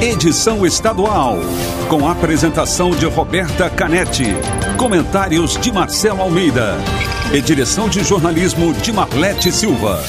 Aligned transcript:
edição 0.00 0.64
estadual, 0.66 1.38
com 1.88 2.06
apresentação 2.06 2.90
de 2.90 3.06
Roberta 3.06 3.70
Canetti, 3.70 4.26
comentários 4.76 5.56
de 5.56 5.72
Marcelo 5.72 6.20
Almeida 6.20 6.76
e 7.32 7.40
direção 7.40 7.88
de 7.88 8.04
jornalismo 8.04 8.74
de 8.74 8.92
Marlete 8.92 9.50
Silva. 9.50 10.04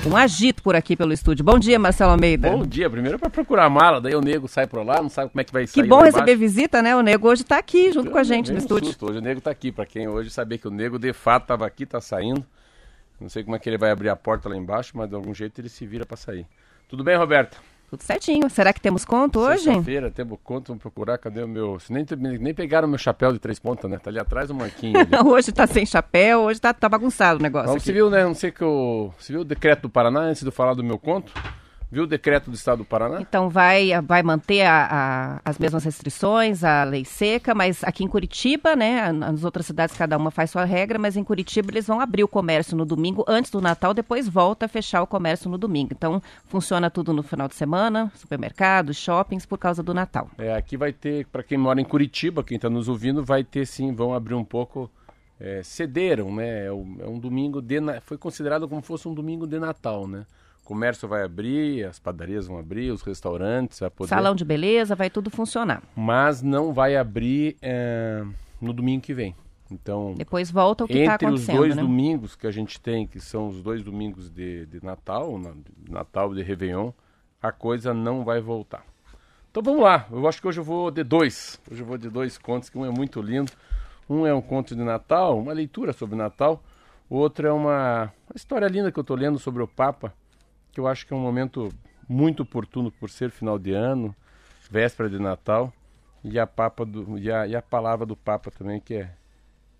Um 0.06 0.18
agito 0.18 0.62
por 0.62 0.76
aqui 0.76 0.98
pelo 0.98 1.14
estúdio. 1.14 1.46
Bom 1.46 1.58
dia, 1.58 1.80
Marcelo 1.80 2.12
Almeida. 2.12 2.50
Bom 2.50 2.66
dia. 2.66 2.90
Primeiro 2.90 3.18
para 3.18 3.30
procurar 3.30 3.66
a 3.66 3.70
mala, 3.70 4.02
daí 4.02 4.14
o 4.14 4.20
nego 4.20 4.50
sai 4.50 4.68
por 4.68 4.86
lá, 4.86 5.02
não 5.02 5.08
sabe 5.08 5.32
como 5.32 5.40
é 5.40 5.44
que 5.46 5.54
vai 5.54 5.66
sair. 5.66 5.82
Que 5.82 5.88
bom 5.88 6.02
receber 6.02 6.36
visita, 6.36 6.82
né? 6.82 6.94
O 6.94 7.02
nego 7.02 7.30
hoje 7.30 7.44
está 7.44 7.58
aqui 7.58 7.90
junto 7.90 8.08
Eu 8.08 8.12
com 8.12 8.18
a 8.18 8.24
gente 8.24 8.52
no 8.52 8.58
estúdio. 8.58 8.88
Susto. 8.88 9.10
Hoje 9.10 9.20
o 9.20 9.22
nego 9.22 9.38
está 9.38 9.50
aqui. 9.50 9.72
Para 9.72 9.86
quem 9.86 10.10
hoje 10.10 10.30
saber 10.30 10.58
que 10.58 10.68
o 10.68 10.72
nego 10.72 11.00
de 11.00 11.14
fato 11.14 11.44
estava 11.44 11.66
aqui, 11.66 11.84
está 11.84 12.02
saindo. 12.02 12.46
Não 13.24 13.30
sei 13.30 13.44
como 13.44 13.56
é 13.56 13.60
que 13.60 13.70
ele 13.70 13.78
vai 13.78 13.90
abrir 13.90 14.10
a 14.10 14.16
porta 14.16 14.50
lá 14.50 14.58
embaixo, 14.58 14.92
mas 14.96 15.08
de 15.08 15.16
algum 15.16 15.34
jeito 15.34 15.60
ele 15.62 15.70
se 15.70 15.86
vira 15.88 16.06
para 16.06 16.18
sair. 16.18 16.46
Tudo 16.90 17.04
bem, 17.04 17.16
Roberta? 17.16 17.58
Tudo 17.90 18.02
certinho. 18.02 18.50
Será 18.50 18.74
que 18.74 18.82
temos 18.82 19.06
conto 19.06 19.40
hoje? 19.40 19.64
Sexta-feira 19.64 20.12
temos 20.12 20.40
conto, 20.44 20.68
vamos 20.68 20.82
procurar. 20.82 21.18
Cadê 21.18 21.42
o 21.42 21.48
meu. 21.48 21.78
Nem, 21.90 22.06
nem 22.38 22.54
pegaram 22.54 22.88
o 22.88 22.90
meu 22.90 22.98
chapéu 22.98 23.32
de 23.32 23.40
três 23.40 23.60
pontas, 23.60 23.90
né? 23.90 23.98
Tá 23.98 24.10
ali 24.10 24.20
atrás 24.20 24.50
o 24.50 24.54
Marquinhos. 24.54 25.08
hoje 25.26 25.52
tá 25.52 25.66
sem 25.66 25.86
chapéu, 25.86 26.42
hoje 26.42 26.60
tá, 26.60 26.74
tá 26.74 26.90
bagunçado 26.90 27.40
o 27.40 27.42
negócio. 27.42 27.80
Você 27.80 27.94
viu, 27.94 28.10
né? 28.10 28.26
Não 28.26 28.34
sei 28.34 28.52
que 28.52 28.64
o. 28.64 29.14
Você 29.18 29.32
viu 29.32 29.42
o 29.42 29.46
decreto 29.46 29.84
do 29.84 29.90
Paraná 29.90 30.22
antes 30.22 30.42
de 30.42 30.48
eu 30.48 30.52
falar 30.52 30.74
do 30.74 30.84
meu 30.84 30.98
conto? 30.98 31.32
Viu 31.94 32.06
o 32.06 32.08
decreto 32.08 32.50
do 32.50 32.56
Estado 32.56 32.80
do 32.80 32.86
Paraná? 32.86 33.22
Então 33.22 33.52
vai, 33.52 33.92
vai 34.02 34.24
manter 34.24 34.64
a, 34.64 34.88
a, 34.90 35.42
as 35.46 35.60
mesmas 35.60 35.84
restrições, 35.84 36.64
a 36.64 36.84
lei 36.84 37.06
seca, 37.06 37.54
mas 37.54 37.84
aqui 37.84 38.04
em 38.04 38.08
Curitiba, 38.08 38.76
né? 38.76 39.12
Nas 39.12 39.44
outras 39.44 39.68
cidades 39.68 39.96
cada 39.96 40.18
uma 40.18 40.32
faz 40.32 40.50
sua 40.50 40.66
regra, 40.66 40.98
mas 40.98 41.16
em 41.16 41.24
Curitiba 41.24 41.70
eles 41.70 41.86
vão 41.86 42.02
abrir 42.02 42.24
o 42.24 42.28
comércio 42.28 42.76
no 42.76 42.84
domingo 42.84 43.24
antes 43.28 43.52
do 43.52 43.62
Natal, 43.62 43.94
depois 43.94 44.28
volta 44.28 44.66
a 44.66 44.68
fechar 44.68 45.04
o 45.04 45.08
comércio 45.08 45.48
no 45.48 45.56
domingo. 45.56 45.92
Então 45.96 46.20
funciona 46.48 46.90
tudo 46.90 47.14
no 47.14 47.22
final 47.22 47.48
de 47.48 47.54
semana, 47.54 48.12
supermercados, 48.16 48.98
shoppings, 48.98 49.46
por 49.46 49.60
causa 49.60 49.84
do 49.84 49.94
Natal. 49.94 50.32
É, 50.40 50.56
aqui 50.56 50.76
vai 50.76 50.92
ter, 50.92 51.28
para 51.28 51.44
quem 51.44 51.60
mora 51.60 51.80
em 51.80 51.86
Curitiba, 51.86 52.44
quem 52.44 52.56
está 52.56 52.72
nos 52.72 52.90
ouvindo, 52.90 53.24
vai 53.24 53.44
ter 53.44 53.68
sim, 53.68 53.94
vão 53.94 54.16
abrir 54.16 54.34
um 54.34 54.44
pouco. 54.44 54.90
É, 55.40 55.62
cederam, 55.62 56.34
né? 56.34 56.66
É 56.66 56.72
um, 56.72 56.98
é 57.02 57.08
um 57.08 57.20
domingo 57.20 57.62
de, 57.62 57.76
foi 58.02 58.18
considerado 58.18 58.68
como 58.68 58.82
fosse 58.82 59.08
um 59.08 59.14
domingo 59.14 59.46
de 59.46 59.60
Natal, 59.60 60.08
né? 60.08 60.26
O 60.64 60.66
comércio 60.66 61.10
vai 61.10 61.24
abrir, 61.24 61.84
as 61.84 62.00
padarias 62.00 62.48
vão 62.48 62.58
abrir, 62.58 62.90
os 62.90 63.02
restaurantes, 63.02 63.82
vai 63.82 63.90
poder... 63.90 64.08
Salão 64.08 64.34
de 64.34 64.46
beleza, 64.46 64.96
vai 64.96 65.10
tudo 65.10 65.30
funcionar. 65.30 65.84
Mas 65.94 66.42
não 66.42 66.72
vai 66.72 66.96
abrir 66.96 67.58
é, 67.62 68.24
no 68.62 68.72
domingo 68.72 69.02
que 69.02 69.14
vem. 69.14 69.36
Então, 69.70 70.14
depois 70.16 70.50
volta 70.50 70.86
o 70.86 70.88
que 70.88 71.00
está 71.00 71.16
acontecendo. 71.16 71.42
Entre 71.42 71.52
os 71.52 71.58
dois 71.58 71.76
né? 71.76 71.82
domingos 71.82 72.36
que 72.38 72.48
a 72.48 72.52
gente 72.52 72.80
tem, 72.80 73.06
que 73.06 73.20
são 73.20 73.50
os 73.50 73.62
dois 73.62 73.84
domingos 73.84 74.30
de, 74.30 74.66
de 74.68 74.82
Natal, 74.82 75.38
Natal 75.90 76.34
de 76.34 76.42
Réveillon, 76.42 76.92
a 77.42 77.52
coisa 77.52 77.94
não 77.94 78.24
vai 78.24 78.40
voltar. 78.40 78.86
Então 79.52 79.62
vamos 79.62 79.82
lá. 79.82 80.08
Eu 80.10 80.26
acho 80.30 80.40
que 80.40 80.48
hoje 80.48 80.62
eu 80.62 80.64
vou 80.64 80.90
de 80.90 81.04
dois. 81.04 81.60
Hoje 81.70 81.82
eu 81.82 81.86
vou 81.86 81.98
de 81.98 82.10
dois 82.10 82.38
contos, 82.38 82.70
que 82.70 82.78
um 82.78 82.86
é 82.86 82.90
muito 82.90 83.22
lindo. 83.22 83.52
Um 84.10 84.26
é 84.26 84.34
um 84.34 84.42
conto 84.42 84.74
de 84.74 84.82
Natal, 84.82 85.38
uma 85.38 85.52
leitura 85.52 85.92
sobre 85.92 86.16
Natal. 86.16 86.64
O 87.10 87.18
outro 87.18 87.46
é 87.46 87.52
uma, 87.52 88.04
uma 88.30 88.36
história 88.38 88.68
linda 88.68 88.94
que 88.94 88.98
eu 88.98 89.02
estou 89.02 89.18
lendo 89.18 89.38
sobre 89.38 89.62
o 89.62 89.68
Papa 89.68 90.14
que 90.74 90.80
eu 90.80 90.88
acho 90.88 91.06
que 91.06 91.14
é 91.14 91.16
um 91.16 91.22
momento 91.22 91.72
muito 92.10 92.42
oportuno 92.44 92.92
por 92.92 93.10
ser 93.10 93.30
final 93.30 93.60
de 93.60 93.72
ano, 93.72 94.14
véspera 94.70 95.10
de 95.10 95.20
Natal, 95.20 95.72
e 96.24 96.40
a, 96.40 96.48
papa 96.48 96.84
do, 96.84 97.18
e 97.18 97.32
a, 97.32 97.46
e 97.48 97.56
a 97.56 97.62
palavra 97.62 98.06
do 98.06 98.16
Papa 98.16 98.50
também, 98.50 98.80
que 98.80 98.96
é, 98.96 99.14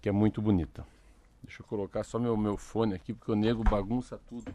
que 0.02 0.08
é 0.08 0.12
muito 0.12 0.42
bonita. 0.42 0.86
Deixa 1.42 1.62
eu 1.62 1.66
colocar 1.66 2.04
só 2.04 2.20
meu, 2.20 2.38
meu 2.38 2.58
fone 2.58 2.94
aqui, 2.94 3.14
porque 3.14 3.32
o 3.32 3.36
nego 3.36 3.64
bagunça 3.64 4.20
tudo. 4.30 4.54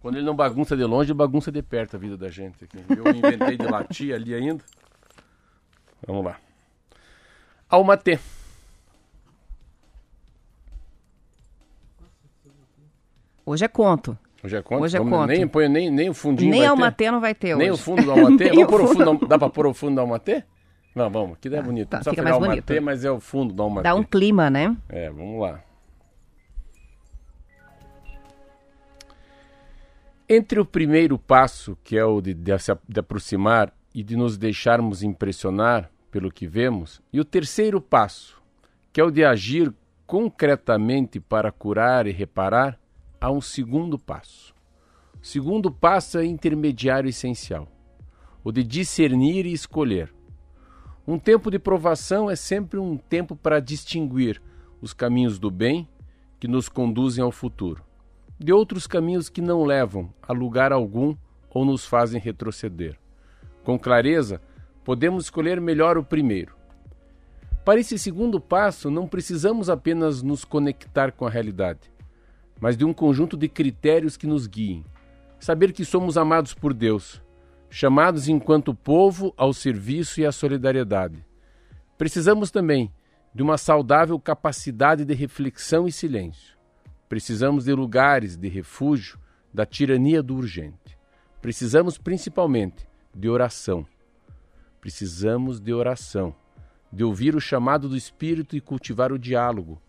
Quando 0.00 0.16
ele 0.16 0.24
não 0.24 0.34
bagunça 0.34 0.76
de 0.76 0.84
longe, 0.84 1.12
bagunça 1.12 1.50
de 1.50 1.62
perto 1.62 1.96
a 1.96 1.98
vida 1.98 2.16
da 2.16 2.30
gente. 2.30 2.64
Aqui. 2.64 2.78
Eu 2.88 3.14
inventei 3.14 3.58
de 3.58 3.66
latir 3.66 4.14
ali 4.14 4.34
ainda. 4.34 4.64
Vamos 6.06 6.24
lá. 6.24 6.38
Almatê. 7.68 8.18
Hoje 13.44 13.64
é 13.64 13.68
conto. 13.68 14.16
Hoje 14.42 14.56
é 14.56 14.62
conto? 14.62 14.82
Hoje 14.82 14.96
é 14.96 15.00
conto. 15.00 15.26
Nem, 15.26 15.46
põe, 15.46 15.68
nem, 15.68 15.90
nem 15.90 16.08
o 16.08 16.14
fundinho 16.14 16.50
Nem 16.50 16.60
vai 16.60 16.68
Almatê 16.68 17.04
ter. 17.04 17.10
não 17.10 17.20
vai 17.20 17.34
ter 17.34 17.56
Nem 17.56 17.70
hoje. 17.70 17.80
o 17.80 17.84
fundo 17.84 18.02
do 18.02 18.10
Almatê? 18.12 18.48
vamos 18.50 18.66
pôr 18.66 18.80
o 18.80 18.86
fundo, 18.88 19.26
dá 19.26 19.38
pra 19.38 19.50
pôr 19.50 19.66
o 19.66 19.74
fundo 19.74 19.94
do 19.96 20.00
Almatê? 20.00 20.44
Não, 20.94 21.08
vamos, 21.10 21.34
aqui 21.34 21.54
é 21.54 21.62
bonito. 21.62 21.88
tá, 21.88 21.98
Não 21.98 22.02
precisa 22.04 22.10
fica 22.10 22.22
mais 22.22 22.34
o 22.34 22.38
Almatê, 22.38 22.62
bonito. 22.74 22.84
mas 22.84 23.04
é 23.04 23.10
o 23.10 23.20
fundo 23.20 23.52
do 23.54 23.62
Almatê. 23.62 23.82
Dá 23.84 23.94
um 23.94 24.02
clima, 24.02 24.48
né? 24.50 24.76
É, 24.88 25.10
vamos 25.10 25.40
lá. 25.40 25.60
Entre 30.28 30.60
o 30.60 30.64
primeiro 30.64 31.18
passo, 31.18 31.76
que 31.82 31.96
é 31.96 32.04
o 32.04 32.20
de, 32.20 32.32
de 32.32 32.58
se 32.58 32.72
de 32.88 33.00
aproximar 33.00 33.72
e 33.94 34.02
de 34.02 34.16
nos 34.16 34.38
deixarmos 34.38 35.02
impressionar 35.02 35.90
pelo 36.10 36.30
que 36.30 36.46
vemos, 36.46 37.00
e 37.12 37.20
o 37.20 37.24
terceiro 37.24 37.80
passo, 37.80 38.40
que 38.92 39.00
é 39.00 39.04
o 39.04 39.10
de 39.10 39.24
agir 39.24 39.72
concretamente 40.06 41.20
para 41.20 41.52
curar 41.52 42.06
e 42.06 42.12
reparar, 42.12 42.79
há 43.20 43.30
um 43.30 43.40
segundo 43.40 43.98
passo. 43.98 44.54
O 45.22 45.26
segundo 45.26 45.70
passo 45.70 46.18
é 46.18 46.24
intermediário 46.24 47.10
essencial, 47.10 47.68
o 48.42 48.50
de 48.50 48.64
discernir 48.64 49.44
e 49.44 49.52
escolher. 49.52 50.12
Um 51.06 51.18
tempo 51.18 51.50
de 51.50 51.58
provação 51.58 52.30
é 52.30 52.36
sempre 52.36 52.78
um 52.78 52.96
tempo 52.96 53.36
para 53.36 53.60
distinguir 53.60 54.40
os 54.80 54.94
caminhos 54.94 55.38
do 55.38 55.50
bem 55.50 55.86
que 56.38 56.48
nos 56.48 56.68
conduzem 56.68 57.22
ao 57.22 57.30
futuro, 57.30 57.84
de 58.38 58.52
outros 58.52 58.86
caminhos 58.86 59.28
que 59.28 59.42
não 59.42 59.64
levam 59.64 60.10
a 60.22 60.32
lugar 60.32 60.72
algum 60.72 61.14
ou 61.50 61.64
nos 61.66 61.84
fazem 61.84 62.18
retroceder. 62.18 62.98
Com 63.62 63.78
clareza, 63.78 64.40
podemos 64.82 65.24
escolher 65.24 65.60
melhor 65.60 65.98
o 65.98 66.04
primeiro. 66.04 66.54
Para 67.62 67.80
esse 67.80 67.98
segundo 67.98 68.40
passo, 68.40 68.90
não 68.90 69.06
precisamos 69.06 69.68
apenas 69.68 70.22
nos 70.22 70.46
conectar 70.46 71.12
com 71.12 71.26
a 71.26 71.30
realidade, 71.30 71.92
mas 72.60 72.76
de 72.76 72.84
um 72.84 72.92
conjunto 72.92 73.36
de 73.36 73.48
critérios 73.48 74.16
que 74.16 74.26
nos 74.26 74.46
guiem. 74.46 74.84
Saber 75.38 75.72
que 75.72 75.84
somos 75.84 76.18
amados 76.18 76.52
por 76.52 76.74
Deus, 76.74 77.22
chamados 77.70 78.28
enquanto 78.28 78.74
povo 78.74 79.32
ao 79.36 79.52
serviço 79.52 80.20
e 80.20 80.26
à 80.26 80.30
solidariedade. 80.30 81.24
Precisamos 81.96 82.50
também 82.50 82.92
de 83.34 83.42
uma 83.42 83.56
saudável 83.56 84.18
capacidade 84.18 85.04
de 85.04 85.14
reflexão 85.14 85.88
e 85.88 85.92
silêncio. 85.92 86.58
Precisamos 87.08 87.64
de 87.64 87.72
lugares 87.72 88.36
de 88.36 88.48
refúgio 88.48 89.18
da 89.52 89.64
tirania 89.64 90.22
do 90.22 90.36
urgente. 90.36 90.98
Precisamos 91.40 91.96
principalmente 91.96 92.86
de 93.14 93.28
oração. 93.28 93.86
Precisamos 94.80 95.60
de 95.60 95.72
oração, 95.72 96.34
de 96.92 97.04
ouvir 97.04 97.34
o 97.34 97.40
chamado 97.40 97.88
do 97.88 97.96
Espírito 97.96 98.56
e 98.56 98.60
cultivar 98.60 99.12
o 99.12 99.18
diálogo, 99.18 99.80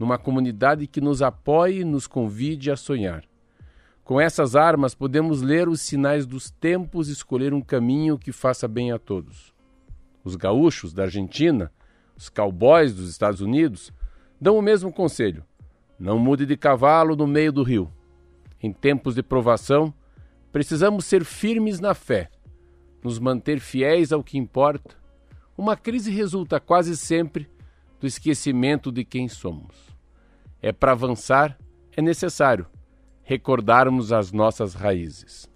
numa 0.00 0.16
comunidade 0.16 0.86
que 0.86 0.98
nos 0.98 1.20
apoie 1.20 1.80
e 1.80 1.84
nos 1.84 2.06
convide 2.06 2.70
a 2.70 2.76
sonhar. 2.76 3.22
Com 4.02 4.18
essas 4.18 4.56
armas, 4.56 4.94
podemos 4.94 5.42
ler 5.42 5.68
os 5.68 5.82
sinais 5.82 6.24
dos 6.24 6.50
tempos 6.50 7.10
e 7.10 7.12
escolher 7.12 7.52
um 7.52 7.60
caminho 7.60 8.18
que 8.18 8.32
faça 8.32 8.66
bem 8.66 8.90
a 8.92 8.98
todos. 8.98 9.52
Os 10.24 10.36
gaúchos 10.36 10.94
da 10.94 11.02
Argentina, 11.02 11.70
os 12.16 12.30
cowboys 12.30 12.94
dos 12.94 13.10
Estados 13.10 13.42
Unidos, 13.42 13.92
dão 14.40 14.56
o 14.56 14.62
mesmo 14.62 14.90
conselho: 14.90 15.44
não 15.98 16.18
mude 16.18 16.46
de 16.46 16.56
cavalo 16.56 17.14
no 17.14 17.26
meio 17.26 17.52
do 17.52 17.62
rio. 17.62 17.92
Em 18.62 18.72
tempos 18.72 19.14
de 19.14 19.22
provação, 19.22 19.92
precisamos 20.50 21.04
ser 21.04 21.26
firmes 21.26 21.78
na 21.78 21.92
fé, 21.92 22.30
nos 23.04 23.18
manter 23.18 23.60
fiéis 23.60 24.12
ao 24.12 24.24
que 24.24 24.38
importa, 24.38 24.96
uma 25.58 25.76
crise 25.76 26.10
resulta 26.10 26.58
quase 26.58 26.96
sempre 26.96 27.50
do 28.00 28.06
esquecimento 28.06 28.90
de 28.90 29.04
quem 29.04 29.28
somos. 29.28 29.89
É 30.62 30.72
para 30.72 30.92
avançar, 30.92 31.58
é 31.96 32.02
necessário 32.02 32.66
recordarmos 33.22 34.12
as 34.12 34.32
nossas 34.32 34.74
raízes. 34.74 35.48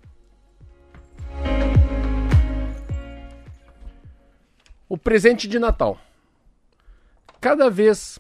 O 4.89 4.97
presente 4.97 5.49
de 5.49 5.59
Natal. 5.59 5.99
Cada 7.41 7.69
vez 7.69 8.19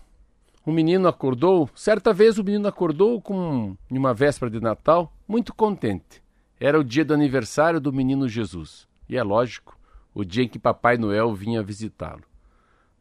o 0.66 0.72
menino 0.72 1.06
acordou, 1.06 1.70
certa 1.74 2.12
vez 2.12 2.38
o 2.38 2.44
menino 2.44 2.66
acordou 2.66 3.20
com 3.20 3.76
uma 3.90 4.12
véspera 4.12 4.50
de 4.50 4.60
Natal, 4.60 5.12
muito 5.28 5.54
contente. 5.54 6.22
Era 6.58 6.80
o 6.80 6.84
dia 6.84 7.04
do 7.04 7.14
aniversário 7.14 7.80
do 7.80 7.92
menino 7.92 8.28
Jesus. 8.28 8.88
E 9.08 9.16
é 9.16 9.22
lógico, 9.22 9.78
o 10.14 10.24
dia 10.24 10.44
em 10.44 10.48
que 10.48 10.58
Papai 10.58 10.96
Noel 10.96 11.34
vinha 11.34 11.62
visitá-lo. 11.62 12.24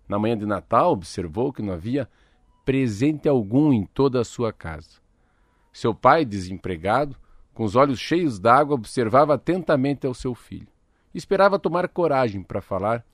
Na 0.08 0.20
manhã 0.20 0.38
de 0.38 0.46
Natal, 0.46 0.92
observou 0.92 1.52
que 1.52 1.62
não 1.62 1.74
havia 1.74 2.10
presente 2.64 3.28
algum 3.28 3.74
em 3.74 3.86
toda 3.86 4.22
a 4.22 4.26
sua 4.26 4.54
casa. 4.54 5.02
Seu 5.72 5.94
pai, 5.94 6.24
desempregado, 6.24 7.16
com 7.54 7.64
os 7.64 7.76
olhos 7.76 8.00
cheios 8.00 8.40
d'água, 8.40 8.76
observava 8.76 9.36
atentamente 9.36 10.08
ao 10.08 10.14
seu 10.14 10.34
filho. 10.34 10.68
Esperava 11.14 11.60
tomar 11.60 11.88
coragem 11.88 12.42
para 12.42 12.62
falar 12.62 13.06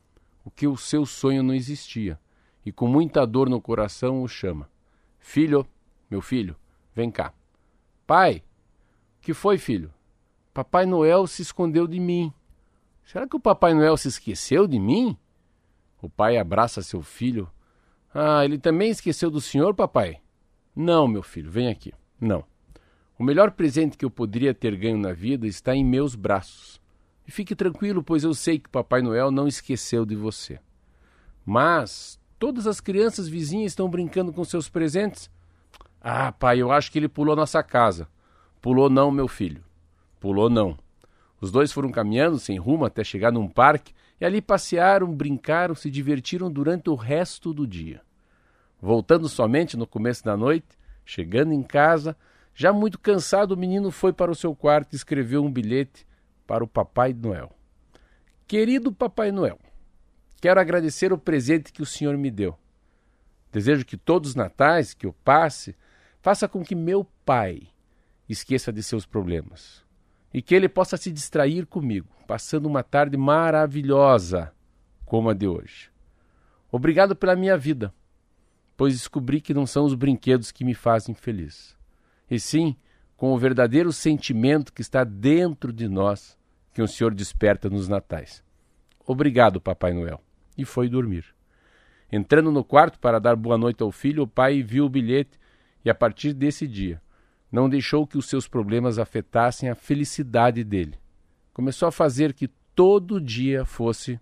o 0.45 0.51
que 0.51 0.67
o 0.67 0.77
seu 0.77 1.05
sonho 1.05 1.43
não 1.43 1.53
existia, 1.53 2.19
e 2.65 2.71
com 2.71 2.87
muita 2.87 3.25
dor 3.25 3.49
no 3.49 3.61
coração 3.61 4.21
o 4.21 4.27
chama: 4.27 4.69
Filho, 5.19 5.65
meu 6.09 6.21
filho, 6.21 6.55
vem 6.95 7.11
cá. 7.11 7.33
Pai, 8.07 8.43
que 9.21 9.33
foi, 9.33 9.57
filho? 9.57 9.93
Papai 10.53 10.85
Noel 10.85 11.27
se 11.27 11.41
escondeu 11.41 11.87
de 11.87 11.99
mim. 11.99 12.33
Será 13.03 13.27
que 13.27 13.35
o 13.35 13.39
Papai 13.39 13.73
Noel 13.73 13.97
se 13.97 14.07
esqueceu 14.07 14.67
de 14.67 14.79
mim? 14.79 15.17
O 16.01 16.09
pai 16.09 16.37
abraça 16.37 16.81
seu 16.81 17.01
filho. 17.01 17.49
Ah, 18.13 18.43
ele 18.43 18.57
também 18.57 18.89
esqueceu 18.89 19.29
do 19.29 19.39
senhor, 19.39 19.73
papai? 19.73 20.19
Não, 20.75 21.07
meu 21.07 21.21
filho, 21.21 21.51
vem 21.51 21.67
aqui. 21.67 21.93
Não. 22.19 22.43
O 23.17 23.23
melhor 23.23 23.51
presente 23.51 23.97
que 23.97 24.05
eu 24.05 24.09
poderia 24.09 24.53
ter 24.53 24.75
ganho 24.75 24.97
na 24.97 25.11
vida 25.11 25.45
está 25.45 25.75
em 25.75 25.83
meus 25.83 26.15
braços. 26.15 26.79
E 27.27 27.31
fique 27.31 27.55
tranquilo, 27.55 28.01
pois 28.01 28.23
eu 28.23 28.33
sei 28.33 28.57
que 28.57 28.69
Papai 28.69 29.01
Noel 29.01 29.29
não 29.29 29.47
esqueceu 29.47 30.05
de 30.05 30.15
você. 30.15 30.59
Mas 31.45 32.19
todas 32.39 32.65
as 32.65 32.79
crianças 32.79 33.27
vizinhas 33.27 33.73
estão 33.73 33.89
brincando 33.89 34.33
com 34.33 34.43
seus 34.43 34.69
presentes. 34.69 35.29
Ah, 36.01 36.31
pai, 36.31 36.59
eu 36.59 36.71
acho 36.71 36.91
que 36.91 36.97
ele 36.97 37.09
pulou 37.09 37.35
nossa 37.35 37.61
casa. 37.61 38.07
Pulou 38.61 38.89
não, 38.89 39.11
meu 39.11 39.27
filho. 39.27 39.63
Pulou 40.19 40.49
não. 40.49 40.77
Os 41.39 41.51
dois 41.51 41.71
foram 41.71 41.91
caminhando 41.91 42.39
sem 42.39 42.57
rumo 42.57 42.85
até 42.85 43.03
chegar 43.03 43.31
num 43.31 43.47
parque 43.47 43.93
e 44.19 44.25
ali 44.25 44.41
passearam, 44.41 45.13
brincaram, 45.13 45.73
se 45.73 45.89
divertiram 45.89 46.51
durante 46.51 46.89
o 46.89 46.95
resto 46.95 47.53
do 47.53 47.65
dia. 47.65 48.01
Voltando 48.81 49.29
somente 49.29 49.77
no 49.77 49.87
começo 49.87 50.23
da 50.23 50.35
noite, 50.35 50.67
chegando 51.05 51.53
em 51.53 51.63
casa, 51.63 52.15
já 52.53 52.73
muito 52.73 52.99
cansado, 52.99 53.53
o 53.53 53.57
menino 53.57 53.91
foi 53.91 54.11
para 54.11 54.31
o 54.31 54.35
seu 54.35 54.55
quarto 54.55 54.93
e 54.93 54.95
escreveu 54.95 55.43
um 55.43 55.51
bilhete 55.51 56.05
para 56.45 56.63
o 56.63 56.67
Papai 56.67 57.13
Noel. 57.13 57.51
Querido 58.47 58.91
Papai 58.91 59.31
Noel, 59.31 59.59
quero 60.41 60.59
agradecer 60.59 61.13
o 61.13 61.17
presente 61.17 61.71
que 61.71 61.81
o 61.81 61.85
senhor 61.85 62.17
me 62.17 62.31
deu. 62.31 62.57
Desejo 63.51 63.85
que 63.85 63.97
todos 63.97 64.31
os 64.31 64.35
natais 64.35 64.93
que 64.93 65.05
eu 65.05 65.13
passe 65.23 65.75
faça 66.21 66.47
com 66.47 66.63
que 66.63 66.75
meu 66.75 67.05
pai 67.25 67.61
esqueça 68.27 68.71
de 68.71 68.83
seus 68.83 69.05
problemas 69.05 69.88
e 70.33 70.41
que 70.41 70.53
ele 70.53 70.69
possa 70.69 70.97
se 70.97 71.11
distrair 71.11 71.65
comigo, 71.65 72.07
passando 72.27 72.67
uma 72.67 72.83
tarde 72.83 73.17
maravilhosa 73.17 74.53
como 75.05 75.29
a 75.29 75.33
de 75.33 75.47
hoje. 75.47 75.89
Obrigado 76.71 77.15
pela 77.15 77.35
minha 77.35 77.57
vida, 77.57 77.93
pois 78.77 78.93
descobri 78.93 79.41
que 79.41 79.53
não 79.53 79.65
são 79.65 79.85
os 79.85 79.95
brinquedos 79.95 80.51
que 80.51 80.63
me 80.63 80.73
fazem 80.73 81.15
feliz, 81.15 81.75
e 82.29 82.39
sim 82.39 82.75
com 83.17 83.33
o 83.33 83.37
verdadeiro 83.37 83.91
sentimento 83.91 84.71
que 84.71 84.81
está 84.81 85.03
dentro 85.03 85.73
de 85.73 85.89
nós 85.89 86.37
que 86.73 86.81
o 86.81 86.87
Senhor 86.87 87.13
desperta 87.13 87.69
nos 87.69 87.87
natais. 87.87 88.43
Obrigado, 89.05 89.59
Papai 89.59 89.91
Noel. 89.91 90.21
E 90.57 90.63
foi 90.63 90.87
dormir. 90.87 91.25
Entrando 92.11 92.51
no 92.51 92.63
quarto 92.63 92.99
para 92.99 93.19
dar 93.19 93.35
boa 93.35 93.57
noite 93.57 93.83
ao 93.83 93.91
filho, 93.91 94.23
o 94.23 94.27
pai 94.27 94.63
viu 94.63 94.85
o 94.85 94.89
bilhete 94.89 95.37
e, 95.83 95.89
a 95.89 95.95
partir 95.95 96.33
desse 96.33 96.67
dia, 96.67 97.01
não 97.51 97.69
deixou 97.69 98.05
que 98.05 98.17
os 98.17 98.27
seus 98.27 98.47
problemas 98.47 98.99
afetassem 98.99 99.69
a 99.69 99.75
felicidade 99.75 100.63
dele. 100.63 100.95
Começou 101.53 101.87
a 101.87 101.91
fazer 101.91 102.33
que 102.33 102.47
todo 102.75 103.19
dia 103.19 103.65
fosse 103.65 104.19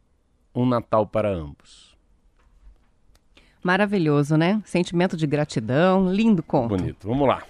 um 0.54 0.66
Natal 0.66 1.06
para 1.06 1.30
ambos. 1.30 1.96
Maravilhoso, 3.64 4.38
né? 4.38 4.62
Sentimento 4.66 5.18
de 5.18 5.28
gratidão, 5.28 6.12
lindo 6.12 6.42
conto. 6.42 6.70
Bonito. 6.70 7.08
Vamos 7.08 7.28
lá. 7.28 7.44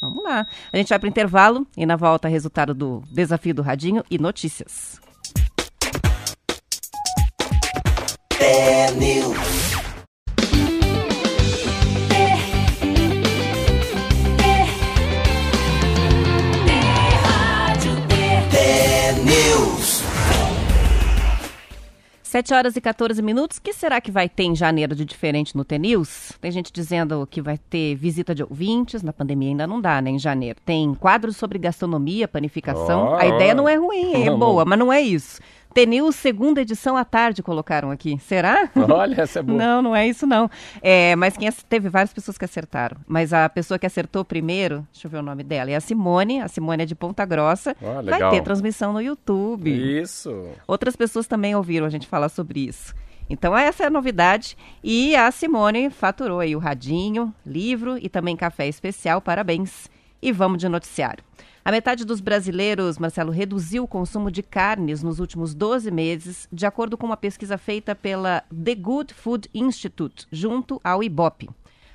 Vamos 0.00 0.24
lá. 0.24 0.46
A 0.72 0.76
gente 0.76 0.88
vai 0.88 0.98
para 0.98 1.06
o 1.06 1.10
intervalo 1.10 1.66
e 1.76 1.86
na 1.86 1.94
volta 1.94 2.26
resultado 2.26 2.74
do 2.74 3.02
desafio 3.10 3.54
do 3.54 3.62
Radinho 3.62 4.02
e 4.10 4.18
notícias. 4.18 5.00
TNews. 8.30 9.71
7 22.32 22.54
horas 22.54 22.76
e 22.76 22.80
14 22.80 23.20
minutos. 23.20 23.58
O 23.58 23.60
que 23.60 23.74
será 23.74 24.00
que 24.00 24.10
vai 24.10 24.26
ter 24.26 24.44
em 24.44 24.56
janeiro 24.56 24.96
de 24.96 25.04
diferente 25.04 25.54
no 25.54 25.66
T-News? 25.66 26.32
Tem 26.40 26.50
gente 26.50 26.72
dizendo 26.72 27.28
que 27.30 27.42
vai 27.42 27.58
ter 27.58 27.94
visita 27.94 28.34
de 28.34 28.42
ouvintes. 28.42 29.02
Na 29.02 29.12
pandemia 29.12 29.50
ainda 29.50 29.66
não 29.66 29.78
dá, 29.78 30.00
né? 30.00 30.12
Em 30.12 30.18
janeiro. 30.18 30.58
Tem 30.64 30.94
quadros 30.94 31.36
sobre 31.36 31.58
gastronomia, 31.58 32.26
panificação. 32.26 33.10
Oh, 33.10 33.14
a 33.16 33.26
ideia 33.26 33.54
não 33.54 33.68
é 33.68 33.74
ruim, 33.74 34.24
é 34.24 34.30
boa, 34.34 34.64
mas 34.64 34.78
não 34.78 34.90
é 34.90 35.02
isso. 35.02 35.42
T-News, 35.72 36.16
segunda 36.16 36.60
edição 36.60 36.96
à 36.96 37.04
tarde, 37.04 37.42
colocaram 37.42 37.90
aqui. 37.90 38.18
Será? 38.20 38.70
Olha, 38.76 39.22
essa 39.22 39.38
é 39.38 39.42
boa. 39.42 39.58
Não, 39.58 39.82
não 39.82 39.96
é 39.96 40.06
isso 40.06 40.26
não. 40.26 40.50
É, 40.80 41.16
mas 41.16 41.36
quem 41.36 41.50
teve 41.68 41.88
várias 41.88 42.12
pessoas 42.12 42.36
que 42.36 42.44
acertaram. 42.44 42.98
Mas 43.06 43.32
a 43.32 43.48
pessoa 43.48 43.78
que 43.78 43.86
acertou 43.86 44.24
primeiro, 44.24 44.86
deixa 44.92 45.06
eu 45.06 45.10
ver 45.10 45.18
o 45.18 45.22
nome 45.22 45.42
dela, 45.42 45.70
é 45.70 45.74
a 45.74 45.80
Simone. 45.80 46.40
A 46.40 46.48
Simone 46.48 46.82
é 46.82 46.86
de 46.86 46.94
Ponta 46.94 47.24
Grossa. 47.24 47.76
Ah, 47.82 48.02
Vai 48.02 48.30
ter 48.30 48.42
transmissão 48.42 48.92
no 48.92 49.00
YouTube. 49.00 49.70
Isso. 49.70 50.46
Outras 50.66 50.96
pessoas 50.96 51.26
também 51.26 51.54
ouviram 51.54 51.86
a 51.86 51.90
gente 51.90 52.06
falar 52.06 52.28
sobre 52.28 52.60
isso. 52.66 52.94
Então 53.30 53.56
essa 53.56 53.84
é 53.84 53.86
a 53.86 53.90
novidade 53.90 54.56
e 54.84 55.16
a 55.16 55.30
Simone 55.30 55.88
faturou 55.88 56.40
aí 56.40 56.54
o 56.54 56.58
radinho, 56.58 57.32
livro 57.46 57.96
e 57.96 58.08
também 58.08 58.36
café 58.36 58.68
especial. 58.68 59.20
Parabéns. 59.20 59.88
E 60.20 60.30
vamos 60.30 60.58
de 60.58 60.68
noticiário. 60.68 61.24
A 61.64 61.70
metade 61.70 62.04
dos 62.04 62.20
brasileiros, 62.20 62.98
Marcelo, 62.98 63.30
reduziu 63.30 63.84
o 63.84 63.88
consumo 63.88 64.32
de 64.32 64.42
carnes 64.42 65.00
nos 65.00 65.20
últimos 65.20 65.54
12 65.54 65.92
meses, 65.92 66.48
de 66.52 66.66
acordo 66.66 66.98
com 66.98 67.06
uma 67.06 67.16
pesquisa 67.16 67.56
feita 67.56 67.94
pela 67.94 68.42
The 68.50 68.74
Good 68.74 69.14
Food 69.14 69.48
Institute, 69.54 70.26
junto 70.32 70.80
ao 70.82 71.04
IBOP. 71.04 71.48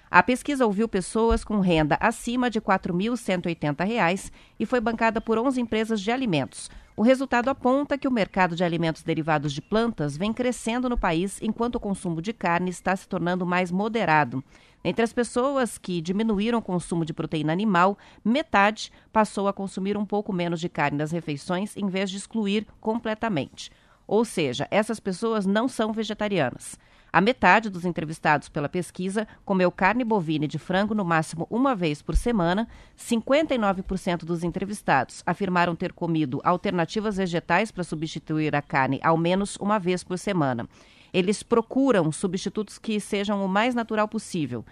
A 0.09 0.23
pesquisa 0.23 0.65
ouviu 0.65 0.87
pessoas 0.87 1.43
com 1.43 1.59
renda 1.59 1.97
acima 1.99 2.49
de 2.49 2.59
R$ 2.59 2.65
4.180 2.65 4.31
e 4.57 4.65
foi 4.65 4.79
bancada 4.79 5.19
por 5.19 5.37
11 5.37 5.59
empresas 5.59 5.99
de 5.99 6.11
alimentos. 6.11 6.71
O 6.95 7.01
resultado 7.01 7.49
aponta 7.49 7.97
que 7.97 8.07
o 8.07 8.11
mercado 8.11 8.55
de 8.55 8.63
alimentos 8.63 9.03
derivados 9.03 9.51
de 9.51 9.61
plantas 9.61 10.15
vem 10.15 10.31
crescendo 10.31 10.87
no 10.87 10.97
país, 10.97 11.39
enquanto 11.41 11.75
o 11.75 11.79
consumo 11.79 12.21
de 12.21 12.31
carne 12.31 12.69
está 12.69 12.95
se 12.95 13.05
tornando 13.05 13.45
mais 13.45 13.69
moderado. 13.69 14.41
Entre 14.83 15.03
as 15.03 15.11
pessoas 15.11 15.77
que 15.77 16.01
diminuíram 16.01 16.59
o 16.59 16.61
consumo 16.61 17.03
de 17.03 17.13
proteína 17.13 17.51
animal, 17.51 17.97
metade 18.23 18.91
passou 19.11 19.47
a 19.47 19.53
consumir 19.53 19.97
um 19.97 20.05
pouco 20.05 20.31
menos 20.31 20.59
de 20.59 20.69
carne 20.69 20.97
nas 20.97 21.11
refeições, 21.11 21.75
em 21.75 21.87
vez 21.87 22.09
de 22.09 22.17
excluir 22.17 22.65
completamente. 22.79 23.71
Ou 24.07 24.23
seja, 24.23 24.67
essas 24.71 24.99
pessoas 24.99 25.45
não 25.45 25.67
são 25.67 25.91
vegetarianas. 25.91 26.77
A 27.11 27.21
metade 27.21 27.69
dos 27.69 27.85
entrevistados 27.85 28.49
pela 28.49 28.69
pesquisa 28.69 29.27
comeu 29.43 29.71
carne 29.71 30.03
bovina 30.03 30.45
e 30.45 30.47
de 30.47 30.59
frango 30.59 30.93
no 30.93 31.05
máximo 31.05 31.47
uma 31.49 31.73
vez 31.73 32.01
por 32.01 32.15
semana. 32.15 32.67
59% 32.97 34.19
dos 34.19 34.43
entrevistados 34.43 35.23
afirmaram 35.25 35.75
ter 35.75 35.93
comido 35.93 36.39
alternativas 36.43 37.17
vegetais 37.17 37.71
para 37.71 37.83
substituir 37.83 38.55
a 38.55 38.61
carne 38.61 38.99
ao 39.01 39.17
menos 39.17 39.55
uma 39.57 39.79
vez 39.79 40.03
por 40.03 40.19
semana. 40.19 40.67
Eles 41.13 41.43
procuram 41.43 42.11
substitutos 42.11 42.77
que 42.77 42.99
sejam 42.99 43.43
o 43.43 43.47
mais 43.47 43.73
natural 43.73 44.07
possível. 44.07 44.65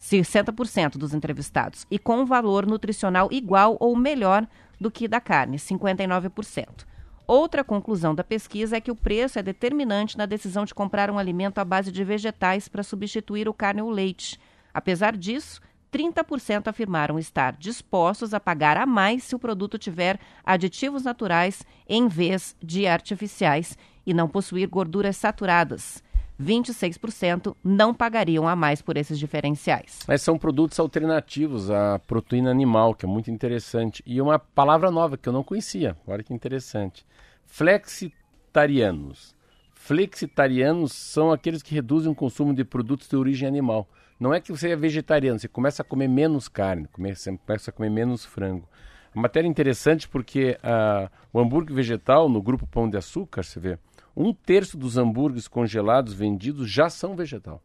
60% 0.00 0.96
dos 0.96 1.12
entrevistados, 1.12 1.86
e 1.90 1.98
com 1.98 2.20
um 2.20 2.24
valor 2.24 2.66
nutricional 2.66 3.28
igual 3.32 3.76
ou 3.80 3.96
melhor 3.96 4.46
do 4.80 4.90
que 4.90 5.08
da 5.08 5.20
carne, 5.20 5.58
59%. 5.58 6.86
Outra 7.26 7.62
conclusão 7.62 8.14
da 8.14 8.24
pesquisa 8.24 8.76
é 8.76 8.80
que 8.80 8.90
o 8.90 8.96
preço 8.96 9.38
é 9.38 9.42
determinante 9.42 10.16
na 10.16 10.24
decisão 10.24 10.64
de 10.64 10.74
comprar 10.74 11.10
um 11.10 11.18
alimento 11.18 11.58
à 11.58 11.64
base 11.64 11.92
de 11.92 12.02
vegetais 12.02 12.68
para 12.68 12.82
substituir 12.82 13.48
o 13.48 13.52
carne 13.52 13.82
ou 13.82 13.90
leite. 13.90 14.40
Apesar 14.72 15.14
disso, 15.14 15.60
30% 15.92 16.68
afirmaram 16.68 17.18
estar 17.18 17.54
dispostos 17.56 18.32
a 18.32 18.40
pagar 18.40 18.76
a 18.76 18.86
mais 18.86 19.24
se 19.24 19.34
o 19.34 19.38
produto 19.38 19.78
tiver 19.78 20.18
aditivos 20.44 21.04
naturais 21.04 21.62
em 21.86 22.08
vez 22.08 22.56
de 22.62 22.86
artificiais 22.86 23.76
e 24.08 24.14
não 24.14 24.26
possuir 24.26 24.66
gorduras 24.66 25.18
saturadas. 25.18 26.02
26% 26.40 27.54
não 27.62 27.92
pagariam 27.92 28.48
a 28.48 28.56
mais 28.56 28.80
por 28.80 28.96
esses 28.96 29.18
diferenciais. 29.18 29.98
Mas 30.08 30.22
são 30.22 30.38
produtos 30.38 30.78
alternativos 30.80 31.70
à 31.70 31.98
proteína 31.98 32.50
animal, 32.50 32.94
que 32.94 33.04
é 33.04 33.08
muito 33.08 33.30
interessante. 33.30 34.02
E 34.06 34.18
uma 34.20 34.38
palavra 34.38 34.90
nova 34.90 35.18
que 35.18 35.28
eu 35.28 35.32
não 35.32 35.42
conhecia, 35.44 35.94
olha 36.06 36.22
que 36.22 36.32
interessante. 36.32 37.04
Flexitarianos. 37.44 39.36
Flexitarianos 39.74 40.92
são 40.92 41.30
aqueles 41.30 41.62
que 41.62 41.74
reduzem 41.74 42.10
o 42.10 42.14
consumo 42.14 42.54
de 42.54 42.64
produtos 42.64 43.08
de 43.08 43.16
origem 43.16 43.46
animal. 43.46 43.86
Não 44.18 44.32
é 44.32 44.40
que 44.40 44.50
você 44.50 44.70
é 44.70 44.76
vegetariano, 44.76 45.38
você 45.38 45.48
começa 45.48 45.82
a 45.82 45.84
comer 45.84 46.08
menos 46.08 46.48
carne, 46.48 46.88
começa, 46.88 47.30
a 47.30 47.72
comer 47.72 47.90
menos 47.90 48.24
frango. 48.24 48.66
A 49.14 49.20
matéria 49.20 49.46
é 49.46 49.50
interessante 49.50 50.08
porque 50.08 50.58
uh, 50.62 51.10
o 51.32 51.40
hambúrguer 51.40 51.74
vegetal, 51.74 52.28
no 52.28 52.42
grupo 52.42 52.66
Pão 52.66 52.88
de 52.88 52.96
Açúcar, 52.96 53.42
você 53.42 53.58
vê, 53.58 53.78
um 54.18 54.34
terço 54.34 54.76
dos 54.76 54.98
hambúrgueres 54.98 55.46
congelados 55.46 56.12
vendidos 56.12 56.68
já 56.68 56.90
são 56.90 57.14
vegetal. 57.14 57.62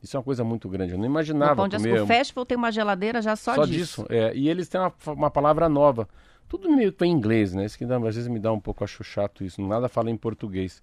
Isso 0.00 0.16
é 0.16 0.20
uma 0.20 0.24
coisa 0.24 0.44
muito 0.44 0.68
grande. 0.68 0.92
Eu 0.92 0.98
não 0.98 1.04
imaginava. 1.04 1.54
O 1.54 1.56
Pão 1.56 1.68
de 1.68 1.76
Açúcar, 1.76 2.02
o 2.02 2.06
Festival 2.06 2.46
tem 2.46 2.56
uma 2.56 2.70
geladeira 2.70 3.20
já 3.20 3.34
só, 3.34 3.56
só 3.56 3.64
disso. 3.64 4.02
disso. 4.02 4.06
É, 4.08 4.32
e 4.36 4.48
eles 4.48 4.68
têm 4.68 4.80
uma, 4.80 4.92
uma 5.08 5.30
palavra 5.30 5.68
nova. 5.68 6.08
Tudo 6.48 6.70
meio 6.70 6.92
que 6.92 7.04
em 7.04 7.10
inglês, 7.10 7.52
né? 7.52 7.64
Isso 7.64 7.76
que 7.76 7.84
dá, 7.84 7.96
às 7.96 8.02
vezes 8.14 8.28
me 8.28 8.38
dá 8.38 8.52
um 8.52 8.60
pouco, 8.60 8.84
acho 8.84 9.02
chato 9.02 9.42
isso. 9.42 9.60
Nada 9.60 9.88
fala 9.88 10.08
em 10.08 10.16
português. 10.16 10.80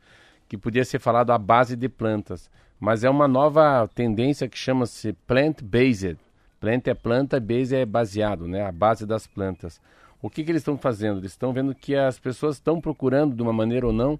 Que 0.50 0.58
podia 0.58 0.84
ser 0.84 1.00
falado 1.00 1.32
à 1.32 1.38
base 1.38 1.78
de 1.78 1.88
plantas. 1.88 2.50
Mas 2.78 3.06
é 3.06 3.10
uma 3.10 3.28
nova 3.28 3.90
tendência 3.96 4.50
que 4.50 4.58
chama-se 4.58 5.14
plant-based. 5.26 6.18
Plant 6.60 6.88
é 6.88 6.94
planta, 6.94 7.40
base 7.40 7.74
é 7.74 7.86
baseado, 7.86 8.46
né? 8.46 8.62
A 8.62 8.74
base 8.74 9.06
das 9.06 9.26
plantas. 9.26 9.80
O 10.22 10.30
que, 10.30 10.44
que 10.44 10.52
eles 10.52 10.62
estão 10.62 10.78
fazendo? 10.78 11.20
Eles 11.20 11.32
estão 11.32 11.54
vendo 11.54 11.74
que 11.74 11.96
as 11.96 12.20
pessoas 12.20 12.56
estão 12.56 12.82
procurando, 12.82 13.36
de 13.36 13.42
uma 13.42 13.54
maneira 13.54 13.88
ou 13.88 13.94
não, 13.94 14.20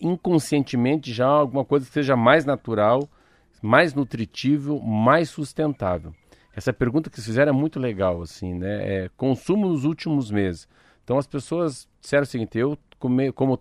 inconscientemente 0.00 1.12
já 1.12 1.26
alguma 1.26 1.64
coisa 1.64 1.86
que 1.86 1.92
seja 1.92 2.16
mais 2.16 2.44
natural, 2.44 3.08
mais 3.62 3.94
nutritível, 3.94 4.80
mais 4.80 5.28
sustentável. 5.28 6.14
Essa 6.54 6.72
pergunta 6.72 7.10
que 7.10 7.20
fizeram 7.20 7.50
é 7.50 7.56
muito 7.56 7.78
legal, 7.78 8.22
assim, 8.22 8.54
né? 8.54 9.04
É, 9.04 9.10
consumo 9.16 9.68
nos 9.68 9.84
últimos 9.84 10.30
meses. 10.30 10.68
Então 11.04 11.16
as 11.16 11.26
pessoas 11.26 11.88
disseram 12.00 12.24
o 12.24 12.26
seguinte: 12.26 12.58
eu 12.58 12.76
come, 12.98 13.32
como 13.32 13.60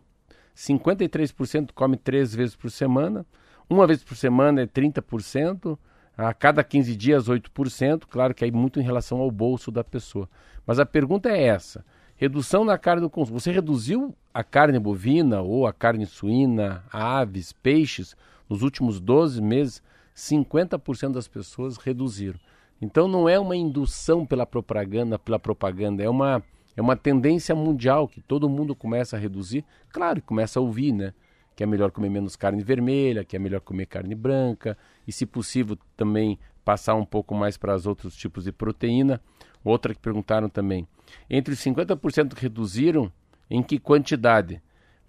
53% 0.55 1.71
come 1.73 1.97
três 1.97 2.33
vezes 2.33 2.55
por 2.55 2.71
semana, 2.71 3.25
uma 3.69 3.85
vez 3.85 4.03
por 4.03 4.17
semana 4.17 4.61
é 4.61 4.65
30%, 4.67 5.77
a 6.17 6.33
cada 6.33 6.63
15 6.63 6.95
dias 6.95 7.29
8%, 7.29 8.03
claro 8.09 8.33
que 8.33 8.43
aí 8.43 8.51
muito 8.51 8.79
em 8.79 8.83
relação 8.83 9.19
ao 9.19 9.31
bolso 9.31 9.71
da 9.71 9.83
pessoa. 9.83 10.29
Mas 10.65 10.79
a 10.79 10.85
pergunta 10.85 11.29
é 11.29 11.45
essa: 11.45 11.85
redução 12.19 12.65
na 12.65 12.77
carne 12.77 13.01
do 13.01 13.09
consumo. 13.09 13.39
Você 13.39 13.49
reduziu 13.49 14.13
a 14.33 14.43
carne 14.43 14.77
bovina 14.77 15.39
ou 15.41 15.65
a 15.65 15.71
carne 15.71 16.05
suína, 16.05 16.83
aves, 16.91 17.53
peixes 17.53 18.13
nos 18.49 18.61
últimos 18.61 18.99
12 18.99 19.41
meses? 19.41 19.81
50% 20.13 21.13
das 21.13 21.29
pessoas 21.29 21.77
reduziram. 21.77 22.37
Então 22.81 23.07
não 23.07 23.29
é 23.29 23.39
uma 23.39 23.55
indução 23.55 24.25
pela 24.25 24.45
propaganda, 24.45 25.17
pela 25.17 25.39
propaganda, 25.39 26.03
é 26.03 26.09
uma 26.09 26.43
é 26.75 26.81
uma 26.81 26.95
tendência 26.95 27.55
mundial 27.55 28.07
que 28.07 28.21
todo 28.21 28.49
mundo 28.49 28.75
começa 28.75 29.15
a 29.15 29.19
reduzir. 29.19 29.65
Claro, 29.89 30.21
começa 30.21 30.59
a 30.59 30.61
ouvir, 30.61 30.93
né? 30.93 31.13
Que 31.55 31.63
é 31.63 31.65
melhor 31.65 31.91
comer 31.91 32.09
menos 32.09 32.35
carne 32.35 32.63
vermelha, 32.63 33.23
que 33.23 33.35
é 33.35 33.39
melhor 33.39 33.59
comer 33.59 33.85
carne 33.85 34.15
branca 34.15 34.77
e, 35.05 35.11
se 35.11 35.25
possível, 35.25 35.77
também 35.97 36.39
passar 36.63 36.95
um 36.95 37.03
pouco 37.03 37.35
mais 37.35 37.57
para 37.57 37.75
os 37.75 37.85
outros 37.85 38.15
tipos 38.15 38.45
de 38.45 38.53
proteína. 38.53 39.21
Outra 39.63 39.93
que 39.93 39.99
perguntaram 39.99 40.49
também. 40.49 40.87
Entre 41.29 41.53
os 41.53 41.59
50% 41.59 42.35
que 42.35 42.41
reduziram, 42.41 43.11
em 43.49 43.63
que 43.63 43.79
quantidade? 43.79 44.61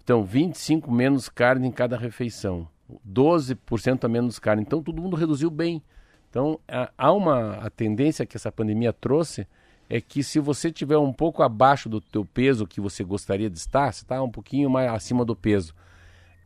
Então, 0.03 0.23
25 0.23 0.91
menos 0.91 1.29
carne 1.29 1.67
em 1.67 1.71
cada 1.71 1.97
refeição, 1.97 2.67
12% 3.07 4.03
a 4.03 4.07
menos 4.09 4.39
carne. 4.39 4.63
Então, 4.63 4.81
todo 4.81 5.01
mundo 5.01 5.15
reduziu 5.15 5.49
bem. 5.49 5.81
Então, 6.29 6.59
há 6.97 7.11
uma 7.11 7.55
a 7.55 7.69
tendência 7.69 8.25
que 8.25 8.37
essa 8.37 8.51
pandemia 8.51 8.91
trouxe 8.93 9.45
é 9.89 9.99
que 9.99 10.23
se 10.23 10.39
você 10.39 10.71
tiver 10.71 10.97
um 10.97 11.11
pouco 11.11 11.43
abaixo 11.43 11.89
do 11.89 11.99
teu 11.99 12.23
peso 12.23 12.65
que 12.65 12.79
você 12.79 13.03
gostaria 13.03 13.49
de 13.49 13.57
estar, 13.57 13.91
você 13.91 14.03
está 14.03 14.23
um 14.23 14.31
pouquinho 14.31 14.69
mais 14.69 14.89
acima 14.89 15.25
do 15.25 15.35
peso. 15.35 15.75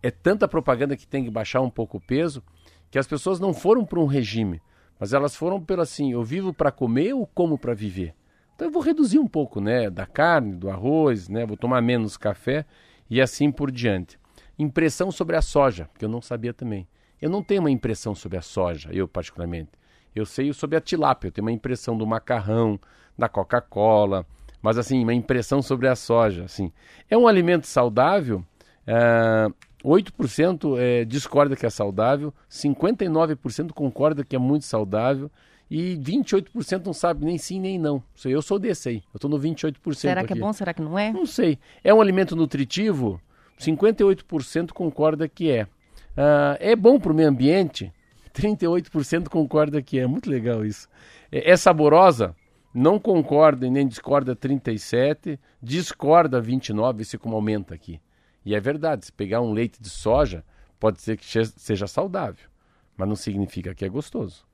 É 0.01 0.09
tanta 0.09 0.47
propaganda 0.47 0.97
que 0.97 1.07
tem 1.07 1.23
que 1.23 1.29
baixar 1.29 1.61
um 1.61 1.69
pouco 1.69 1.97
o 1.97 2.01
peso 2.01 2.43
que 2.89 2.97
as 2.97 3.05
pessoas 3.05 3.39
não 3.39 3.53
foram 3.53 3.85
para 3.85 3.99
um 3.99 4.05
regime, 4.05 4.61
mas 4.99 5.13
elas 5.13 5.35
foram 5.35 5.61
pelo 5.61 5.81
assim, 5.81 6.11
eu 6.11 6.23
vivo 6.23 6.53
para 6.53 6.71
comer 6.71 7.13
ou 7.13 7.27
como 7.27 7.57
para 7.57 7.73
viver. 7.73 8.13
Então 8.55 8.67
eu 8.67 8.71
vou 8.71 8.81
reduzir 8.81 9.19
um 9.19 9.27
pouco, 9.27 9.59
né, 9.59 9.89
da 9.89 10.05
carne, 10.05 10.55
do 10.55 10.69
arroz, 10.69 11.27
né, 11.27 11.45
vou 11.45 11.57
tomar 11.57 11.81
menos 11.81 12.15
café 12.15 12.65
e 13.09 13.21
assim 13.21 13.51
por 13.51 13.69
diante. 13.69 14.17
Impressão 14.57 15.11
sobre 15.11 15.35
a 15.35 15.41
soja, 15.41 15.89
que 15.97 16.05
eu 16.05 16.09
não 16.09 16.21
sabia 16.21 16.53
também. 16.53 16.87
Eu 17.21 17.29
não 17.29 17.43
tenho 17.43 17.61
uma 17.61 17.71
impressão 17.71 18.15
sobre 18.15 18.37
a 18.37 18.41
soja, 18.41 18.89
eu 18.93 19.07
particularmente. 19.07 19.71
Eu 20.15 20.25
sei 20.25 20.51
sobre 20.53 20.77
a 20.77 20.81
tilápia, 20.81 21.27
eu 21.27 21.31
tenho 21.31 21.45
uma 21.45 21.51
impressão 21.51 21.97
do 21.97 22.07
macarrão, 22.07 22.79
da 23.17 23.27
Coca-Cola, 23.27 24.25
mas 24.61 24.77
assim, 24.77 25.03
uma 25.03 25.13
impressão 25.13 25.61
sobre 25.61 25.87
a 25.87 25.95
soja. 25.95 26.45
Assim. 26.45 26.71
É 27.09 27.17
um 27.17 27.27
alimento 27.27 27.67
saudável, 27.67 28.43
é, 28.87 29.47
8% 29.85 30.79
é, 30.79 31.05
discorda 31.05 31.55
que 31.55 31.65
é 31.65 31.69
saudável, 31.69 32.33
59% 32.49 33.71
concorda 33.71 34.25
que 34.25 34.35
é 34.35 34.39
muito 34.39 34.65
saudável 34.65 35.29
e 35.69 35.95
28% 35.97 36.85
não 36.85 36.93
sabe 36.93 37.23
nem 37.23 37.37
sim 37.37 37.59
nem 37.59 37.77
não. 37.77 38.03
Eu 38.23 38.41
sou 38.41 38.57
desse 38.57 38.89
aí, 38.89 38.95
eu 39.13 39.17
estou 39.17 39.29
no 39.29 39.39
28%. 39.39 39.93
Será 39.93 40.23
que 40.23 40.33
é 40.33 40.35
bom, 40.35 40.51
será 40.51 40.73
que 40.73 40.81
não 40.81 40.97
é? 40.97 41.13
Não 41.13 41.25
sei. 41.25 41.59
É 41.83 41.93
um 41.93 42.01
alimento 42.01 42.35
nutritivo? 42.35 43.21
58% 43.59 44.71
concorda 44.71 45.27
que 45.29 45.51
é. 45.51 45.63
Uh, 45.63 46.57
é 46.59 46.75
bom 46.75 46.99
para 46.99 47.11
o 47.11 47.15
meio 47.15 47.29
ambiente? 47.29 47.93
38% 48.33 49.29
concorda 49.29 49.81
que 49.81 49.99
é. 49.99 50.07
Muito 50.07 50.29
legal 50.29 50.65
isso. 50.65 50.89
É, 51.31 51.51
é 51.51 51.55
saborosa? 51.55 52.35
Não 52.73 52.99
concorda 52.99 53.65
e 53.65 53.69
nem 53.69 53.87
discorda 53.87 54.35
37, 54.35 55.39
discorda 55.61 56.41
29, 56.41 57.03
esse 57.03 57.17
como 57.17 57.35
aumenta 57.35 57.73
aqui. 57.73 58.01
E 58.45 58.53
é 58.53 58.59
verdade, 58.59 59.05
se 59.05 59.11
pegar 59.11 59.41
um 59.41 59.51
leite 59.51 59.81
de 59.81 59.89
soja, 59.89 60.43
pode 60.79 61.01
ser 61.01 61.17
que 61.17 61.25
seja 61.25 61.87
saudável, 61.87 62.47
mas 62.95 63.07
não 63.07 63.15
significa 63.15 63.73
que 63.73 63.83
é 63.83 63.89
gostoso. 63.89 64.45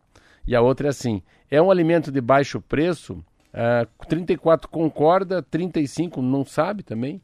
E 0.47 0.55
a 0.55 0.61
outra 0.61 0.87
é 0.87 0.89
assim, 0.89 1.21
é 1.49 1.61
um 1.61 1.69
alimento 1.69 2.11
de 2.11 2.21
baixo 2.21 2.61
preço, 2.61 3.23
uh, 3.53 4.07
34 4.07 4.69
concorda, 4.69 5.43
35 5.43 6.21
não 6.21 6.45
sabe 6.45 6.83
também. 6.83 7.21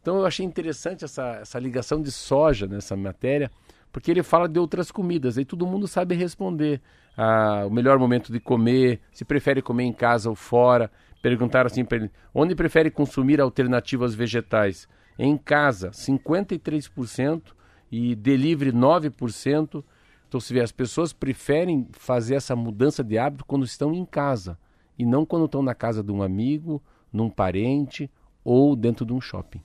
Então 0.00 0.18
eu 0.18 0.26
achei 0.26 0.44
interessante 0.44 1.04
essa, 1.04 1.38
essa 1.40 1.58
ligação 1.58 2.02
de 2.02 2.12
soja 2.12 2.66
nessa 2.66 2.94
matéria, 2.96 3.50
porque 3.90 4.10
ele 4.10 4.22
fala 4.22 4.48
de 4.48 4.58
outras 4.58 4.90
comidas, 4.90 5.38
aí 5.38 5.44
todo 5.44 5.66
mundo 5.66 5.86
sabe 5.86 6.14
responder 6.14 6.80
ah, 7.16 7.64
o 7.66 7.70
melhor 7.70 7.98
momento 7.98 8.32
de 8.32 8.40
comer, 8.40 9.00
se 9.12 9.24
prefere 9.24 9.60
comer 9.60 9.84
em 9.84 9.92
casa 9.92 10.28
ou 10.30 10.34
fora. 10.34 10.90
Perguntaram 11.20 11.66
assim 11.66 11.84
para 11.84 11.98
ele, 11.98 12.10
onde 12.34 12.54
prefere 12.54 12.90
consumir 12.90 13.40
alternativas 13.40 14.14
vegetais? 14.14 14.88
Em 15.18 15.36
casa, 15.36 15.90
53% 15.90 17.42
e 17.90 18.14
delivery 18.14 18.72
9%. 18.72 19.84
Então 20.28 20.40
se 20.40 20.52
vê, 20.54 20.60
as 20.60 20.72
pessoas 20.72 21.12
preferem 21.12 21.86
fazer 21.92 22.36
essa 22.36 22.56
mudança 22.56 23.04
de 23.04 23.18
hábito 23.18 23.44
quando 23.44 23.64
estão 23.64 23.92
em 23.92 24.04
casa 24.04 24.58
e 24.98 25.04
não 25.04 25.26
quando 25.26 25.44
estão 25.44 25.62
na 25.62 25.74
casa 25.74 26.02
de 26.02 26.10
um 26.10 26.22
amigo, 26.22 26.82
num 27.12 27.28
parente 27.28 28.10
ou 28.44 28.74
dentro 28.74 29.04
de 29.04 29.12
um 29.12 29.20
shopping. 29.20 29.62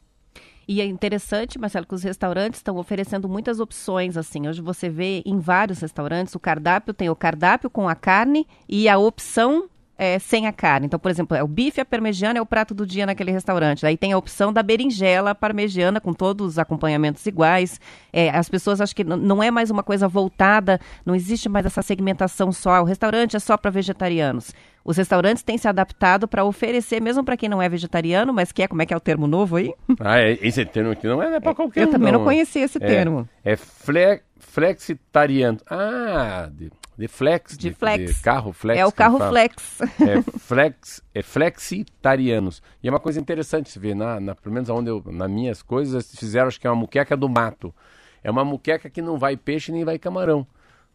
E 0.68 0.82
é 0.82 0.86
interessante, 0.86 1.58
Marcelo, 1.58 1.86
que 1.86 1.96
os 1.96 2.04
restaurantes 2.04 2.60
estão 2.60 2.76
oferecendo 2.76 3.30
muitas 3.30 3.62
opções, 3.62 4.18
assim. 4.18 4.50
Hoje 4.50 4.62
você 4.62 4.90
vê 4.90 5.24
em 5.26 5.40
vários 5.40 5.80
restaurantes 5.80 6.36
o 6.36 6.40
cardápio, 6.40 6.94
tem 6.94 7.10
o 7.10 7.16
cardápio 7.16 7.70
com 7.70 7.88
a 7.88 7.96
carne 7.96 8.46
e 8.68 8.90
a 8.90 8.98
opção 8.98 9.70
é, 9.98 10.20
sem 10.20 10.46
a 10.48 10.54
carne. 10.54 10.86
Então, 10.86 11.00
por 11.00 11.10
exemplo, 11.10 11.36
é 11.36 11.44
o 11.44 11.48
bife 11.48 11.82
à 11.82 11.86
parmegiana 11.86 12.40
é 12.40 12.42
o 12.42 12.46
prato 12.46 12.74
do 12.74 12.86
dia 12.86 13.06
naquele 13.06 13.32
restaurante. 13.32 13.86
Aí 13.86 13.98
tem 13.98 14.14
a 14.14 14.18
opção 14.18 14.54
da 14.54 14.62
berinjela 14.62 15.34
parmegiana 15.34 16.00
com 16.00 16.14
todos 16.14 16.48
os 16.48 16.60
acompanhamentos 16.60 17.26
iguais. 17.26 17.80
É, 18.14 18.30
as 18.30 18.48
pessoas 18.50 18.80
acham 18.80 18.96
que 18.96 19.04
não 19.04 19.42
é 19.42 19.50
mais 19.50 19.72
uma 19.72 19.84
coisa 19.84 20.08
voltada, 20.08 20.80
não 21.06 21.16
existe 21.16 21.50
mais 21.50 21.66
essa 21.66 21.82
segmentação 21.82 22.52
só. 22.52 22.82
O 22.82 22.86
restaurante 22.86 23.36
é 23.36 23.40
só 23.40 23.58
para 23.58 23.72
vegetarianos. 23.72 24.54
Os 24.86 24.96
restaurantes 24.96 25.44
têm 25.44 25.58
se 25.58 25.68
adaptado 25.68 26.30
para 26.30 26.46
oferecer, 26.46 27.02
mesmo 27.02 27.22
para 27.22 27.36
quem 27.36 27.50
não 27.50 27.62
é 27.62 27.68
vegetariano, 27.68 28.34
mas 28.34 28.54
que 28.54 28.64
é, 28.64 28.68
como 28.70 28.82
é 28.82 28.86
que 28.86 28.94
é 28.94 28.98
o 28.98 29.02
termo 29.02 29.28
novo 29.28 29.58
aí? 29.58 29.74
Ah, 30.00 30.20
é, 30.20 30.38
esse 30.42 30.64
termo 30.64 30.92
aqui 30.92 31.06
não 31.06 31.22
é, 31.22 31.36
é 31.36 31.40
para 31.42 31.54
qualquer 31.54 31.84
Eu 31.84 31.90
um. 31.90 31.92
também 31.92 32.14
não, 32.14 32.24
conhecia 32.24 32.64
esse 32.64 32.78
é, 32.82 32.88
termo. 32.88 33.28
É 33.44 33.58
fle, 33.58 34.22
flexitariano. 34.40 35.58
Ah, 35.70 36.50
de, 36.50 36.72
de 36.98 37.08
flex. 37.08 37.58
De, 37.58 37.70
de 37.70 37.76
flex. 37.76 38.16
De 38.16 38.22
carro 38.22 38.52
flex. 38.52 38.80
É 38.80 38.86
o 38.86 38.92
carro 38.92 39.20
flex. 39.20 39.80
É 39.82 40.22
flex, 40.40 41.04
é 41.14 41.22
flexitarianos. 41.22 42.62
E 42.82 42.88
é 42.88 42.92
uma 42.92 43.00
coisa 43.00 43.20
interessante 43.20 43.70
se 43.70 43.78
ver, 43.78 43.96
na, 43.96 44.20
na, 44.20 44.34
pelo 44.34 44.54
menos 44.54 44.70
onde 44.70 44.90
eu, 44.90 45.04
nas 45.06 45.30
minhas 45.30 45.62
coisas, 45.62 46.16
fizeram, 46.16 46.48
acho 46.48 46.60
que 46.60 46.66
é 46.66 46.70
uma 46.70 46.76
muqueca 46.76 47.16
do 47.16 47.30
mato. 47.30 47.74
É 48.24 48.32
uma 48.32 48.44
muqueca 48.44 48.90
que 48.90 49.02
não 49.02 49.18
vai 49.18 49.38
peixe 49.38 49.72
nem 49.72 49.86
vai 49.86 50.00
camarão 50.00 50.48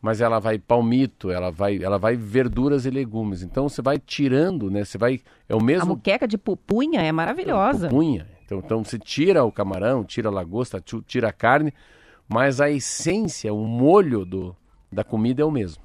mas 0.02 0.20
ela 0.20 0.40
vai 0.40 0.58
palmito, 0.58 1.30
ela 1.30 1.52
vai, 1.52 1.80
ela 1.80 1.96
vai 1.96 2.16
verduras 2.16 2.84
e 2.84 2.90
legumes. 2.90 3.40
Então 3.40 3.68
você 3.68 3.80
vai 3.80 4.00
tirando, 4.00 4.68
né? 4.68 4.84
Você 4.84 4.98
vai 4.98 5.20
é 5.48 5.54
o 5.54 5.62
mesmo. 5.62 5.92
A 5.92 5.94
muqueca 5.94 6.26
de 6.26 6.36
pupunha 6.36 7.00
é 7.00 7.12
maravilhosa. 7.12 7.88
Pupunha. 7.88 8.26
Então, 8.44 8.58
então 8.58 8.84
você 8.84 8.98
tira 8.98 9.44
o 9.44 9.52
camarão, 9.52 10.02
tira 10.02 10.28
a 10.28 10.32
lagosta, 10.32 10.82
tira 11.06 11.28
a 11.28 11.32
carne, 11.32 11.72
mas 12.28 12.60
a 12.60 12.68
essência, 12.68 13.54
o 13.54 13.64
molho 13.64 14.24
do, 14.26 14.56
da 14.90 15.04
comida 15.04 15.40
é 15.40 15.44
o 15.44 15.52
mesmo. 15.52 15.80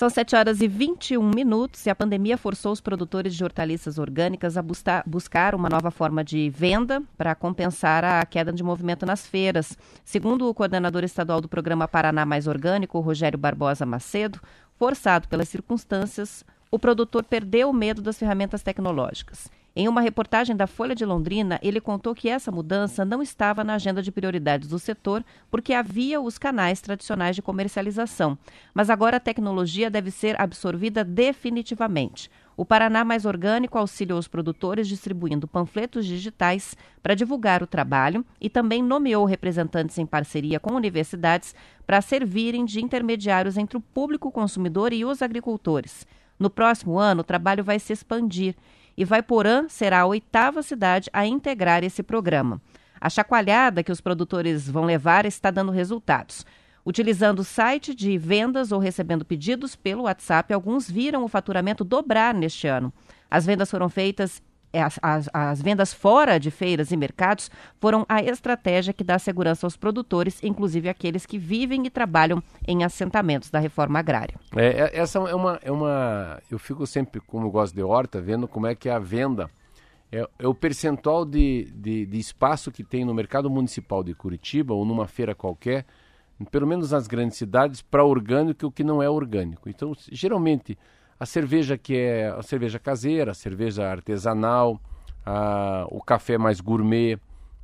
São 0.00 0.08
7 0.08 0.34
horas 0.34 0.62
e 0.62 0.66
21 0.66 1.22
minutos 1.22 1.84
e 1.84 1.90
a 1.90 1.94
pandemia 1.94 2.38
forçou 2.38 2.72
os 2.72 2.80
produtores 2.80 3.34
de 3.34 3.44
hortaliças 3.44 3.98
orgânicas 3.98 4.56
a 4.56 4.62
buscar, 4.62 5.54
uma 5.54 5.68
nova 5.68 5.90
forma 5.90 6.24
de 6.24 6.48
venda 6.48 7.02
para 7.18 7.34
compensar 7.34 8.02
a 8.02 8.24
queda 8.24 8.50
de 8.50 8.62
movimento 8.62 9.04
nas 9.04 9.26
feiras. 9.26 9.76
Segundo 10.02 10.48
o 10.48 10.54
coordenador 10.54 11.04
estadual 11.04 11.38
do 11.38 11.50
programa 11.50 11.86
Paraná 11.86 12.24
Mais 12.24 12.46
Orgânico, 12.46 12.98
Rogério 12.98 13.38
Barbosa 13.38 13.84
Macedo, 13.84 14.40
forçado 14.78 15.28
pelas 15.28 15.50
circunstâncias, 15.50 16.46
o 16.70 16.78
produtor 16.78 17.22
perdeu 17.22 17.68
o 17.68 17.74
medo 17.74 18.00
das 18.00 18.18
ferramentas 18.18 18.62
tecnológicas. 18.62 19.50
Em 19.74 19.86
uma 19.86 20.00
reportagem 20.00 20.56
da 20.56 20.66
Folha 20.66 20.96
de 20.96 21.04
Londrina, 21.04 21.60
ele 21.62 21.80
contou 21.80 22.12
que 22.12 22.28
essa 22.28 22.50
mudança 22.50 23.04
não 23.04 23.22
estava 23.22 23.62
na 23.62 23.74
agenda 23.74 24.02
de 24.02 24.10
prioridades 24.10 24.68
do 24.68 24.80
setor, 24.80 25.24
porque 25.48 25.72
havia 25.72 26.20
os 26.20 26.38
canais 26.38 26.80
tradicionais 26.80 27.36
de 27.36 27.42
comercialização. 27.42 28.36
Mas 28.74 28.90
agora 28.90 29.18
a 29.18 29.20
tecnologia 29.20 29.88
deve 29.88 30.10
ser 30.10 30.40
absorvida 30.40 31.04
definitivamente. 31.04 32.28
O 32.56 32.64
Paraná 32.64 33.04
Mais 33.04 33.24
Orgânico 33.24 33.78
auxiliou 33.78 34.18
os 34.18 34.26
produtores 34.26 34.88
distribuindo 34.88 35.46
panfletos 35.46 36.04
digitais 36.04 36.76
para 37.00 37.14
divulgar 37.14 37.62
o 37.62 37.66
trabalho 37.66 38.26
e 38.40 38.50
também 38.50 38.82
nomeou 38.82 39.24
representantes 39.24 39.96
em 39.98 40.04
parceria 40.04 40.58
com 40.58 40.74
universidades 40.74 41.54
para 41.86 42.02
servirem 42.02 42.64
de 42.64 42.82
intermediários 42.82 43.56
entre 43.56 43.78
o 43.78 43.80
público 43.80 44.32
consumidor 44.32 44.92
e 44.92 45.04
os 45.04 45.22
agricultores. 45.22 46.06
No 46.38 46.50
próximo 46.50 46.98
ano, 46.98 47.20
o 47.20 47.24
trabalho 47.24 47.62
vai 47.62 47.78
se 47.78 47.92
expandir 47.92 48.56
e 49.00 49.04
Vaiporã 49.06 49.66
será 49.66 50.00
a 50.00 50.06
oitava 50.06 50.62
cidade 50.62 51.08
a 51.10 51.24
integrar 51.24 51.82
esse 51.82 52.02
programa. 52.02 52.60
A 53.00 53.08
chacoalhada 53.08 53.82
que 53.82 53.90
os 53.90 53.98
produtores 53.98 54.68
vão 54.68 54.84
levar 54.84 55.24
está 55.24 55.50
dando 55.50 55.72
resultados. 55.72 56.44
Utilizando 56.84 57.38
o 57.38 57.44
site 57.44 57.94
de 57.94 58.18
vendas 58.18 58.72
ou 58.72 58.78
recebendo 58.78 59.24
pedidos 59.24 59.74
pelo 59.74 60.02
WhatsApp, 60.02 60.52
alguns 60.52 60.90
viram 60.90 61.24
o 61.24 61.28
faturamento 61.28 61.82
dobrar 61.82 62.34
neste 62.34 62.66
ano. 62.66 62.92
As 63.30 63.46
vendas 63.46 63.70
foram 63.70 63.88
feitas 63.88 64.42
as, 64.72 64.98
as, 65.02 65.28
as, 65.32 65.60
vendas 65.60 65.92
fora 65.92 66.38
de 66.38 66.50
feiras 66.50 66.92
e 66.92 66.96
mercados 66.96 67.50
foram 67.80 68.06
a 68.08 68.22
estratégia 68.22 68.92
que 68.92 69.02
dá 69.02 69.18
segurança 69.18 69.66
aos 69.66 69.76
produtores, 69.76 70.42
inclusive 70.42 70.88
aqueles 70.88 71.26
que 71.26 71.38
vivem 71.38 71.86
e 71.86 71.90
trabalham 71.90 72.42
em 72.66 72.84
assentamentos 72.84 73.50
da 73.50 73.58
reforma 73.58 73.98
agrária. 73.98 74.36
É, 74.54 74.66
é 74.66 74.98
essa 74.98 75.18
é 75.18 75.34
uma, 75.34 75.58
é 75.62 75.72
uma. 75.72 76.40
Eu 76.50 76.58
fico 76.58 76.86
sempre, 76.86 77.20
como 77.20 77.50
gosto 77.50 77.74
de 77.74 77.82
horta, 77.82 78.20
vendo 78.20 78.46
como 78.46 78.66
é 78.66 78.74
que 78.74 78.88
é 78.88 78.92
a 78.92 78.98
venda. 78.98 79.50
É, 80.12 80.28
é 80.40 80.48
o 80.48 80.54
percentual 80.54 81.24
de, 81.24 81.70
de, 81.72 82.04
de 82.04 82.18
espaço 82.18 82.72
que 82.72 82.82
tem 82.82 83.04
no 83.04 83.14
mercado 83.14 83.48
municipal 83.48 84.02
de 84.02 84.12
Curitiba 84.12 84.74
ou 84.74 84.84
numa 84.84 85.06
feira 85.06 85.36
qualquer, 85.36 85.86
pelo 86.50 86.66
menos 86.66 86.90
nas 86.90 87.06
grandes 87.06 87.38
cidades, 87.38 87.80
para 87.80 88.04
orgânico 88.04 88.64
e 88.64 88.66
o 88.66 88.72
que 88.72 88.82
não 88.82 89.00
é 89.00 89.08
orgânico. 89.08 89.68
Então, 89.68 89.92
geralmente 90.10 90.76
a 91.20 91.26
cerveja 91.26 91.76
que 91.76 91.94
é 91.96 92.28
a 92.28 92.42
cerveja 92.42 92.78
caseira, 92.78 93.32
a 93.32 93.34
cerveja 93.34 93.86
artesanal, 93.86 94.80
a, 95.24 95.86
o 95.90 96.00
café 96.00 96.38
mais 96.38 96.62
gourmet, 96.62 97.18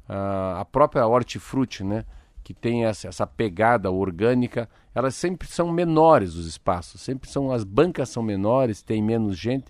a, 0.06 0.60
a 0.60 0.64
própria 0.66 1.06
hortifruti, 1.06 1.82
né? 1.82 2.04
que 2.44 2.52
tem 2.54 2.84
essa, 2.84 3.08
essa, 3.08 3.26
pegada 3.26 3.90
orgânica, 3.90 4.68
elas 4.94 5.16
sempre 5.16 5.48
são 5.48 5.72
menores 5.72 6.36
os 6.36 6.46
espaços, 6.46 7.00
sempre 7.00 7.28
são 7.28 7.50
as 7.50 7.64
bancas 7.64 8.08
são 8.08 8.22
menores, 8.22 8.82
tem 8.82 9.02
menos 9.02 9.36
gente, 9.36 9.64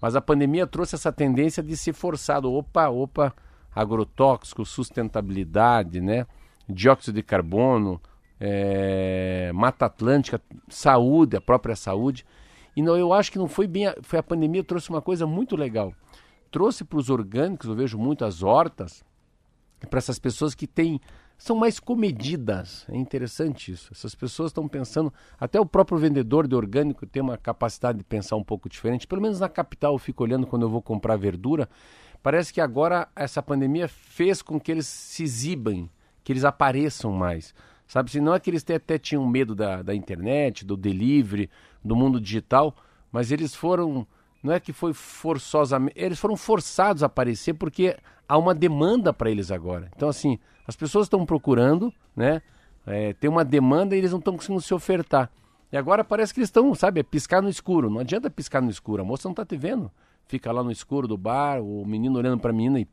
mas 0.00 0.16
a 0.16 0.20
pandemia 0.20 0.66
trouxe 0.66 0.94
essa 0.94 1.12
tendência 1.12 1.62
de 1.62 1.76
ser 1.76 1.92
forçado, 1.92 2.50
opa, 2.50 2.88
opa, 2.88 3.34
agrotóxico, 3.74 4.64
sustentabilidade, 4.64 6.00
né? 6.00 6.26
dióxido 6.68 7.16
de 7.16 7.22
carbono, 7.22 8.00
é, 8.40 9.50
mata 9.52 9.86
atlântica, 9.86 10.40
saúde, 10.68 11.36
a 11.36 11.40
própria 11.40 11.76
saúde. 11.76 12.24
E 12.76 12.82
não, 12.82 12.94
eu 12.94 13.12
acho 13.14 13.32
que 13.32 13.38
não 13.38 13.48
foi 13.48 13.66
bem. 13.66 13.86
A, 13.86 13.96
foi 14.02 14.18
a 14.18 14.22
pandemia 14.22 14.62
trouxe 14.62 14.90
uma 14.90 15.00
coisa 15.00 15.26
muito 15.26 15.56
legal. 15.56 15.94
Trouxe 16.50 16.84
para 16.84 16.98
os 16.98 17.08
orgânicos, 17.08 17.68
eu 17.68 17.74
vejo 17.74 17.98
muito 17.98 18.24
as 18.24 18.42
hortas, 18.42 19.02
para 19.88 19.98
essas 19.98 20.18
pessoas 20.18 20.54
que 20.54 20.66
têm. 20.66 21.00
São 21.38 21.56
mais 21.56 21.78
comedidas. 21.80 22.86
É 22.88 22.96
interessante 22.96 23.72
isso. 23.72 23.90
Essas 23.92 24.14
pessoas 24.14 24.50
estão 24.50 24.66
pensando. 24.68 25.12
Até 25.38 25.60
o 25.60 25.66
próprio 25.66 25.98
vendedor 25.98 26.46
de 26.46 26.54
orgânico 26.54 27.06
tem 27.06 27.22
uma 27.22 27.36
capacidade 27.36 27.98
de 27.98 28.04
pensar 28.04 28.36
um 28.36 28.44
pouco 28.44 28.68
diferente. 28.68 29.06
Pelo 29.06 29.20
menos 29.20 29.40
na 29.40 29.48
capital 29.48 29.94
eu 29.94 29.98
fico 29.98 30.22
olhando 30.22 30.46
quando 30.46 30.62
eu 30.62 30.70
vou 30.70 30.80
comprar 30.80 31.16
verdura. 31.16 31.68
Parece 32.22 32.52
que 32.52 32.60
agora 32.60 33.08
essa 33.14 33.42
pandemia 33.42 33.86
fez 33.86 34.40
com 34.40 34.58
que 34.58 34.72
eles 34.72 34.86
se 34.86 35.22
exibem, 35.22 35.90
que 36.24 36.32
eles 36.32 36.44
apareçam 36.44 37.12
mais. 37.12 37.54
Sabe, 37.86 38.10
se 38.10 38.20
não 38.20 38.34
é 38.34 38.40
que 38.40 38.50
eles 38.50 38.64
até 38.68 38.98
tinham 38.98 39.24
medo 39.26 39.54
da, 39.54 39.80
da 39.80 39.94
internet, 39.94 40.64
do 40.64 40.76
delivery, 40.76 41.48
do 41.86 41.96
mundo 41.96 42.20
digital, 42.20 42.74
mas 43.10 43.32
eles 43.32 43.54
foram, 43.54 44.06
não 44.42 44.52
é 44.52 44.60
que 44.60 44.72
foi 44.72 44.92
forçosamente, 44.92 45.98
eles 45.98 46.18
foram 46.18 46.36
forçados 46.36 47.02
a 47.02 47.06
aparecer 47.06 47.54
porque 47.54 47.96
há 48.28 48.36
uma 48.36 48.54
demanda 48.54 49.12
para 49.12 49.30
eles 49.30 49.50
agora. 49.50 49.90
Então, 49.96 50.08
assim, 50.08 50.38
as 50.66 50.76
pessoas 50.76 51.06
estão 51.06 51.24
procurando, 51.24 51.92
né? 52.14 52.42
É, 52.86 53.12
tem 53.14 53.28
uma 53.28 53.44
demanda 53.44 53.94
e 53.94 53.98
eles 53.98 54.12
não 54.12 54.18
estão 54.18 54.36
conseguindo 54.36 54.60
se 54.60 54.72
ofertar. 54.72 55.30
E 55.72 55.76
agora 55.76 56.04
parece 56.04 56.32
que 56.32 56.40
eles 56.40 56.48
estão, 56.48 56.74
sabe, 56.74 57.00
é 57.00 57.02
piscar 57.02 57.42
no 57.42 57.48
escuro. 57.48 57.90
Não 57.90 58.00
adianta 58.00 58.30
piscar 58.30 58.62
no 58.62 58.70
escuro, 58.70 59.02
a 59.02 59.04
moça 59.04 59.26
não 59.26 59.32
está 59.32 59.44
te 59.44 59.56
vendo. 59.56 59.90
Fica 60.26 60.52
lá 60.52 60.62
no 60.62 60.70
escuro 60.70 61.08
do 61.08 61.16
bar, 61.16 61.60
o 61.60 61.84
menino 61.84 62.18
olhando 62.18 62.40
para 62.40 62.50
a 62.50 62.54
menina 62.54 62.80
e... 62.80 62.86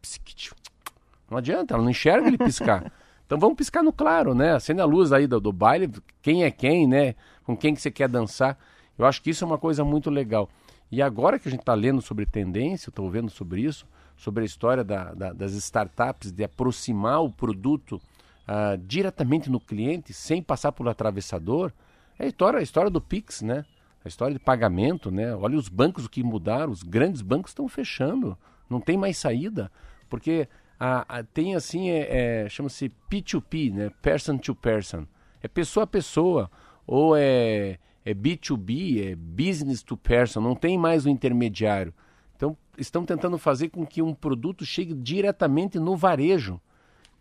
Não 1.30 1.38
adianta, 1.38 1.74
ela 1.74 1.84
não 1.84 1.90
enxerga 1.90 2.28
ele 2.28 2.38
piscar. 2.38 2.92
Então 3.26 3.40
vamos 3.40 3.56
piscar 3.56 3.82
no 3.82 3.92
claro, 3.92 4.36
né? 4.36 4.54
Acende 4.54 4.82
a 4.82 4.86
luz 4.86 5.12
aí 5.12 5.26
do, 5.26 5.40
do 5.40 5.52
baile, 5.52 5.90
quem 6.22 6.44
é 6.44 6.52
quem, 6.52 6.86
né? 6.86 7.16
Com 7.44 7.56
quem 7.56 7.74
que 7.74 7.82
você 7.82 7.90
quer 7.90 8.08
dançar. 8.08 8.60
Eu 8.98 9.06
acho 9.06 9.22
que 9.22 9.30
isso 9.30 9.44
é 9.44 9.48
uma 9.48 9.58
coisa 9.58 9.84
muito 9.84 10.10
legal. 10.10 10.50
E 10.92 11.02
agora 11.02 11.40
que 11.40 11.48
a 11.48 11.52
gente 11.52 11.62
está 11.62 11.74
lendo 11.74 12.02
sobre 12.02 12.26
tendência, 12.26 12.90
estou 12.90 13.10
vendo 13.10 13.30
sobre 13.30 13.62
isso, 13.62 13.88
sobre 14.16 14.44
a 14.44 14.46
história 14.46 14.84
da, 14.84 15.14
da, 15.14 15.34
das 15.34 15.54
startups, 15.54 16.32
de 16.32 16.44
aproximar 16.44 17.24
o 17.24 17.32
produto 17.32 18.00
uh, 18.48 18.78
diretamente 18.78 19.50
no 19.50 19.60
cliente, 19.60 20.14
sem 20.14 20.42
passar 20.42 20.72
por 20.72 20.88
atravessador, 20.88 21.72
é 22.20 22.26
a 22.26 22.28
história, 22.28 22.60
a 22.60 22.64
história 22.64 22.92
do 22.92 23.02
Pix, 23.02 23.42
né? 23.42 23.66
A 24.06 24.08
história 24.08 24.34
de 24.34 24.40
pagamento, 24.40 25.10
né? 25.10 25.34
Olha 25.36 25.58
os 25.58 25.68
bancos 25.68 26.06
o 26.06 26.10
que 26.10 26.24
mudaram, 26.24 26.72
os 26.72 26.84
grandes 26.84 27.22
bancos 27.22 27.52
estão 27.52 27.68
fechando, 27.68 28.38
não 28.70 28.80
tem 28.80 28.98
mais 28.98 29.18
saída, 29.18 29.72
porque 30.10 30.48
a, 30.80 31.20
a, 31.20 31.24
tem 31.24 31.56
assim, 31.56 31.90
é, 31.90 32.44
é 32.44 32.50
chama-se 32.50 32.92
P2P, 33.10 33.74
né? 33.74 33.92
Person 34.02 34.38
to 34.38 34.54
person. 34.54 35.06
É 35.42 35.48
pessoa 35.48 35.86
a 35.86 35.88
pessoa, 35.88 36.52
ou 36.86 37.16
é 37.18 37.80
é 38.06 38.14
B2B, 38.14 39.12
é 39.12 39.16
business 39.16 39.82
to 39.82 39.96
person, 39.96 40.42
não 40.42 40.56
tem 40.56 40.78
mais 40.78 41.06
o 41.06 41.10
intermediário. 41.10 41.94
Então, 42.36 42.58
estão 42.78 43.06
tentando 43.06 43.38
fazer 43.38 43.70
com 43.70 43.86
que 43.86 44.02
um 44.02 44.14
produto 44.14 44.66
chegue 44.66 44.94
diretamente 44.94 45.80
no 45.80 45.96
varejo 45.96 46.60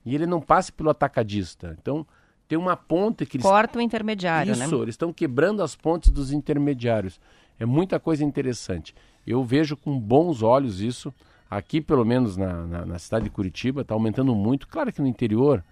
e 0.05 0.15
ele 0.15 0.27
não 0.27 0.41
passe 0.41 0.73
pelo 0.73 0.91
atacadista. 0.91 1.77
Então, 1.81 2.07
tem 2.49 2.59
uma 2.59 2.77
ponte 2.77 3.25
que 3.25 3.37
eles... 3.37 3.47
Corta 3.47 3.79
o 3.79 3.83
intermediário, 3.83 4.53
Isso, 4.53 4.77
né? 4.77 4.83
eles 4.83 4.95
estão 4.95 5.13
quebrando 5.13 5.63
as 5.63 5.77
pontes 5.77 6.11
dos 6.11 6.33
intermediários. 6.33 7.21
É 7.59 7.65
muita 7.65 8.01
coisa 8.01 8.25
interessante. 8.25 8.95
Eu 9.27 9.45
vejo 9.45 9.77
com 9.77 9.99
bons 9.99 10.43
olhos 10.43 10.81
isso. 10.81 11.15
Aqui, 11.49 11.81
pelo 11.81 12.05
menos 12.05 12.37
na, 12.37 12.67
na, 12.67 12.87
na 12.87 12.99
cidade 12.99 13.25
de 13.25 13.31
Curitiba, 13.31 13.83
está 13.83 13.95
aumentando 13.95 14.35
muito. 14.35 14.67
Claro 14.67 14.93
que 14.93 15.01
no 15.01 15.07
interior, 15.07 15.63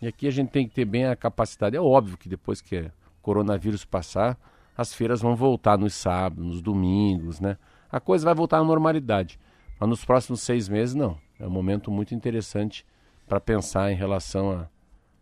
e 0.00 0.06
aqui 0.06 0.26
a 0.26 0.30
gente 0.30 0.50
tem 0.50 0.66
que 0.66 0.74
ter 0.74 0.84
bem 0.84 1.06
a 1.06 1.14
capacidade. 1.14 1.76
É 1.76 1.80
óbvio 1.80 2.16
que 2.16 2.28
depois 2.28 2.60
que 2.60 2.78
o 2.78 2.90
coronavírus 3.20 3.84
passar, 3.84 4.38
as 4.76 4.92
feiras 4.92 5.20
vão 5.20 5.36
voltar 5.36 5.78
nos 5.78 5.94
sábados, 5.94 6.44
nos 6.44 6.60
domingos, 6.60 7.40
né? 7.40 7.56
a 7.94 8.00
coisa 8.00 8.24
vai 8.24 8.34
voltar 8.34 8.58
à 8.58 8.64
normalidade. 8.64 9.38
Mas 9.78 9.88
nos 9.88 10.04
próximos 10.04 10.40
seis 10.40 10.68
meses, 10.68 10.96
não. 10.96 11.16
É 11.38 11.46
um 11.46 11.50
momento 11.50 11.92
muito 11.92 12.12
interessante 12.12 12.84
para 13.26 13.38
pensar 13.40 13.92
em 13.92 13.94
relação 13.94 14.50
a 14.50 14.66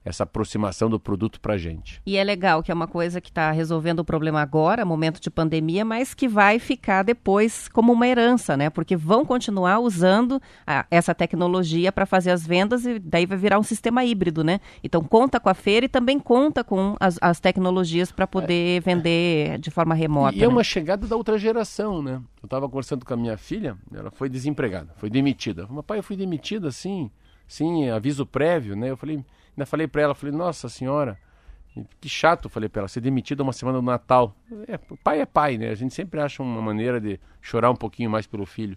essa 0.05 0.25
aproximação 0.25 0.91
do 0.91 0.99
produto 0.99 1.41
para 1.41 1.55
a 1.55 1.59
gente. 1.59 2.01
E 2.05 2.17
é 2.17 2.25
legal 2.25 2.63
que 2.63 2.71
é 2.71 2.75
uma 2.75 2.89
coisa 2.89 3.21
que 3.21 3.31
está 3.31 3.51
resolvendo 3.51 4.01
o 4.01 4.05
problema 4.05 4.41
agora, 4.41 4.85
momento 4.85 5.21
de 5.21 5.31
pandemia, 5.31 5.85
mas 5.85 6.15
que 6.15 6.27
vai 6.27 6.59
ficar 6.59 7.03
depois 7.03 7.69
como 7.69 7.93
uma 7.93 8.07
herança, 8.07 8.57
né? 8.57 8.69
Porque 8.69 8.97
vão 8.97 9.25
continuar 9.25 9.79
usando 9.79 10.41
a, 10.67 10.85
essa 10.91 11.15
tecnologia 11.15 11.93
para 11.93 12.05
fazer 12.05 12.31
as 12.31 12.47
vendas 12.47 12.85
e 12.85 12.99
daí 12.99 13.27
vai 13.27 13.39
virar 13.39 13.59
um 13.59 13.63
sistema 13.63 14.05
híbrido, 14.05 14.43
né? 14.43 14.61
Então 14.83 15.03
conta 15.03 15.39
com 15.39 15.49
a 15.49 15.55
feira 15.55 15.87
e 15.87 15.89
também 15.89 16.19
conta 16.19 16.65
com 16.65 16.97
as, 16.99 17.19
as 17.21 17.39
tecnologias 17.39 18.11
para 18.11 18.27
poder 18.27 18.79
é, 18.79 18.81
vender 18.81 19.59
de 19.59 19.71
forma 19.71 19.95
remota. 19.95 20.35
E 20.35 20.39
é 20.39 20.41
né? 20.41 20.47
é 20.47 20.49
uma 20.49 20.65
chegada 20.65 21.07
da 21.07 21.17
outra 21.17 21.39
geração, 21.39 22.03
né? 22.03 22.21
Eu 22.43 22.47
estava 22.47 22.69
conversando 22.69 23.05
com 23.05 23.15
a 23.15 23.17
minha 23.17 23.37
filha, 23.37 23.77
ela 23.95 24.11
foi 24.11 24.29
desempregada, 24.29 24.93
foi 24.97 25.09
demitida. 25.09 25.67
Meu 25.71 25.83
pai, 25.83 25.99
eu 25.99 26.03
fui 26.03 26.17
demitida 26.17 26.69
assim, 26.69 27.11
sim, 27.47 27.89
aviso 27.89 28.27
prévio, 28.27 28.75
né? 28.75 28.91
Eu 28.91 28.97
falei 28.97 29.25
Ainda 29.57 29.67
falei 29.67 29.87
para 29.87 30.03
ela, 30.03 30.15
falei, 30.15 30.35
nossa 30.35 30.69
senhora, 30.69 31.19
que 32.01 32.09
chato, 32.09 32.49
falei 32.49 32.69
para 32.69 32.81
ela, 32.81 32.89
ser 32.89 33.01
demitida 33.01 33.43
uma 33.43 33.53
semana 33.53 33.79
do 33.79 33.85
Natal. 33.85 34.35
É, 34.67 34.79
pai 35.03 35.21
é 35.21 35.27
pai, 35.27 35.59
né? 35.59 35.71
A 35.71 35.75
gente 35.75 35.95
sempre 35.95 36.21
acha 36.21 36.43
uma 36.43 36.61
maneira 36.61 37.01
de 37.01 37.19
chorar 37.41 37.71
um 37.71 37.77
pouquinho 37.77 38.11
mais 38.11 38.27
pelo 38.27 38.47
filho. 38.47 38.77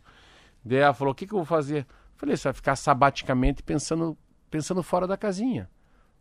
Daí 0.63 0.79
ela 0.79 0.93
falou, 0.93 1.11
o 1.11 1.15
que, 1.15 1.27
que 1.27 1.33
eu 1.33 1.39
vou 1.39 1.45
fazer? 1.45 1.85
falei, 2.15 2.35
você 2.35 2.47
vai 2.47 2.53
ficar 2.53 2.75
sabaticamente 2.75 3.61
pensando, 3.61 4.17
pensando 4.49 4.81
fora 4.81 5.05
da 5.05 5.17
casinha. 5.17 5.69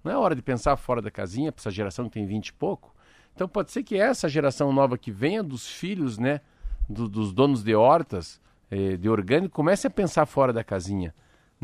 Não 0.02 0.12
é 0.12 0.16
hora 0.16 0.34
de 0.34 0.42
pensar 0.42 0.76
fora 0.76 1.00
da 1.00 1.10
casinha 1.10 1.50
para 1.50 1.60
essa 1.60 1.70
geração 1.70 2.06
que 2.06 2.12
tem 2.12 2.26
20 2.26 2.48
e 2.48 2.52
pouco. 2.52 2.94
Então 3.34 3.48
pode 3.48 3.72
ser 3.72 3.82
que 3.82 3.96
essa 3.96 4.28
geração 4.28 4.72
nova 4.72 4.98
que 4.98 5.10
venha 5.10 5.42
dos 5.42 5.66
filhos, 5.66 6.18
né, 6.18 6.40
do, 6.88 7.08
dos 7.08 7.32
donos 7.32 7.64
de 7.64 7.74
hortas, 7.74 8.40
eh, 8.70 8.96
de 8.96 9.08
orgânico, 9.08 9.54
comece 9.54 9.86
a 9.86 9.90
pensar 9.90 10.26
fora 10.26 10.52
da 10.52 10.62
casinha. 10.62 11.14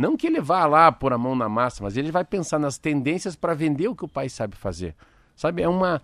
Não 0.00 0.16
que 0.16 0.26
ele 0.26 0.40
vá 0.40 0.64
lá 0.64 0.90
pôr 0.90 1.12
a 1.12 1.18
mão 1.18 1.36
na 1.36 1.46
massa, 1.46 1.82
mas 1.82 1.94
ele 1.94 2.10
vai 2.10 2.24
pensar 2.24 2.58
nas 2.58 2.78
tendências 2.78 3.36
para 3.36 3.52
vender 3.52 3.86
o 3.86 3.94
que 3.94 4.06
o 4.06 4.08
pai 4.08 4.30
sabe 4.30 4.56
fazer. 4.56 4.96
Sabe, 5.36 5.60
é 5.60 5.68
uma 5.68 6.00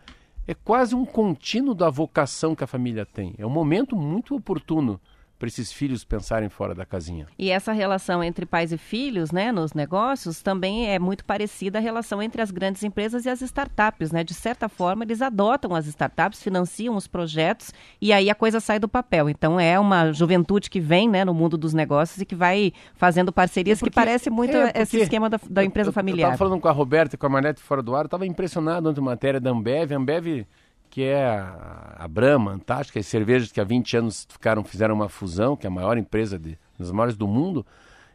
é 0.47 0.53
quase 0.53 0.95
um 0.95 1.07
contínuo 1.07 1.75
da 1.75 1.89
vocação 1.89 2.55
que 2.55 2.63
a 2.63 2.67
família 2.67 3.07
tem. 3.07 3.35
É 3.39 3.47
um 3.47 3.51
momento 3.51 3.97
muito 3.97 4.37
oportuno 4.37 5.01
para 5.39 5.49
esses 5.49 5.73
filhos 5.73 6.05
pensarem 6.05 6.49
fora 6.49 6.75
da 6.75 6.87
casinha. 6.87 7.27
E 7.39 7.51
essa 7.51 7.73
relação 7.73 8.23
entre 8.23 8.47
pais 8.47 8.73
e 8.73 8.79
filhos, 8.79 9.31
né, 9.31 9.53
nos 9.53 9.75
negócios, 9.75 10.43
também 10.43 10.89
é 10.89 10.99
muito 10.99 11.25
parecida 11.25 11.79
à 11.79 11.81
relação 11.81 12.23
entre 12.23 12.41
as 12.41 12.51
grandes 12.51 12.83
empresas 12.83 13.27
e 13.27 13.29
as 13.29 13.43
startups, 13.43 14.13
né? 14.13 14.25
De 14.25 14.35
certa 14.35 14.69
forma, 14.69 15.05
eles 15.05 15.21
adotam 15.21 15.75
as 15.75 15.87
startups, 15.87 16.43
financiam 16.43 16.97
os 16.97 17.07
projetos 17.07 17.73
e 18.01 18.13
aí 18.13 18.31
a 18.31 18.35
coisa 18.35 18.61
sai 18.61 18.79
do 18.79 18.89
papel. 18.89 19.29
Então 19.29 19.61
é 19.61 19.79
uma 19.79 20.13
juventude 20.13 20.71
que 20.71 20.81
vem, 20.81 21.09
né, 21.09 21.25
no 21.25 21.35
mundo 21.35 21.59
dos 21.59 21.75
negócios 21.75 22.21
e 22.21 22.25
que 22.25 22.35
vai 22.35 22.73
fazendo 22.95 23.33
parcerias 23.33 23.79
porque, 23.79 23.91
que 23.91 23.95
parece 23.95 24.31
muito 24.31 24.57
é, 24.57 24.73
esse 24.77 24.99
esquema 24.99 25.29
da, 25.29 25.39
da 25.49 25.65
empresa 25.65 25.91
eu, 25.91 25.93
familiar. 25.93 26.29
Eu 26.31 26.35
estava 26.35 26.49
falando 26.49 26.61
com 26.61 26.69
a 26.69 26.73
Roberta 26.73 27.15
e 27.15 27.19
com 27.19 27.27
a 27.27 27.29
Marnete 27.29 27.61
fora 27.61 27.83
do 27.83 27.95
ar, 27.95 28.03
eu 28.03 28.07
estava 28.07 28.27
impressionado 28.27 28.89
ontem 28.89 29.01
matéria 29.01 29.41
da 29.41 29.51
Ambev. 29.51 29.93
A 29.93 29.97
Ambev 29.97 30.47
que 30.91 31.03
é 31.03 31.27
a, 31.27 31.97
a 31.99 32.09
Brahma, 32.09 32.53
Antártica, 32.53 32.99
as 32.99 33.07
cervejas 33.07 33.53
que 33.53 33.61
há 33.61 33.65
20 33.65 33.97
anos 33.97 34.27
ficaram, 34.29 34.65
fizeram 34.65 34.95
uma 34.95 35.09
fusão, 35.09 35.57
que 35.57 35.67
é 35.67 35.69
a 35.69 35.73
maior 35.73 35.99
empresa, 35.99 36.39
de, 36.39 36.59
das 36.79 36.91
maiores 36.91 37.17
do 37.17 37.27
mundo, 37.27 37.65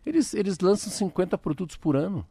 eles, 0.05 0.33
eles 0.33 0.59
lançam 0.59 0.91
50 0.91 1.37
produtos 1.37 1.75
por 1.75 1.95
ano. 1.95 2.25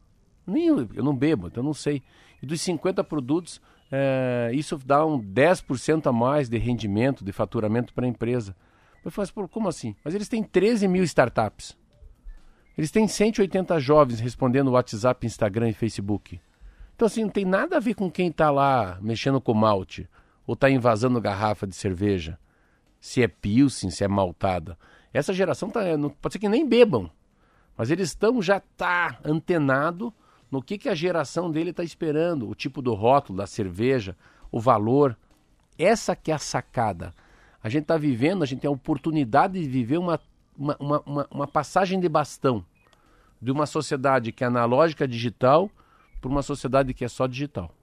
Nem 0.45 0.67
eu, 0.67 0.89
eu 0.93 1.03
não 1.03 1.15
bebo, 1.15 1.47
então 1.47 1.63
não 1.63 1.73
sei. 1.73 2.01
E 2.41 2.45
dos 2.45 2.59
50 2.61 3.03
produtos, 3.03 3.61
é, 3.91 4.51
isso 4.53 4.77
dá 4.85 5.05
um 5.05 5.19
10% 5.21 6.07
a 6.07 6.11
mais 6.11 6.49
de 6.49 6.57
rendimento, 6.57 7.23
de 7.23 7.31
faturamento 7.31 7.93
para 7.93 8.05
a 8.05 8.09
empresa. 8.09 8.55
Eu 9.03 9.11
falo 9.11 9.23
assim, 9.23 9.47
como 9.47 9.69
assim? 9.69 9.95
Mas 10.03 10.13
eles 10.13 10.27
têm 10.27 10.43
13 10.43 10.87
mil 10.87 11.03
startups. 11.03 11.77
Eles 12.77 12.91
têm 12.91 13.07
180 13.07 13.79
jovens 13.79 14.19
respondendo 14.19 14.71
WhatsApp, 14.71 15.25
Instagram 15.25 15.69
e 15.69 15.73
Facebook. 15.73 16.39
Então, 16.95 17.05
assim, 17.05 17.23
não 17.23 17.29
tem 17.29 17.45
nada 17.45 17.77
a 17.77 17.79
ver 17.79 17.95
com 17.95 18.11
quem 18.11 18.27
está 18.27 18.49
lá 18.49 18.97
mexendo 19.01 19.41
com 19.41 19.53
malte 19.53 20.07
ou 20.51 20.53
está 20.53 20.69
invasando 20.69 21.21
garrafa 21.21 21.65
de 21.65 21.73
cerveja, 21.73 22.37
se 22.99 23.23
é 23.23 23.27
pilsen, 23.29 23.89
se 23.89 24.03
é 24.03 24.07
maltada. 24.09 24.77
Essa 25.13 25.31
geração 25.31 25.69
tá, 25.69 25.79
pode 26.21 26.33
ser 26.33 26.39
que 26.39 26.49
nem 26.49 26.67
bebam, 26.67 27.09
mas 27.77 27.89
eles 27.89 28.09
estão 28.09 28.41
já 28.41 28.59
tá 28.59 29.17
antenado 29.23 30.13
no 30.51 30.61
que, 30.61 30.77
que 30.77 30.89
a 30.89 30.93
geração 30.93 31.49
dele 31.49 31.69
está 31.69 31.85
esperando, 31.85 32.49
o 32.49 32.53
tipo 32.53 32.81
do 32.81 32.93
rótulo 32.93 33.37
da 33.37 33.47
cerveja, 33.47 34.13
o 34.51 34.59
valor. 34.59 35.17
Essa 35.79 36.17
que 36.17 36.31
é 36.31 36.35
a 36.35 36.37
sacada. 36.37 37.13
A 37.63 37.69
gente 37.69 37.83
está 37.83 37.95
vivendo, 37.95 38.43
a 38.43 38.45
gente 38.45 38.59
tem 38.59 38.67
a 38.67 38.73
oportunidade 38.73 39.53
de 39.57 39.69
viver 39.69 39.99
uma, 39.99 40.19
uma, 40.57 40.75
uma, 41.05 41.27
uma 41.31 41.47
passagem 41.47 41.97
de 41.97 42.09
bastão 42.09 42.65
de 43.41 43.51
uma 43.51 43.65
sociedade 43.65 44.33
que 44.33 44.43
é 44.43 44.47
analógica 44.47 45.07
digital 45.07 45.71
para 46.19 46.29
uma 46.29 46.41
sociedade 46.41 46.93
que 46.93 47.05
é 47.05 47.07
só 47.07 47.25
digital. 47.25 47.73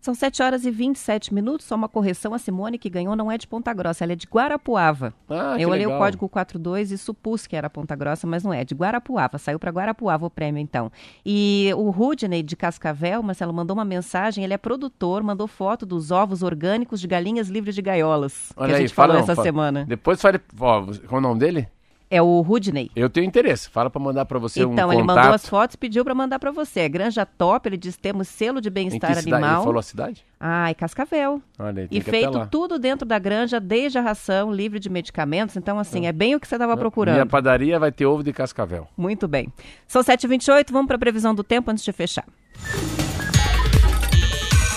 São 0.00 0.14
7 0.14 0.42
horas 0.42 0.64
e 0.64 0.70
27 0.70 1.34
minutos. 1.34 1.66
Só 1.66 1.74
uma 1.74 1.88
correção: 1.88 2.32
a 2.32 2.38
Simone 2.38 2.78
que 2.78 2.88
ganhou 2.88 3.16
não 3.16 3.30
é 3.30 3.36
de 3.36 3.46
Ponta 3.48 3.72
Grossa, 3.72 4.04
ela 4.04 4.12
é 4.12 4.16
de 4.16 4.26
Guarapuava. 4.26 5.12
Ah, 5.28 5.56
Eu 5.58 5.68
olhei 5.70 5.86
legal. 5.86 6.00
o 6.00 6.02
código 6.02 6.28
42 6.28 6.92
e 6.92 6.98
supus 6.98 7.46
que 7.46 7.56
era 7.56 7.68
Ponta 7.68 7.96
Grossa, 7.96 8.26
mas 8.26 8.44
não 8.44 8.52
é. 8.52 8.64
De 8.64 8.74
Guarapuava. 8.74 9.38
Saiu 9.38 9.58
para 9.58 9.70
Guarapuava 9.70 10.24
o 10.26 10.30
prêmio, 10.30 10.60
então. 10.60 10.90
E 11.26 11.70
o 11.76 11.90
Rudney 11.90 12.42
de 12.42 12.54
Cascavel, 12.56 13.22
Marcelo, 13.22 13.52
mandou 13.52 13.76
uma 13.76 13.84
mensagem. 13.84 14.44
Ele 14.44 14.54
é 14.54 14.58
produtor, 14.58 15.22
mandou 15.22 15.46
foto 15.48 15.84
dos 15.84 16.10
ovos 16.10 16.42
orgânicos 16.42 17.00
de 17.00 17.06
galinhas 17.08 17.48
livres 17.48 17.74
de 17.74 17.82
gaiolas. 17.82 18.52
Olha 18.56 18.68
que 18.68 18.74
a 18.74 18.78
gente 18.80 18.90
aí, 18.90 18.94
falou 18.94 19.12
fala, 19.16 19.24
essa 19.24 19.34
fala. 19.34 19.46
semana. 19.46 19.84
Depois 19.84 20.20
fale. 20.20 20.40
Ó, 20.60 20.82
qual 20.84 20.94
é 21.12 21.16
o 21.16 21.20
nome 21.20 21.40
dele? 21.40 21.68
É 22.10 22.22
o 22.22 22.40
Rudney. 22.40 22.90
Eu 22.96 23.10
tenho 23.10 23.26
interesse. 23.26 23.68
Fala 23.68 23.90
para 23.90 24.00
mandar 24.00 24.24
para 24.24 24.38
você 24.38 24.60
então, 24.60 24.70
um 24.70 24.74
contato. 24.74 24.86
Então, 24.86 24.98
ele 24.98 25.06
mandou 25.06 25.34
as 25.34 25.46
fotos 25.46 25.74
e 25.74 25.78
pediu 25.78 26.04
para 26.04 26.14
mandar 26.14 26.38
para 26.38 26.50
você. 26.50 26.80
É 26.80 26.88
Granja 26.88 27.26
Top, 27.26 27.68
ele 27.68 27.76
diz 27.76 27.96
temos 27.96 28.28
selo 28.28 28.60
de 28.60 28.70
bem-estar 28.70 29.18
animal. 29.18 29.56
Ele 29.56 29.64
falou 29.64 29.78
a 29.78 29.82
cidade? 29.82 30.24
Ah, 30.40 30.72
Cascavel. 30.76 31.42
Olha, 31.58 31.86
e 31.90 32.00
feito 32.00 32.46
tudo 32.50 32.78
dentro 32.78 33.06
da 33.06 33.18
granja, 33.18 33.60
desde 33.60 33.98
a 33.98 34.00
ração, 34.00 34.52
livre 34.52 34.78
de 34.78 34.88
medicamentos. 34.88 35.56
Então, 35.56 35.78
assim, 35.78 36.06
é, 36.06 36.08
é 36.08 36.12
bem 36.12 36.34
o 36.34 36.40
que 36.40 36.48
você 36.48 36.54
estava 36.54 36.76
procurando. 36.76 37.14
Minha 37.14 37.26
padaria 37.26 37.78
vai 37.78 37.92
ter 37.92 38.06
ovo 38.06 38.22
de 38.22 38.32
Cascavel. 38.32 38.88
Muito 38.96 39.28
bem. 39.28 39.52
São 39.86 40.02
7h28, 40.02 40.70
vamos 40.70 40.86
para 40.86 40.96
a 40.96 41.00
previsão 41.00 41.34
do 41.34 41.44
tempo 41.44 41.70
antes 41.70 41.84
de 41.84 41.92
fechar. 41.92 42.24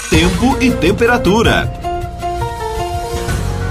Tempo 0.09 0.61
e 0.61 0.71
temperatura. 0.71 1.90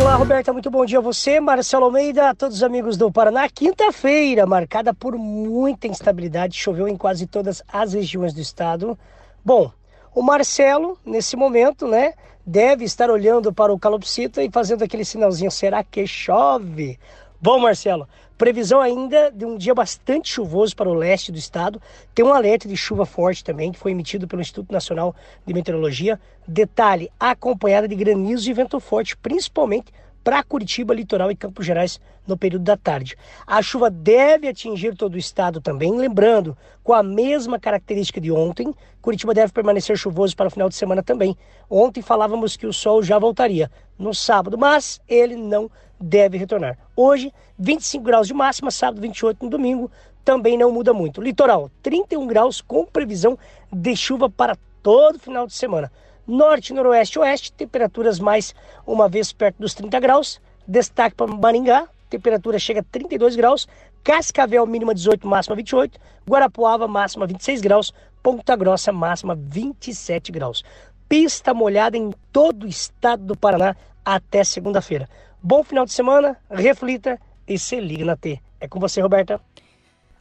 Olá, 0.01 0.17
Roberta, 0.17 0.51
muito 0.51 0.71
bom 0.71 0.87
dia 0.87 0.97
a 0.97 1.03
você, 1.03 1.39
Marcelo 1.41 1.85
Almeida, 1.85 2.31
a 2.31 2.35
todos 2.35 2.57
os 2.57 2.63
amigos 2.63 2.97
do 2.97 3.13
Paraná. 3.13 3.47
Quinta-feira, 3.51 4.47
marcada 4.47 4.95
por 4.95 5.15
muita 5.19 5.87
instabilidade, 5.87 6.57
choveu 6.57 6.89
em 6.89 6.97
quase 6.97 7.27
todas 7.27 7.63
as 7.71 7.93
regiões 7.93 8.33
do 8.33 8.41
estado. 8.41 8.99
Bom, 9.45 9.71
o 10.15 10.23
Marcelo, 10.23 10.99
nesse 11.05 11.37
momento, 11.37 11.87
né, 11.87 12.15
deve 12.47 12.83
estar 12.83 13.11
olhando 13.11 13.53
para 13.53 13.75
o 13.75 13.79
calopsita 13.79 14.43
e 14.43 14.51
fazendo 14.51 14.83
aquele 14.83 15.05
sinalzinho: 15.05 15.51
será 15.51 15.85
que 15.85 16.07
chove? 16.07 16.99
Bom, 17.39 17.59
Marcelo, 17.59 18.09
previsão 18.41 18.81
ainda 18.81 19.31
de 19.31 19.45
um 19.45 19.59
dia 19.59 19.75
bastante 19.75 20.33
chuvoso 20.33 20.75
para 20.75 20.89
o 20.89 20.95
leste 20.95 21.31
do 21.31 21.37
estado. 21.37 21.79
Tem 22.15 22.25
um 22.25 22.33
alerta 22.33 22.67
de 22.67 22.75
chuva 22.75 23.05
forte 23.05 23.45
também, 23.45 23.71
que 23.71 23.79
foi 23.79 23.91
emitido 23.91 24.27
pelo 24.27 24.41
Instituto 24.41 24.73
Nacional 24.73 25.15
de 25.45 25.53
Meteorologia. 25.53 26.19
Detalhe: 26.49 27.13
acompanhada 27.21 27.87
de 27.87 27.95
granizo 27.95 28.51
e 28.51 28.55
vento 28.55 28.81
forte, 28.81 29.15
principalmente 29.15 29.93
para 30.25 30.43
Curitiba, 30.43 30.95
litoral 30.95 31.31
e 31.31 31.37
Campos 31.37 31.67
Gerais 31.67 32.01
no 32.27 32.35
período 32.35 32.65
da 32.65 32.79
tarde. 32.79 33.15
A 33.47 33.61
chuva 33.61 33.91
deve 33.91 34.49
atingir 34.49 34.97
todo 34.97 35.17
o 35.17 35.19
estado 35.19 35.61
também, 35.61 35.95
lembrando, 35.95 36.57
com 36.83 36.95
a 36.95 37.03
mesma 37.03 37.59
característica 37.59 38.21
de 38.23 38.33
ontem, 38.33 38.75
Curitiba 39.03 39.35
deve 39.35 39.53
permanecer 39.53 39.99
chuvoso 39.99 40.35
para 40.35 40.49
o 40.49 40.51
final 40.51 40.69
de 40.69 40.75
semana 40.77 41.03
também. 41.03 41.37
Ontem 41.69 42.03
falávamos 42.03 42.57
que 42.57 42.67
o 42.67 42.73
sol 42.73 43.03
já 43.03 43.19
voltaria 43.19 43.71
no 43.99 44.15
sábado, 44.15 44.57
mas 44.57 44.99
ele 45.07 45.37
não 45.37 45.71
deve 46.01 46.39
retornar. 46.39 46.79
Hoje, 46.97 47.33
25 47.59 48.05
graus 48.05 48.27
de 48.27 48.35
máxima, 48.35 48.71
sábado 48.71 49.01
28 49.01 49.45
no 49.45 49.51
domingo, 49.51 49.91
também 50.25 50.57
não 50.57 50.73
muda 50.73 50.93
muito. 50.93 51.21
Litoral, 51.21 51.71
31 51.83 52.27
graus 52.27 52.61
com 52.61 52.87
previsão 52.87 53.39
de 53.73 53.95
chuva 53.97 54.31
para 54.31 54.57
todo 54.83 55.19
final 55.19 55.47
de 55.47 55.55
semana. 55.55 55.91
Norte, 56.27 56.73
noroeste, 56.73 57.19
oeste, 57.19 57.53
temperaturas 57.53 58.19
mais 58.21 58.55
uma 58.87 59.09
vez 59.09 59.33
perto 59.33 59.59
dos 59.59 59.75
30 59.75 59.99
graus. 60.01 60.41
Destaque 60.67 61.17
para 61.17 61.27
Maringá, 61.27 61.89
temperatura 62.09 62.59
chega 62.59 62.81
a 62.81 62.85
32 62.85 63.37
graus. 63.37 63.67
Cascavel, 64.03 64.67
mínima 64.67 64.95
18, 64.95 65.27
máxima 65.27 65.57
28. 65.57 65.99
Guarapuava, 66.29 66.87
máxima 66.87 67.27
26 67.27 67.61
graus. 67.61 67.93
Ponta 68.23 68.55
Grossa, 68.55 68.93
máxima 68.93 69.35
27 69.35 70.31
graus. 70.31 70.63
Pista 71.09 71.53
molhada 71.53 71.97
em 71.97 72.13
todo 72.31 72.65
o 72.65 72.69
estado 72.69 73.25
do 73.25 73.37
Paraná 73.37 73.75
até 74.05 74.45
segunda-feira. 74.45 75.09
Bom 75.43 75.65
final 75.65 75.85
de 75.85 75.93
semana, 75.93 76.37
reflita 76.51 77.19
e 77.49 77.59
se 77.59 77.81
liga 77.81 78.05
na 78.05 78.17
T. 78.17 78.41
É 78.61 78.69
com 78.69 78.79
você, 78.79 79.01
Roberta. 79.01 79.41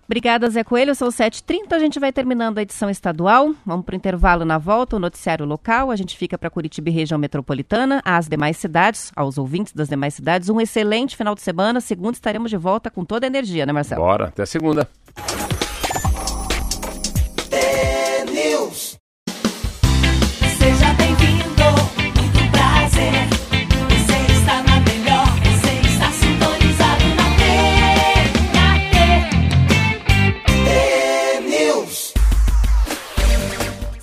Obrigada, 0.09 0.49
Zé 0.49 0.63
Coelho. 0.63 0.95
São 0.95 1.09
7h30, 1.09 1.71
a 1.71 1.77
gente 1.77 1.99
vai 1.99 2.11
terminando 2.11 2.57
a 2.57 2.63
edição 2.63 2.89
estadual. 2.89 3.53
Vamos 3.63 3.85
para 3.85 3.93
o 3.93 3.95
intervalo 3.95 4.43
na 4.43 4.57
volta, 4.57 4.95
o 4.95 4.99
noticiário 4.99 5.45
local. 5.45 5.91
A 5.91 5.95
gente 5.95 6.17
fica 6.17 6.35
para 6.35 6.49
Curitiba 6.49 6.89
e 6.89 6.91
região 6.91 7.19
metropolitana, 7.19 8.01
às 8.03 8.27
demais 8.27 8.57
cidades, 8.57 9.11
aos 9.15 9.37
ouvintes 9.37 9.71
das 9.71 9.87
demais 9.87 10.15
cidades. 10.15 10.49
Um 10.49 10.59
excelente 10.59 11.15
final 11.15 11.35
de 11.35 11.41
semana. 11.41 11.79
Segunda 11.79 12.13
estaremos 12.13 12.49
de 12.49 12.57
volta 12.57 12.89
com 12.89 13.05
toda 13.05 13.27
a 13.27 13.27
energia, 13.27 13.67
né, 13.67 13.71
Marcelo? 13.71 14.01
Bora, 14.01 14.29
até 14.29 14.47
segunda. 14.47 14.89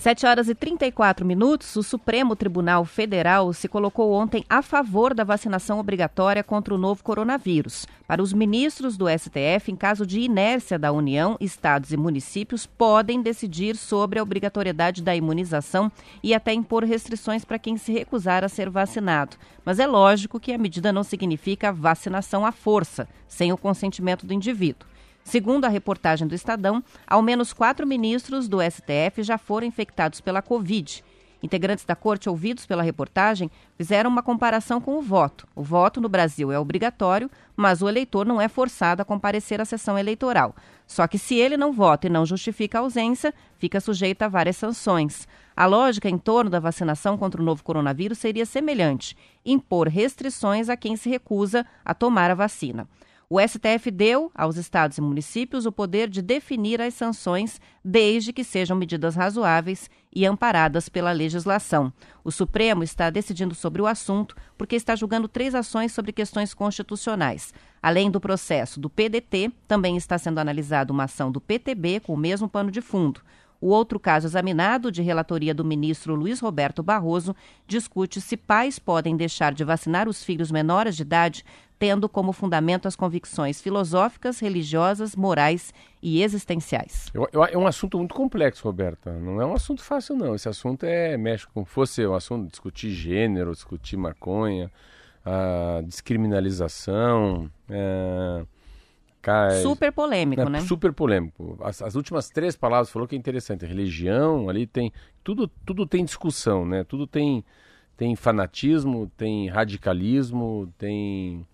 Sete 0.07 0.25
horas 0.25 0.49
e 0.49 0.55
34 0.55 1.27
minutos, 1.27 1.75
o 1.75 1.83
Supremo 1.83 2.37
Tribunal 2.37 2.85
Federal 2.85 3.53
se 3.53 3.67
colocou 3.67 4.13
ontem 4.13 4.45
a 4.49 4.63
favor 4.63 5.13
da 5.13 5.25
vacinação 5.25 5.81
obrigatória 5.81 6.45
contra 6.45 6.73
o 6.73 6.79
novo 6.79 7.03
coronavírus. 7.03 7.89
Para 8.07 8.23
os 8.23 8.33
ministros 8.33 8.97
do 8.97 9.07
STF, 9.09 9.73
em 9.73 9.75
caso 9.75 10.07
de 10.07 10.21
inércia 10.21 10.79
da 10.79 10.93
União, 10.93 11.37
estados 11.41 11.91
e 11.91 11.97
municípios 11.97 12.67
podem 12.67 13.21
decidir 13.21 13.75
sobre 13.75 14.21
a 14.21 14.23
obrigatoriedade 14.23 15.03
da 15.03 15.17
imunização 15.17 15.91
e 16.23 16.33
até 16.33 16.53
impor 16.53 16.85
restrições 16.85 17.45
para 17.45 17.59
quem 17.59 17.77
se 17.77 17.93
recusar 17.93 18.45
a 18.45 18.49
ser 18.49 18.71
vacinado. 18.71 19.37
Mas 19.65 19.81
é 19.81 19.89
lógico 19.89 20.39
que 20.39 20.53
a 20.53 20.59
medida 20.59 20.93
não 20.93 21.03
significa 21.03 21.73
vacinação 21.73 22.47
à 22.47 22.53
força, 22.53 23.09
sem 23.27 23.53
o 23.53 23.59
consentimento 23.59 24.25
do 24.25 24.33
indivíduo. 24.33 24.87
Segundo 25.27 25.65
a 25.65 25.69
reportagem 25.69 26.29
do 26.29 26.37
Estadão, 26.37 26.85
ao 27.05 27.21
menos 27.21 27.53
quatro 27.53 27.85
ministros 27.85 28.47
do 28.47 28.59
STF 28.63 29.25
já 29.25 29.37
foram 29.37 29.67
infectados 29.67 30.21
pela 30.21 30.41
Covid. 30.41 31.03
Integrantes 31.43 31.85
da 31.85 31.97
corte 31.97 32.29
ouvidos 32.29 32.65
pela 32.65 32.81
reportagem 32.81 33.51
fizeram 33.77 34.09
uma 34.09 34.23
comparação 34.23 34.81
com 34.81 34.97
o 34.97 35.03
voto. 35.03 35.45
O 35.53 35.65
voto 35.65 36.01
no 36.01 36.09
Brasil 36.09 36.53
é 36.53 36.59
obrigatório, 36.61 37.29
mas 37.57 37.83
o 37.83 37.89
eleitor 37.89 38.25
não 38.25 38.41
é 38.41 38.47
forçado 38.47 39.03
a 39.03 39.05
comparecer 39.05 39.61
à 39.61 39.65
sessão 39.65 39.99
eleitoral. 39.99 40.55
Só 40.87 41.09
que 41.09 41.19
se 41.19 41.35
ele 41.35 41.57
não 41.57 41.73
vota 41.73 42.07
e 42.07 42.11
não 42.11 42.25
justifica 42.25 42.79
a 42.79 42.83
ausência, 42.83 43.35
fica 43.59 43.81
sujeito 43.81 44.23
a 44.23 44.29
várias 44.29 44.57
sanções. 44.57 45.27
A 45.57 45.67
lógica 45.67 46.09
em 46.09 46.19
torno 46.19 46.49
da 46.49 46.61
vacinação 46.61 47.19
contra 47.19 47.43
o 47.43 47.45
novo 47.45 47.65
coronavírus 47.65 48.19
seria 48.19 48.47
semelhante: 48.47 49.17
impor 49.45 49.89
restrições 49.89 50.69
a 50.69 50.77
quem 50.77 50.95
se 50.97 51.11
recusa 51.11 51.67
a 51.85 51.93
tomar 51.93 52.31
a 52.31 52.35
vacina. 52.35 52.87
O 53.29 53.41
STF 53.41 53.91
deu 53.91 54.31
aos 54.33 54.57
estados 54.57 54.99
e 54.99 55.01
municípios 55.01 55.67
o 55.67 55.73
poder 55.73 56.09
de 56.09 56.23
definir 56.23 56.81
as 56.81 56.95
sanções, 56.95 57.61
desde 57.85 58.33
que 58.33 58.45
sejam 58.45 58.77
medidas 58.77 59.17
razoáveis 59.17 59.91
e 60.15 60.25
amparadas 60.25 60.89
pela 60.89 61.11
legislação. 61.11 61.93
O 62.23 62.31
Supremo 62.31 62.85
está 62.85 63.11
decidindo 63.11 63.53
sobre 63.53 63.83
o 63.83 63.87
assunto 63.89 64.37
porque 64.57 64.77
está 64.77 64.95
julgando 64.95 65.27
três 65.27 65.57
ações 65.57 65.91
sobre 65.91 66.13
questões 66.13 66.55
constitucionais. 66.55 67.53
Além 67.83 68.13
do 68.13 68.21
processo 68.21 68.79
do 68.79 68.89
PDT, 68.89 69.51
também 69.67 69.97
está 69.97 70.17
sendo 70.19 70.39
analisada 70.39 70.93
uma 70.93 71.05
ação 71.05 71.33
do 71.33 71.41
PTB 71.41 71.99
com 71.99 72.15
o 72.15 72.17
mesmo 72.17 72.49
pano 72.49 72.71
de 72.71 72.81
fundo. 72.81 73.21
O 73.61 73.69
outro 73.69 73.99
caso 73.99 74.27
examinado, 74.27 74.93
de 74.93 75.03
relatoria 75.03 75.55
do 75.55 75.65
ministro 75.65 76.15
Luiz 76.15 76.41
Roberto 76.41 76.83
Barroso, 76.83 77.35
discute 77.67 78.21
se 78.21 78.37
pais 78.37 78.79
podem 78.79 79.17
deixar 79.17 79.55
de 79.55 79.65
vacinar 79.65 80.09
os 80.09 80.23
filhos 80.23 80.51
menores 80.51 80.95
de 80.95 81.03
idade, 81.03 81.45
tendo 81.79 82.09
como 82.09 82.33
fundamento 82.33 82.89
as 82.89 82.97
convicções 82.97 83.61
filosóficas, 83.61 84.41
religiosas, 84.41 85.15
morais 85.15 85.75
e 86.03 86.23
existenciais. 86.23 87.11
Eu, 87.13 87.29
eu, 87.33 87.45
é 87.45 87.57
um 87.57 87.67
assunto 87.67 87.99
muito 87.99 88.15
complexo, 88.15 88.65
Roberta. 88.65 89.13
Não 89.13 89.41
é 89.41 89.47
um 89.47 89.55
assunto 89.55 89.83
fácil, 89.83 90.17
não. 90.17 90.35
Esse 90.35 90.49
assunto 90.49 90.85
é 90.85 91.17
mexe 91.17 91.47
com 91.47 91.65
fosse 91.65 92.07
um 92.07 92.15
assunto 92.15 92.51
discutir 92.51 92.91
gênero, 92.91 93.53
discutir 93.53 93.97
maconha, 93.97 94.71
a 95.25 95.83
descriminalização. 95.85 97.51
É 97.69 98.45
Super 99.63 99.93
polêmico, 99.93 100.45
né? 100.45 100.51
né? 100.51 100.61
Super 100.61 100.93
polêmico. 100.93 101.59
As, 101.61 101.83
as, 101.83 101.97
últimas 101.97 102.31
três 102.31 102.57
palavras 102.57 102.91
falou 102.91 103.09
que 103.09 103.17
é 103.17 103.19
interessante. 103.19 103.67
Religião, 103.67 104.49
ali 104.49 104.67
tem. 104.67 104.93
Tudo, 105.25 105.49
tudo 105.49 105.87
tem 105.87 106.05
discussão, 106.05 106.65
né? 106.65 106.85
Tudo 106.85 107.07
tem, 107.07 107.45
tem 107.97 108.15
fanatismo, 108.15 109.11
tem 109.17 109.49
radicalismo, 109.49 110.73
tem. 110.79 111.47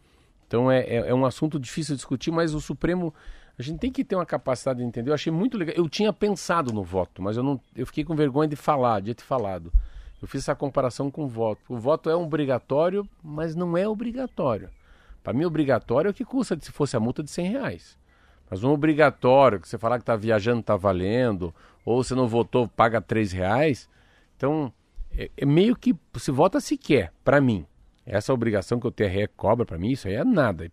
Então 0.52 0.70
é, 0.70 0.80
é, 0.80 0.96
é 1.08 1.14
um 1.14 1.24
assunto 1.24 1.58
difícil 1.58 1.94
de 1.94 2.00
discutir, 2.00 2.30
mas 2.30 2.52
o 2.52 2.60
Supremo. 2.60 3.14
A 3.58 3.62
gente 3.62 3.78
tem 3.78 3.90
que 3.90 4.04
ter 4.04 4.16
uma 4.16 4.26
capacidade 4.26 4.80
de 4.80 4.84
entender. 4.84 5.08
Eu 5.08 5.14
achei 5.14 5.32
muito 5.32 5.56
legal. 5.56 5.74
Eu 5.74 5.88
tinha 5.88 6.12
pensado 6.12 6.74
no 6.74 6.82
voto, 6.82 7.22
mas 7.22 7.38
eu 7.38 7.42
não. 7.42 7.58
Eu 7.74 7.86
fiquei 7.86 8.04
com 8.04 8.14
vergonha 8.14 8.48
de 8.48 8.56
falar, 8.56 9.00
de 9.00 9.14
ter 9.14 9.24
falado. 9.24 9.72
Eu 10.20 10.28
fiz 10.28 10.42
essa 10.42 10.54
comparação 10.54 11.10
com 11.10 11.24
o 11.24 11.26
voto. 11.26 11.62
O 11.70 11.78
voto 11.78 12.10
é 12.10 12.14
obrigatório, 12.14 13.08
mas 13.22 13.54
não 13.54 13.78
é 13.78 13.88
obrigatório. 13.88 14.68
Para 15.22 15.32
mim, 15.32 15.46
obrigatório 15.46 16.08
é 16.08 16.10
o 16.10 16.14
que 16.14 16.24
custa 16.24 16.58
se 16.60 16.70
fosse 16.70 16.96
a 16.98 17.00
multa 17.00 17.22
de 17.22 17.30
100 17.30 17.48
reais. 17.48 17.96
Mas 18.50 18.62
um 18.62 18.70
obrigatório, 18.70 19.58
que 19.58 19.66
você 19.66 19.78
falar 19.78 19.96
que 19.96 20.02
está 20.02 20.16
viajando 20.16 20.60
está 20.60 20.76
valendo, 20.76 21.54
ou 21.82 22.04
você 22.04 22.14
não 22.14 22.28
votou, 22.28 22.68
paga 22.68 23.00
3 23.00 23.32
reais. 23.32 23.88
Então, 24.36 24.70
é, 25.16 25.30
é 25.34 25.46
meio 25.46 25.74
que 25.74 25.96
se 26.18 26.30
vota 26.30 26.60
se 26.60 26.76
quer, 26.76 27.10
para 27.24 27.40
mim. 27.40 27.64
Essa 28.04 28.32
obrigação 28.32 28.80
que 28.80 28.86
o 28.86 28.90
TRE 28.90 29.28
cobra 29.36 29.64
para 29.64 29.78
mim, 29.78 29.90
isso 29.90 30.08
aí 30.08 30.14
é 30.14 30.24
nada. 30.24 30.70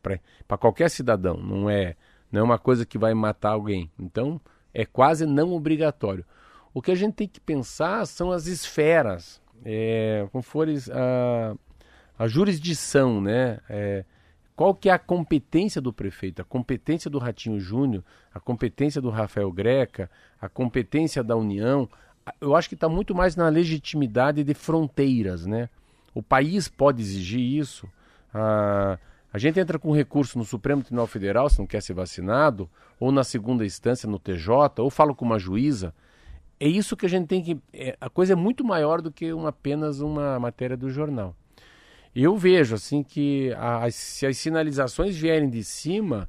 Para 0.48 0.58
qualquer 0.58 0.90
cidadão, 0.90 1.38
não 1.38 1.70
é, 1.70 1.96
não 2.32 2.42
é 2.42 2.44
uma 2.44 2.58
coisa 2.58 2.86
que 2.86 2.98
vai 2.98 3.14
matar 3.14 3.52
alguém. 3.52 3.92
Então, 4.00 4.42
é 4.74 4.86
quase 4.86 5.26
não 5.26 5.54
obrigatório. 5.54 6.26
O 6.74 6.82
que 6.82 6.92
a 6.92 6.96
gente 6.96 7.14
tem 7.14 7.28
que 7.28 7.40
pensar 7.40 8.06
são 8.06 8.32
as 8.32 8.48
esferas, 8.48 9.42
é, 9.66 10.28
como 10.32 10.42
fores 10.42 10.90
a, 10.90 11.56
a 12.18 12.28
jurisdição, 12.28 13.22
né? 13.22 13.60
É, 13.70 14.06
qual 14.56 14.76
que 14.76 14.90
é 14.90 14.92
a 14.92 15.00
competência 15.00 15.80
do 15.80 15.94
prefeito? 15.94 16.42
A 16.42 16.46
competência 16.46 17.10
do 17.10 17.18
Ratinho 17.18 17.60
Júnior, 17.60 18.04
a 18.34 18.40
competência 18.40 19.02
do 19.02 19.10
Rafael 19.10 19.52
Greca, 19.52 20.10
a 20.40 20.50
competência 20.50 21.24
da 21.24 21.36
União. 21.36 21.88
Eu 22.42 22.56
acho 22.56 22.68
que 22.68 22.76
está 22.76 22.90
muito 22.90 23.16
mais 23.16 23.36
na 23.36 23.48
legitimidade 23.48 24.44
de 24.44 24.54
fronteiras, 24.54 25.46
né? 25.46 25.70
O 26.14 26.24
país 26.24 26.68
pode 26.68 27.02
exigir 27.02 27.40
isso. 27.40 27.88
Ah, 28.34 28.98
a 29.32 29.38
gente 29.38 29.60
entra 29.60 29.78
com 29.78 29.92
recurso 29.92 30.38
no 30.38 30.46
Supremo 30.46 30.82
Tribunal 30.82 31.08
Federal, 31.08 31.50
se 31.50 31.60
não 31.60 31.68
quer 31.68 31.82
ser 31.82 31.94
vacinado, 31.94 32.70
ou 33.00 33.12
na 33.12 33.24
segunda 33.24 33.66
instância 33.66 34.10
no 34.10 34.18
TJ, 34.18 34.82
ou 34.82 34.90
fala 34.90 35.14
com 35.14 35.24
uma 35.24 35.38
juíza. 35.38 35.94
É 36.60 36.68
isso 36.68 36.98
que 36.98 37.06
a 37.06 37.10
gente 37.10 37.28
tem 37.28 37.42
que. 37.42 37.58
É, 37.72 37.96
a 38.02 38.10
coisa 38.10 38.34
é 38.34 38.36
muito 38.36 38.64
maior 38.64 39.02
do 39.02 39.12
que 39.12 39.32
uma, 39.32 39.50
apenas 39.50 40.02
uma 40.02 40.40
matéria 40.40 40.76
do 40.76 40.90
jornal. 40.90 41.36
Eu 42.14 42.36
vejo 42.36 42.76
assim 42.76 43.04
que 43.04 43.54
a, 43.54 43.90
se 43.92 44.26
as 44.26 44.38
sinalizações 44.38 45.16
vierem 45.16 45.50
de 45.50 45.64
cima, 45.64 46.28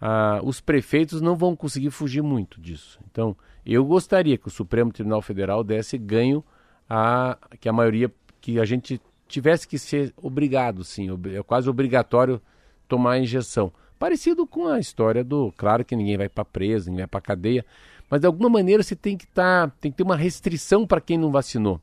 a, 0.00 0.40
os 0.42 0.60
prefeitos 0.60 1.20
não 1.20 1.36
vão 1.36 1.54
conseguir 1.54 1.90
fugir 1.90 2.22
muito 2.22 2.60
disso. 2.60 2.98
Então, 3.10 3.36
eu 3.64 3.84
gostaria 3.84 4.36
que 4.36 4.48
o 4.48 4.50
Supremo 4.50 4.92
Tribunal 4.92 5.22
Federal 5.22 5.62
desse 5.62 5.96
ganho 5.96 6.44
a 6.90 7.38
que 7.60 7.68
a 7.68 7.72
maioria 7.72 8.12
que 8.40 8.58
a 8.58 8.64
gente 8.64 9.00
tivesse 9.32 9.66
que 9.66 9.78
ser 9.78 10.12
obrigado, 10.16 10.84
sim, 10.84 11.08
é 11.34 11.42
quase 11.42 11.68
obrigatório 11.68 12.40
tomar 12.86 13.12
a 13.12 13.18
injeção. 13.18 13.72
Parecido 13.98 14.46
com 14.46 14.66
a 14.66 14.78
história 14.78 15.24
do, 15.24 15.52
claro 15.56 15.84
que 15.84 15.96
ninguém 15.96 16.16
vai 16.16 16.28
para 16.28 16.44
preso, 16.44 16.90
ninguém 16.90 17.02
vai 17.02 17.08
para 17.08 17.20
cadeia, 17.20 17.64
mas 18.10 18.20
de 18.20 18.26
alguma 18.26 18.48
maneira 18.48 18.82
você 18.82 18.96
tem 18.96 19.16
que 19.16 19.24
estar, 19.24 19.68
tá, 19.68 19.76
tem 19.80 19.90
que 19.90 19.96
ter 19.96 20.02
uma 20.02 20.16
restrição 20.16 20.86
para 20.86 21.00
quem 21.00 21.16
não 21.16 21.30
vacinou. 21.30 21.80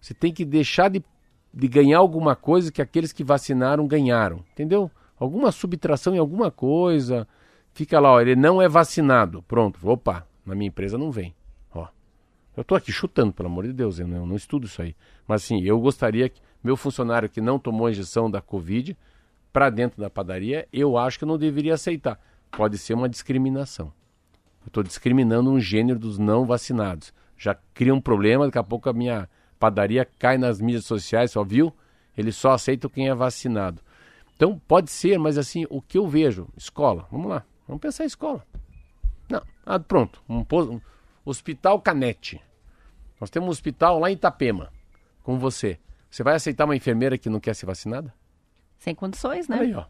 Você 0.00 0.14
tem 0.14 0.32
que 0.32 0.44
deixar 0.44 0.88
de 0.88 1.02
de 1.52 1.68
ganhar 1.68 1.98
alguma 1.98 2.36
coisa 2.36 2.70
que 2.70 2.80
aqueles 2.80 3.12
que 3.12 3.24
vacinaram 3.24 3.86
ganharam, 3.86 4.44
entendeu? 4.52 4.90
Alguma 5.18 5.52
subtração 5.52 6.14
em 6.14 6.18
alguma 6.18 6.50
coisa. 6.50 7.26
Fica 7.72 8.00
lá, 8.00 8.12
ó, 8.12 8.20
ele 8.20 8.36
não 8.36 8.62
é 8.62 8.68
vacinado. 8.68 9.42
Pronto, 9.42 9.78
opa, 9.88 10.26
na 10.46 10.54
minha 10.54 10.68
empresa 10.68 10.96
não 10.96 11.10
vem. 11.10 11.34
Ó. 11.74 11.86
Eu 12.56 12.64
tô 12.64 12.74
aqui 12.74 12.92
chutando, 12.92 13.32
pelo 13.32 13.48
amor 13.48 13.66
de 13.66 13.72
Deus, 13.72 13.98
eu 13.98 14.06
não, 14.06 14.26
não 14.26 14.36
estudo 14.36 14.66
isso 14.66 14.80
aí. 14.80 14.94
Mas 15.26 15.44
assim, 15.44 15.60
eu 15.62 15.78
gostaria 15.80 16.28
que 16.28 16.40
meu 16.62 16.76
funcionário 16.76 17.28
que 17.28 17.40
não 17.40 17.58
tomou 17.58 17.86
a 17.86 17.90
injeção 17.90 18.30
da 18.30 18.40
Covid 18.40 18.96
para 19.52 19.70
dentro 19.70 20.00
da 20.00 20.10
padaria, 20.10 20.68
eu 20.72 20.96
acho 20.96 21.18
que 21.18 21.24
não 21.24 21.38
deveria 21.38 21.74
aceitar. 21.74 22.20
Pode 22.50 22.78
ser 22.78 22.94
uma 22.94 23.08
discriminação. 23.08 23.92
Eu 24.62 24.68
estou 24.68 24.82
discriminando 24.82 25.50
um 25.50 25.58
gênero 25.58 25.98
dos 25.98 26.18
não 26.18 26.44
vacinados. 26.44 27.12
Já 27.36 27.56
cria 27.74 27.94
um 27.94 28.00
problema, 28.00 28.46
daqui 28.46 28.58
a 28.58 28.62
pouco 28.62 28.88
a 28.88 28.92
minha 28.92 29.28
padaria 29.58 30.04
cai 30.18 30.36
nas 30.36 30.60
mídias 30.60 30.84
sociais, 30.84 31.32
só 31.32 31.42
viu? 31.42 31.74
Ele 32.16 32.32
só 32.32 32.52
aceita 32.52 32.88
quem 32.88 33.08
é 33.08 33.14
vacinado. 33.14 33.80
Então, 34.36 34.58
pode 34.66 34.90
ser, 34.90 35.18
mas 35.18 35.38
assim, 35.38 35.66
o 35.68 35.80
que 35.80 35.98
eu 35.98 36.06
vejo, 36.06 36.48
escola, 36.56 37.06
vamos 37.10 37.28
lá, 37.28 37.44
vamos 37.66 37.80
pensar 37.80 38.04
em 38.04 38.06
escola. 38.06 38.44
Não, 39.28 39.42
ah, 39.64 39.78
pronto, 39.78 40.22
um, 40.28 40.40
um 40.40 40.80
hospital 41.24 41.80
Canete. 41.80 42.40
Nós 43.20 43.30
temos 43.30 43.48
um 43.48 43.50
hospital 43.50 43.98
lá 43.98 44.10
em 44.10 44.14
Itapema, 44.14 44.72
com 45.22 45.38
você. 45.38 45.78
Você 46.10 46.22
vai 46.22 46.34
aceitar 46.34 46.64
uma 46.64 46.76
enfermeira 46.76 47.16
que 47.16 47.28
não 47.30 47.38
quer 47.40 47.54
ser 47.54 47.66
vacinada? 47.66 48.12
Sem 48.78 48.94
condições, 48.94 49.46
né? 49.48 49.60
Aí, 49.60 49.74
ó. 49.74 49.84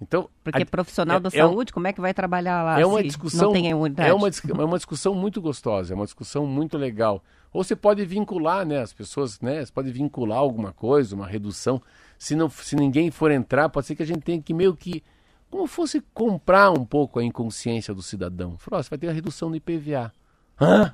Então, 0.00 0.28
Porque 0.42 0.62
a- 0.62 0.66
profissional 0.66 1.18
é- 1.18 1.20
da 1.20 1.30
é 1.32 1.44
um- 1.44 1.48
saúde, 1.50 1.72
como 1.72 1.86
é 1.86 1.92
que 1.92 2.00
vai 2.00 2.12
trabalhar 2.12 2.64
lá 2.64 2.80
é 2.80 2.84
uma 2.84 3.00
discussão 3.04 3.46
não 3.46 3.52
tem 3.52 3.68
imunidade? 3.70 4.08
é 4.10 4.12
uma, 4.12 4.28
é 4.28 4.64
uma 4.64 4.76
discussão 4.76 5.14
muito 5.14 5.40
gostosa 5.40 5.92
é 5.92 5.96
uma 5.96 6.04
discussão 6.04 6.44
muito 6.44 6.76
legal 6.76 7.22
ou 7.52 7.62
você 7.62 7.76
pode 7.76 8.04
vincular 8.04 8.66
né 8.66 8.80
as 8.80 8.92
pessoas 8.92 9.40
né 9.40 9.64
você 9.64 9.70
pode 9.70 9.92
vincular 9.92 10.38
alguma 10.38 10.72
coisa 10.72 11.14
uma 11.14 11.26
redução 11.28 11.80
se 12.18 12.34
não 12.34 12.50
se 12.50 12.74
ninguém 12.74 13.12
for 13.12 13.30
entrar 13.30 13.68
pode 13.68 13.86
ser 13.86 13.94
que 13.94 14.02
a 14.02 14.06
gente 14.06 14.22
tenha 14.22 14.42
que 14.42 14.52
meio 14.52 14.74
que 14.74 15.04
como 15.48 15.68
fosse 15.68 16.00
comprar 16.12 16.72
um 16.72 16.84
pouco 16.84 17.20
a 17.20 17.24
inconsciência 17.24 17.94
do 17.94 18.02
cidadão 18.02 18.58
Falar, 18.58 18.80
ó, 18.80 18.82
você 18.82 18.90
vai 18.90 18.98
ter 18.98 19.08
a 19.08 19.12
redução 19.12 19.50
do 19.50 19.56
IPVA 19.56 20.12
Hã? 20.60 20.92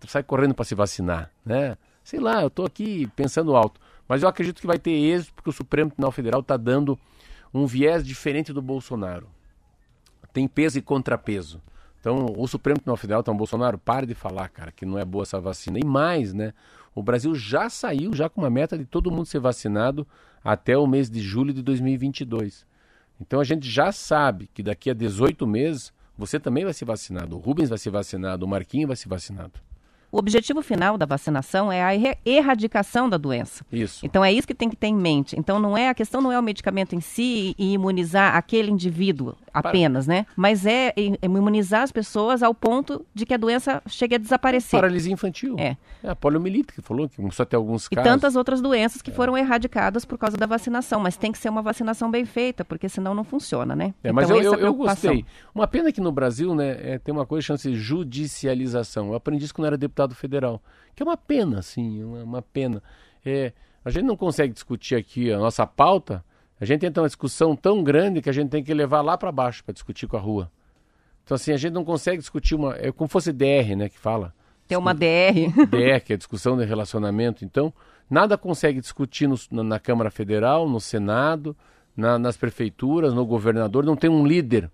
Tu 0.00 0.08
sai 0.08 0.24
correndo 0.24 0.54
para 0.54 0.64
se 0.64 0.74
vacinar 0.74 1.30
né 1.46 1.76
sei 2.02 2.18
lá 2.18 2.40
eu 2.42 2.48
estou 2.48 2.66
aqui 2.66 3.06
pensando 3.14 3.54
alto 3.54 3.80
mas 4.10 4.22
eu 4.22 4.28
acredito 4.28 4.60
que 4.60 4.66
vai 4.66 4.78
ter 4.78 4.90
êxito 4.90 5.32
porque 5.32 5.48
o 5.48 5.52
Supremo 5.52 5.90
Tribunal 5.90 6.12
Federal 6.12 6.40
está 6.40 6.58
dando 6.58 6.98
um 7.54 7.64
viés 7.64 8.04
diferente 8.04 8.52
do 8.52 8.60
Bolsonaro 8.60 9.26
tem 10.32 10.46
peso 10.48 10.78
e 10.78 10.82
contrapeso. 10.82 11.60
Então, 12.00 12.34
o 12.36 12.46
Supremo 12.48 12.78
Tribunal 12.78 12.96
Federal, 12.96 13.20
então, 13.20 13.36
Bolsonaro, 13.36 13.78
pare 13.78 14.06
de 14.06 14.14
falar, 14.14 14.48
cara, 14.48 14.72
que 14.72 14.86
não 14.86 14.98
é 14.98 15.04
boa 15.04 15.22
essa 15.22 15.38
vacina. 15.38 15.78
E 15.78 15.84
mais, 15.84 16.32
né? 16.32 16.54
O 16.94 17.02
Brasil 17.02 17.34
já 17.34 17.68
saiu 17.68 18.14
já 18.14 18.28
com 18.28 18.40
uma 18.40 18.50
meta 18.50 18.76
de 18.76 18.84
todo 18.84 19.10
mundo 19.10 19.26
ser 19.26 19.38
vacinado 19.38 20.06
até 20.42 20.76
o 20.76 20.86
mês 20.86 21.10
de 21.10 21.20
julho 21.20 21.52
de 21.52 21.62
2022. 21.62 22.66
Então, 23.20 23.38
a 23.38 23.44
gente 23.44 23.68
já 23.68 23.92
sabe 23.92 24.48
que 24.54 24.62
daqui 24.62 24.90
a 24.90 24.94
18 24.94 25.46
meses 25.46 25.92
você 26.16 26.40
também 26.40 26.64
vai 26.64 26.72
ser 26.72 26.86
vacinado. 26.86 27.36
O 27.36 27.38
Rubens 27.38 27.68
vai 27.68 27.78
ser 27.78 27.90
vacinado, 27.90 28.46
o 28.46 28.48
Marquinho 28.48 28.86
vai 28.86 28.96
ser 28.96 29.08
vacinado. 29.08 29.52
O 30.12 30.18
objetivo 30.18 30.60
final 30.62 30.98
da 30.98 31.06
vacinação 31.06 31.70
é 31.70 31.82
a 31.82 31.94
erra- 31.94 32.16
erradicação 32.24 33.08
da 33.08 33.16
doença. 33.16 33.64
Isso. 33.72 34.04
Então 34.04 34.24
é 34.24 34.32
isso 34.32 34.46
que 34.46 34.54
tem 34.54 34.68
que 34.68 34.76
ter 34.76 34.88
em 34.88 34.94
mente. 34.96 35.38
Então 35.38 35.58
não 35.60 35.76
é 35.76 35.88
a 35.88 35.94
questão 35.94 36.20
não 36.20 36.32
é 36.32 36.38
o 36.38 36.42
medicamento 36.42 36.94
em 36.94 37.00
si 37.00 37.54
e 37.58 37.72
imunizar 37.74 38.34
aquele 38.34 38.70
indivíduo 38.70 39.34
apenas, 39.54 40.06
né? 40.06 40.26
Mas 40.36 40.66
é 40.66 40.92
é 40.96 41.26
imunizar 41.26 41.82
as 41.82 41.92
pessoas 41.92 42.42
ao 42.42 42.54
ponto 42.54 43.04
de 43.14 43.24
que 43.26 43.34
a 43.34 43.36
doença 43.36 43.82
chegue 43.86 44.14
a 44.14 44.18
desaparecer. 44.18 44.78
Paralisia 44.80 45.12
infantil. 45.12 45.56
É. 45.58 45.76
a 46.02 46.16
poliomielite 46.16 46.72
que 46.72 46.80
falou, 46.82 47.08
que 47.08 47.20
a 47.42 47.44
ter 47.44 47.56
alguns 47.56 47.86
E 47.86 47.90
casos. 47.94 48.10
tantas 48.10 48.36
outras 48.36 48.60
doenças 48.60 49.02
que 49.02 49.10
foram 49.12 49.36
erradicadas 49.36 50.04
por 50.04 50.16
causa 50.18 50.36
da 50.36 50.46
vacinação, 50.46 50.98
mas 51.00 51.16
tem 51.16 51.30
que 51.30 51.38
ser 51.38 51.48
uma 51.48 51.62
vacinação 51.62 52.10
bem 52.10 52.24
feita, 52.24 52.64
porque 52.64 52.88
senão 52.88 53.14
não 53.14 53.22
funciona, 53.24 53.76
né? 53.76 53.94
É, 54.02 54.10
mas 54.10 54.28
então, 54.28 54.40
eu, 54.42 54.54
é 54.54 54.56
eu, 54.56 54.60
eu 54.66 54.74
gostei. 54.74 55.24
Uma 55.54 55.66
pena 55.68 55.92
que 55.92 56.00
no 56.00 56.10
Brasil, 56.10 56.54
né, 56.54 56.76
é, 56.94 56.98
tem 56.98 57.12
uma 57.14 57.26
coisa 57.26 57.42
que 57.42 57.46
chama-se 57.48 57.74
judicialização. 57.74 59.08
Eu 59.08 59.14
aprendi 59.14 59.44
isso 59.44 59.54
quando 59.54 59.66
era 59.66 59.76
deputado 59.76 59.99
federal. 60.14 60.62
Que 60.94 61.02
é 61.02 61.06
uma 61.06 61.16
pena, 61.16 61.58
assim, 61.58 62.02
uma, 62.02 62.22
uma 62.24 62.42
pena. 62.42 62.82
É, 63.24 63.52
a 63.84 63.90
gente 63.90 64.04
não 64.04 64.16
consegue 64.16 64.52
discutir 64.52 64.94
aqui 64.96 65.32
a 65.32 65.38
nossa 65.38 65.66
pauta. 65.66 66.24
A 66.60 66.64
gente 66.64 66.84
entra 66.84 67.02
uma 67.02 67.08
discussão 67.08 67.56
tão 67.56 67.82
grande 67.82 68.20
que 68.20 68.28
a 68.28 68.32
gente 68.32 68.50
tem 68.50 68.62
que 68.62 68.74
levar 68.74 69.00
lá 69.00 69.16
para 69.16 69.32
baixo 69.32 69.64
para 69.64 69.72
discutir 69.72 70.06
com 70.06 70.16
a 70.16 70.20
rua. 70.20 70.50
Então, 71.24 71.34
assim, 71.34 71.52
a 71.52 71.56
gente 71.56 71.72
não 71.72 71.84
consegue 71.84 72.18
discutir 72.18 72.54
uma. 72.54 72.74
É 72.76 72.90
como 72.92 73.08
fosse 73.08 73.32
DR, 73.32 73.74
né, 73.76 73.88
que 73.88 73.98
fala. 73.98 74.34
Ter 74.66 74.76
uma 74.76 74.92
DR. 74.94 75.48
DR, 75.70 76.00
que 76.04 76.12
é 76.12 76.14
a 76.14 76.18
discussão 76.18 76.56
de 76.56 76.64
relacionamento. 76.64 77.44
Então, 77.44 77.72
nada 78.08 78.36
consegue 78.36 78.80
discutir 78.80 79.26
no- 79.28 79.36
na, 79.50 79.62
na 79.62 79.78
Câmara 79.78 80.10
Federal, 80.10 80.68
no 80.68 80.80
Senado, 80.80 81.56
na- 81.96 82.18
nas 82.18 82.36
prefeituras, 82.36 83.14
no 83.14 83.24
governador. 83.24 83.84
Não 83.84 83.96
tem 83.96 84.10
um 84.10 84.26
líder, 84.26 84.70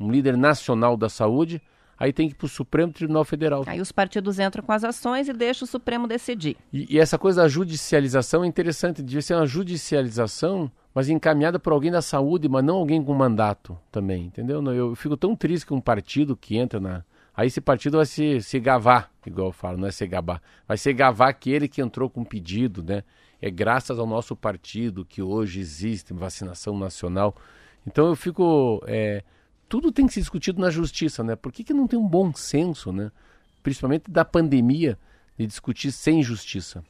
um 0.00 0.10
líder 0.10 0.36
nacional 0.36 0.96
da 0.96 1.08
saúde. 1.08 1.62
Aí 1.98 2.12
tem 2.12 2.28
que 2.28 2.34
ir 2.34 2.36
para 2.36 2.46
o 2.46 2.48
Supremo 2.48 2.92
Tribunal 2.92 3.24
Federal. 3.24 3.64
Aí 3.66 3.80
os 3.80 3.90
partidos 3.90 4.38
entram 4.38 4.62
com 4.62 4.70
as 4.70 4.84
ações 4.84 5.28
e 5.28 5.32
deixam 5.32 5.66
o 5.66 5.68
Supremo 5.68 6.06
decidir. 6.06 6.56
E, 6.72 6.94
e 6.94 6.98
essa 6.98 7.18
coisa 7.18 7.42
da 7.42 7.48
judicialização 7.48 8.44
é 8.44 8.46
interessante. 8.46 9.02
Devia 9.02 9.20
ser 9.20 9.34
uma 9.34 9.46
judicialização, 9.46 10.70
mas 10.94 11.08
encaminhada 11.08 11.58
por 11.58 11.72
alguém 11.72 11.90
da 11.90 12.00
saúde, 12.00 12.48
mas 12.48 12.64
não 12.64 12.76
alguém 12.76 13.02
com 13.02 13.12
mandato 13.14 13.76
também, 13.90 14.26
entendeu? 14.26 14.62
Eu 14.72 14.94
fico 14.94 15.16
tão 15.16 15.34
triste 15.34 15.66
que 15.66 15.74
um 15.74 15.80
partido 15.80 16.36
que 16.36 16.56
entra 16.56 16.78
na. 16.78 17.04
Aí 17.34 17.48
esse 17.48 17.60
partido 17.60 17.96
vai 17.96 18.06
se, 18.06 18.40
se 18.42 18.58
gavar, 18.58 19.10
igual 19.24 19.48
eu 19.48 19.52
falo, 19.52 19.78
não 19.78 19.88
é 19.88 19.92
se 19.92 20.06
gabar. 20.06 20.40
Vai 20.66 20.76
se 20.76 20.92
gavar 20.92 21.28
aquele 21.28 21.68
que 21.68 21.80
entrou 21.80 22.08
com 22.08 22.24
pedido, 22.24 22.82
né? 22.82 23.02
É 23.40 23.50
graças 23.50 23.98
ao 23.98 24.06
nosso 24.06 24.34
partido 24.36 25.04
que 25.04 25.22
hoje 25.22 25.60
existe 25.60 26.12
vacinação 26.12 26.76
nacional. 26.78 27.34
Então 27.84 28.06
eu 28.06 28.16
fico. 28.16 28.82
é, 28.86 29.22
tudo 29.68 29.92
tem 29.92 30.06
que 30.06 30.14
ser 30.14 30.20
discutido 30.20 30.60
na 30.60 30.70
justiça, 30.70 31.22
né? 31.22 31.36
Por 31.36 31.52
que, 31.52 31.62
que 31.62 31.74
não 31.74 31.86
tem 31.86 31.98
um 31.98 32.08
bom 32.08 32.32
senso, 32.34 32.92
né? 32.92 33.10
Principalmente 33.62 34.10
da 34.10 34.24
pandemia, 34.24 34.98
de 35.36 35.46
discutir 35.46 35.92
sem 35.92 36.22
justiça. 36.22 36.82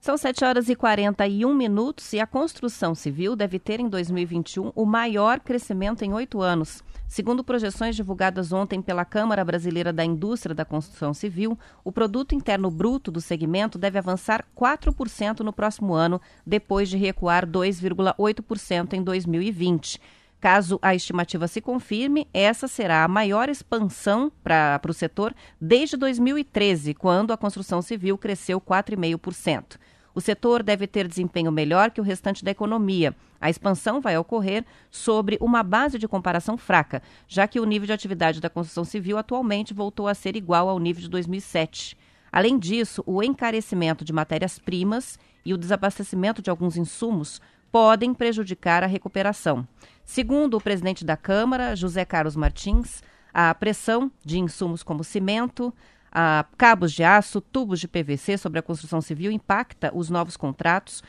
São 0.00 0.16
7 0.16 0.46
horas 0.46 0.70
e 0.70 0.74
41 0.74 1.54
minutos 1.54 2.14
e 2.14 2.20
a 2.20 2.26
construção 2.26 2.94
civil 2.94 3.36
deve 3.36 3.58
ter 3.58 3.80
em 3.80 3.88
2021 3.88 4.72
o 4.74 4.86
maior 4.86 5.40
crescimento 5.40 6.02
em 6.02 6.14
oito 6.14 6.40
anos. 6.40 6.82
Segundo 7.06 7.44
projeções 7.44 7.96
divulgadas 7.96 8.50
ontem 8.50 8.80
pela 8.80 9.04
Câmara 9.04 9.44
Brasileira 9.44 9.92
da 9.92 10.02
Indústria 10.02 10.54
da 10.54 10.64
Construção 10.64 11.12
Civil, 11.12 11.58
o 11.84 11.92
produto 11.92 12.34
interno 12.34 12.70
bruto 12.70 13.10
do 13.10 13.20
segmento 13.20 13.76
deve 13.76 13.98
avançar 13.98 14.46
4% 14.56 15.40
no 15.40 15.52
próximo 15.52 15.92
ano, 15.92 16.18
depois 16.46 16.88
de 16.88 16.96
recuar 16.96 17.46
2,8% 17.46 18.94
em 18.94 19.02
2020. 19.02 20.00
Caso 20.40 20.78
a 20.80 20.94
estimativa 20.94 21.46
se 21.46 21.60
confirme, 21.60 22.26
essa 22.32 22.66
será 22.66 23.04
a 23.04 23.08
maior 23.08 23.50
expansão 23.50 24.32
para 24.42 24.80
o 24.88 24.92
setor 24.92 25.34
desde 25.60 25.98
2013, 25.98 26.94
quando 26.94 27.30
a 27.30 27.36
construção 27.36 27.82
civil 27.82 28.16
cresceu 28.16 28.58
4,5%. 28.58 29.76
O 30.14 30.20
setor 30.20 30.62
deve 30.62 30.86
ter 30.86 31.06
desempenho 31.06 31.52
melhor 31.52 31.90
que 31.90 32.00
o 32.00 32.04
restante 32.04 32.42
da 32.42 32.50
economia. 32.50 33.14
A 33.38 33.50
expansão 33.50 34.00
vai 34.00 34.16
ocorrer 34.16 34.64
sobre 34.90 35.36
uma 35.42 35.62
base 35.62 35.98
de 35.98 36.08
comparação 36.08 36.56
fraca, 36.56 37.02
já 37.28 37.46
que 37.46 37.60
o 37.60 37.64
nível 37.64 37.86
de 37.86 37.92
atividade 37.92 38.40
da 38.40 38.50
construção 38.50 38.84
civil 38.84 39.18
atualmente 39.18 39.74
voltou 39.74 40.08
a 40.08 40.14
ser 40.14 40.36
igual 40.36 40.68
ao 40.68 40.78
nível 40.78 41.02
de 41.02 41.08
2007. 41.10 41.96
Além 42.32 42.58
disso, 42.58 43.02
o 43.06 43.22
encarecimento 43.22 44.04
de 44.04 44.12
matérias-primas 44.12 45.18
e 45.44 45.52
o 45.52 45.58
desabastecimento 45.58 46.40
de 46.40 46.48
alguns 46.48 46.76
insumos 46.76 47.40
podem 47.70 48.12
prejudicar 48.12 48.82
a 48.82 48.86
recuperação. 48.86 49.66
Segundo 50.10 50.56
o 50.56 50.60
presidente 50.60 51.04
da 51.04 51.16
Câmara, 51.16 51.76
José 51.76 52.04
Carlos 52.04 52.34
Martins, 52.34 53.00
a 53.32 53.54
pressão 53.54 54.10
de 54.24 54.40
insumos 54.40 54.82
como 54.82 55.04
cimento, 55.04 55.72
cabos 56.58 56.90
de 56.90 57.04
aço, 57.04 57.40
tubos 57.40 57.78
de 57.78 57.86
PVC 57.86 58.36
sobre 58.36 58.58
a 58.58 58.62
construção 58.62 59.00
civil 59.00 59.30
impacta 59.30 59.92
os 59.94 60.10
novos 60.10 60.36
contratos, 60.36 61.00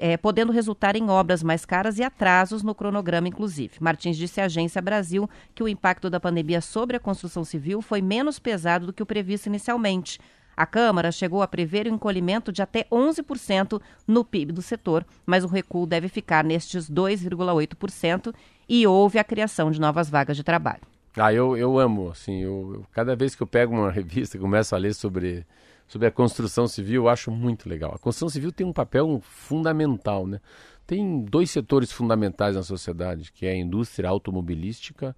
eh, 0.00 0.16
podendo 0.16 0.50
resultar 0.50 0.96
em 0.96 1.10
obras 1.10 1.42
mais 1.42 1.66
caras 1.66 1.98
e 1.98 2.02
atrasos 2.02 2.62
no 2.62 2.74
cronograma, 2.74 3.28
inclusive. 3.28 3.74
Martins 3.78 4.16
disse 4.16 4.40
à 4.40 4.46
Agência 4.46 4.80
Brasil 4.80 5.28
que 5.54 5.62
o 5.62 5.68
impacto 5.68 6.08
da 6.08 6.18
pandemia 6.18 6.62
sobre 6.62 6.96
a 6.96 7.00
construção 7.00 7.44
civil 7.44 7.82
foi 7.82 8.00
menos 8.00 8.38
pesado 8.38 8.86
do 8.86 8.94
que 8.94 9.02
o 9.02 9.06
previsto 9.06 9.48
inicialmente. 9.48 10.18
A 10.62 10.66
Câmara 10.66 11.10
chegou 11.10 11.42
a 11.42 11.48
prever 11.48 11.86
o 11.86 11.88
encolhimento 11.88 12.52
de 12.52 12.62
até 12.62 12.84
11% 12.84 13.82
no 14.06 14.24
PIB 14.24 14.52
do 14.52 14.62
setor, 14.62 15.04
mas 15.26 15.42
o 15.42 15.48
recuo 15.48 15.84
deve 15.88 16.06
ficar 16.06 16.44
nestes 16.44 16.88
2,8% 16.88 18.32
e 18.68 18.86
houve 18.86 19.18
a 19.18 19.24
criação 19.24 19.72
de 19.72 19.80
novas 19.80 20.08
vagas 20.08 20.36
de 20.36 20.44
trabalho. 20.44 20.82
Ah, 21.16 21.32
eu, 21.34 21.56
eu 21.56 21.80
amo, 21.80 22.10
assim, 22.10 22.42
eu, 22.44 22.74
eu- 22.74 22.86
cada 22.92 23.16
vez 23.16 23.34
que 23.34 23.42
eu 23.42 23.46
pego 23.48 23.74
uma 23.74 23.90
revista 23.92 24.36
e 24.36 24.40
começo 24.40 24.72
a 24.72 24.78
ler 24.78 24.94
sobre, 24.94 25.44
sobre 25.88 26.06
a 26.06 26.12
construção 26.12 26.68
civil, 26.68 27.02
eu 27.02 27.08
acho 27.08 27.32
muito 27.32 27.68
legal. 27.68 27.92
A 27.96 27.98
construção 27.98 28.28
civil 28.28 28.52
tem 28.52 28.64
um 28.64 28.72
papel 28.72 29.20
fundamental, 29.24 30.28
né? 30.28 30.40
Tem 30.86 31.24
dois 31.24 31.50
setores 31.50 31.90
fundamentais 31.90 32.54
na 32.54 32.62
sociedade, 32.62 33.32
que 33.32 33.46
é 33.46 33.50
a 33.50 33.56
indústria 33.56 34.08
automobilística 34.08 35.16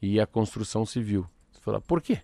e 0.00 0.18
a 0.18 0.26
construção 0.26 0.86
civil. 0.86 1.26
Você 1.52 1.60
fala, 1.60 1.82
por 1.82 2.00
quê? 2.00 2.20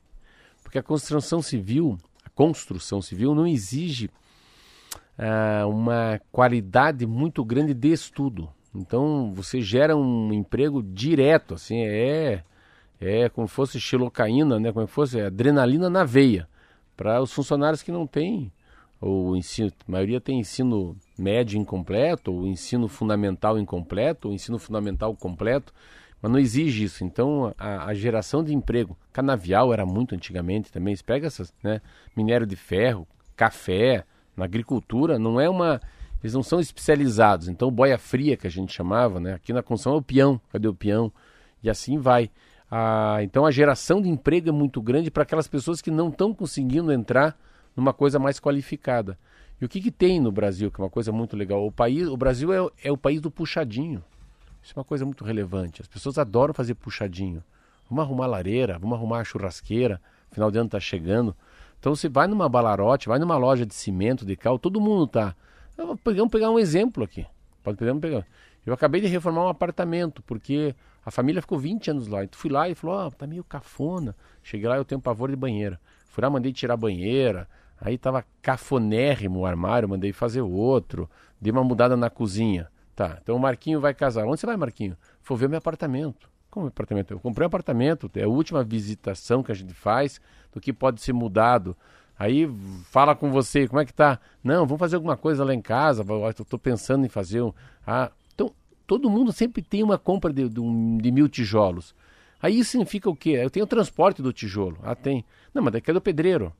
Porque 0.62 0.78
a 0.78 0.82
construção 0.82 1.42
civil, 1.42 1.98
construção 2.42 3.00
civil 3.00 3.36
não 3.36 3.46
exige 3.46 4.10
ah, 5.16 5.64
uma 5.68 6.20
qualidade 6.32 7.06
muito 7.06 7.44
grande 7.44 7.72
de 7.72 7.92
estudo. 7.92 8.48
Então 8.74 9.32
você 9.32 9.60
gera 9.60 9.96
um 9.96 10.32
emprego 10.32 10.82
direto, 10.82 11.54
assim, 11.54 11.82
é 11.82 12.42
é 13.00 13.28
como 13.28 13.48
se 13.48 13.54
fosse 13.54 13.80
xilocaína, 13.80 14.58
né? 14.60 14.72
Como 14.72 14.86
se 14.86 14.92
fosse 14.92 15.20
adrenalina 15.20 15.88
na 15.88 16.04
veia 16.04 16.48
para 16.96 17.20
os 17.20 17.32
funcionários 17.32 17.82
que 17.82 17.92
não 17.92 18.06
têm 18.06 18.50
o 19.00 19.36
ensino, 19.36 19.72
a 19.88 19.90
maioria 19.90 20.20
tem 20.20 20.38
ensino 20.38 20.96
médio 21.18 21.58
incompleto, 21.60 22.32
ou 22.32 22.46
ensino 22.46 22.88
fundamental 22.88 23.58
incompleto, 23.58 24.28
ou 24.28 24.34
ensino 24.34 24.58
fundamental 24.58 25.14
completo, 25.16 25.72
mas 26.22 26.30
não 26.30 26.38
exige 26.38 26.84
isso. 26.84 27.04
Então 27.04 27.52
a, 27.58 27.86
a 27.86 27.94
geração 27.94 28.44
de 28.44 28.54
emprego, 28.54 28.96
canavial 29.12 29.72
era 29.72 29.84
muito 29.84 30.14
antigamente 30.14 30.70
também, 30.72 30.94
você 30.94 31.02
pega 31.02 31.26
essas, 31.26 31.52
né? 31.62 31.82
Minério 32.16 32.46
de 32.46 32.56
ferro, 32.56 33.06
café, 33.36 34.04
na 34.36 34.44
agricultura, 34.44 35.18
não 35.18 35.40
é 35.40 35.50
uma 35.50 35.80
eles 36.22 36.34
não 36.34 36.42
são 36.42 36.60
especializados. 36.60 37.48
Então, 37.48 37.70
boia 37.70 37.98
fria, 37.98 38.36
que 38.36 38.46
a 38.46 38.50
gente 38.50 38.72
chamava, 38.72 39.18
né? 39.18 39.34
aqui 39.34 39.52
na 39.52 39.62
construção 39.62 39.94
é 39.94 39.96
o 39.96 40.02
peão. 40.02 40.40
Cadê 40.52 40.68
o 40.68 40.74
peão? 40.74 41.12
E 41.62 41.68
assim 41.68 41.98
vai. 41.98 42.30
Ah, 42.70 43.18
então, 43.22 43.44
a 43.44 43.50
geração 43.50 44.00
de 44.00 44.08
emprego 44.08 44.48
é 44.48 44.52
muito 44.52 44.80
grande 44.80 45.10
para 45.10 45.24
aquelas 45.24 45.48
pessoas 45.48 45.82
que 45.82 45.90
não 45.90 46.08
estão 46.08 46.32
conseguindo 46.32 46.92
entrar 46.92 47.36
numa 47.76 47.92
coisa 47.92 48.18
mais 48.18 48.38
qualificada. 48.38 49.18
E 49.60 49.64
o 49.64 49.68
que, 49.68 49.80
que 49.80 49.90
tem 49.90 50.20
no 50.20 50.30
Brasil, 50.30 50.70
que 50.70 50.80
é 50.80 50.84
uma 50.84 50.90
coisa 50.90 51.10
muito 51.12 51.36
legal? 51.36 51.66
O, 51.66 51.72
país, 51.72 52.06
o 52.06 52.16
Brasil 52.16 52.52
é, 52.52 52.70
é 52.84 52.92
o 52.92 52.96
país 52.96 53.20
do 53.20 53.30
puxadinho. 53.30 54.02
Isso 54.62 54.72
é 54.76 54.78
uma 54.78 54.84
coisa 54.84 55.04
muito 55.04 55.24
relevante. 55.24 55.82
As 55.82 55.88
pessoas 55.88 56.18
adoram 56.18 56.54
fazer 56.54 56.74
puxadinho. 56.74 57.42
Vamos 57.88 58.04
arrumar 58.04 58.26
lareira, 58.26 58.78
vamos 58.78 58.96
arrumar 58.96 59.20
a 59.20 59.24
churrasqueira, 59.24 60.00
final 60.30 60.50
de 60.50 60.58
ano 60.58 60.66
está 60.66 60.80
chegando. 60.80 61.34
Então 61.78 61.94
você 61.94 62.08
vai 62.08 62.26
numa 62.26 62.48
balarote, 62.48 63.08
vai 63.08 63.18
numa 63.18 63.36
loja 63.36 63.66
de 63.66 63.74
cimento, 63.74 64.24
de 64.24 64.36
cal, 64.36 64.58
todo 64.58 64.80
mundo 64.80 65.06
tá. 65.06 65.34
Vamos 65.76 66.30
pegar 66.30 66.50
um 66.50 66.58
exemplo 66.58 67.02
aqui. 67.02 67.26
Pode 67.62 67.76
pegar, 67.76 67.94
pegar. 67.96 68.26
Eu 68.64 68.72
acabei 68.72 69.00
de 69.00 69.08
reformar 69.08 69.44
um 69.44 69.48
apartamento, 69.48 70.22
porque 70.22 70.74
a 71.04 71.10
família 71.10 71.42
ficou 71.42 71.58
20 71.58 71.90
anos 71.90 72.06
lá. 72.06 72.22
Então 72.22 72.38
fui 72.38 72.50
lá 72.50 72.68
e 72.68 72.74
falou, 72.74 72.96
ó, 72.96 73.06
oh, 73.08 73.10
tá 73.10 73.26
meio 73.26 73.42
cafona. 73.42 74.14
Cheguei 74.42 74.68
lá, 74.68 74.76
eu 74.76 74.84
tenho 74.84 75.00
pavor 75.00 75.30
de 75.30 75.36
banheira. 75.36 75.80
Fui 76.08 76.22
lá, 76.22 76.30
mandei 76.30 76.52
tirar 76.52 76.74
a 76.74 76.76
banheira. 76.76 77.48
Aí 77.80 77.98
tava 77.98 78.24
cafonérrimo 78.40 79.40
o 79.40 79.46
armário, 79.46 79.88
mandei 79.88 80.12
fazer 80.12 80.40
outro. 80.40 81.10
Dei 81.40 81.50
uma 81.50 81.64
mudada 81.64 81.96
na 81.96 82.08
cozinha. 82.08 82.68
Tá, 82.94 83.18
então 83.22 83.36
o 83.36 83.40
Marquinho 83.40 83.80
vai 83.80 83.94
casar. 83.94 84.26
Onde 84.26 84.40
você 84.40 84.46
vai, 84.46 84.56
Marquinho? 84.56 84.96
Vou 85.24 85.36
ver 85.36 85.48
meu 85.48 85.58
apartamento. 85.58 86.28
Como 86.50 86.66
apartamento? 86.66 87.12
Eu 87.14 87.20
comprei 87.20 87.46
um 87.46 87.48
apartamento, 87.48 88.10
é 88.14 88.24
a 88.24 88.28
última 88.28 88.62
visitação 88.62 89.42
que 89.42 89.50
a 89.50 89.54
gente 89.54 89.72
faz 89.72 90.20
do 90.52 90.60
que 90.60 90.72
pode 90.72 91.00
ser 91.00 91.14
mudado. 91.14 91.74
Aí 92.18 92.46
fala 92.84 93.16
com 93.16 93.30
você, 93.30 93.66
como 93.66 93.80
é 93.80 93.86
que 93.86 93.92
tá? 93.94 94.20
Não, 94.44 94.66
vamos 94.66 94.78
fazer 94.78 94.96
alguma 94.96 95.16
coisa 95.16 95.44
lá 95.44 95.54
em 95.54 95.62
casa, 95.62 96.04
estou 96.28 96.58
pensando 96.58 97.06
em 97.06 97.08
fazer 97.08 97.40
um. 97.40 97.54
Ah, 97.86 98.10
então, 98.34 98.52
todo 98.86 99.08
mundo 99.08 99.32
sempre 99.32 99.62
tem 99.62 99.82
uma 99.82 99.96
compra 99.96 100.30
de, 100.30 100.46
de, 100.46 100.60
de 100.98 101.10
mil 101.10 101.26
tijolos. 101.26 101.94
Aí 102.40 102.62
significa 102.64 103.08
o 103.08 103.16
quê? 103.16 103.30
Eu 103.30 103.48
tenho 103.48 103.64
o 103.64 103.68
transporte 103.68 104.20
do 104.20 104.32
tijolo. 104.32 104.78
Ah, 104.82 104.94
tem. 104.94 105.24
Não, 105.54 105.62
mas 105.62 105.72
daqui 105.72 105.90
é 105.90 105.94
do 105.94 106.00
pedreiro. 106.00 106.52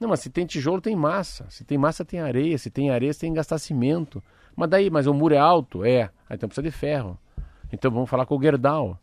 Não, 0.00 0.08
mas 0.08 0.20
se 0.20 0.30
tem 0.30 0.46
tijolo, 0.46 0.80
tem 0.80 0.96
massa. 0.96 1.46
Se 1.50 1.62
tem 1.62 1.76
massa, 1.76 2.04
tem 2.04 2.20
areia. 2.20 2.56
Se 2.56 2.70
tem 2.70 2.90
areia, 2.90 3.12
você 3.12 3.20
tem 3.20 3.32
que 3.32 3.36
gastar 3.36 3.58
cimento. 3.58 4.22
Mas 4.56 4.70
daí, 4.70 4.88
mas 4.88 5.06
o 5.06 5.12
muro 5.12 5.34
é 5.34 5.38
alto? 5.38 5.84
É. 5.84 6.04
Aí 6.28 6.36
então 6.36 6.48
precisa 6.48 6.62
de 6.62 6.70
ferro. 6.70 7.18
Então 7.70 7.90
vamos 7.90 8.08
falar 8.08 8.24
com 8.24 8.36
o 8.36 8.42
Gerdau. 8.42 8.98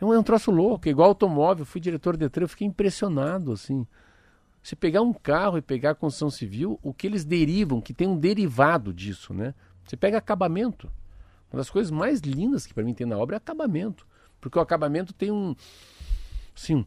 É 0.00 0.04
um, 0.04 0.14
é 0.14 0.18
um 0.18 0.22
troço 0.22 0.52
louco, 0.52 0.88
igual 0.88 1.08
automóvel. 1.08 1.66
Fui 1.66 1.80
diretor 1.80 2.16
de 2.16 2.20
Detran, 2.20 2.44
eu 2.44 2.48
fiquei 2.48 2.66
impressionado, 2.66 3.52
assim. 3.52 3.84
Se 4.62 4.76
pegar 4.76 5.02
um 5.02 5.12
carro 5.12 5.58
e 5.58 5.62
pegar 5.62 5.90
a 5.90 5.94
construção 5.94 6.30
civil, 6.30 6.78
o 6.82 6.94
que 6.94 7.06
eles 7.06 7.24
derivam, 7.24 7.80
que 7.80 7.92
tem 7.92 8.06
um 8.06 8.16
derivado 8.16 8.92
disso, 8.92 9.34
né? 9.34 9.54
Você 9.84 9.96
pega 9.96 10.18
acabamento. 10.18 10.90
Uma 11.50 11.58
das 11.58 11.70
coisas 11.70 11.90
mais 11.90 12.20
lindas 12.20 12.66
que 12.66 12.74
para 12.74 12.84
mim 12.84 12.94
tem 12.94 13.06
na 13.06 13.16
obra 13.16 13.36
é 13.36 13.38
acabamento. 13.38 14.06
Porque 14.40 14.58
o 14.58 14.62
acabamento 14.62 15.12
tem 15.12 15.32
um, 15.32 15.56
assim, 16.54 16.86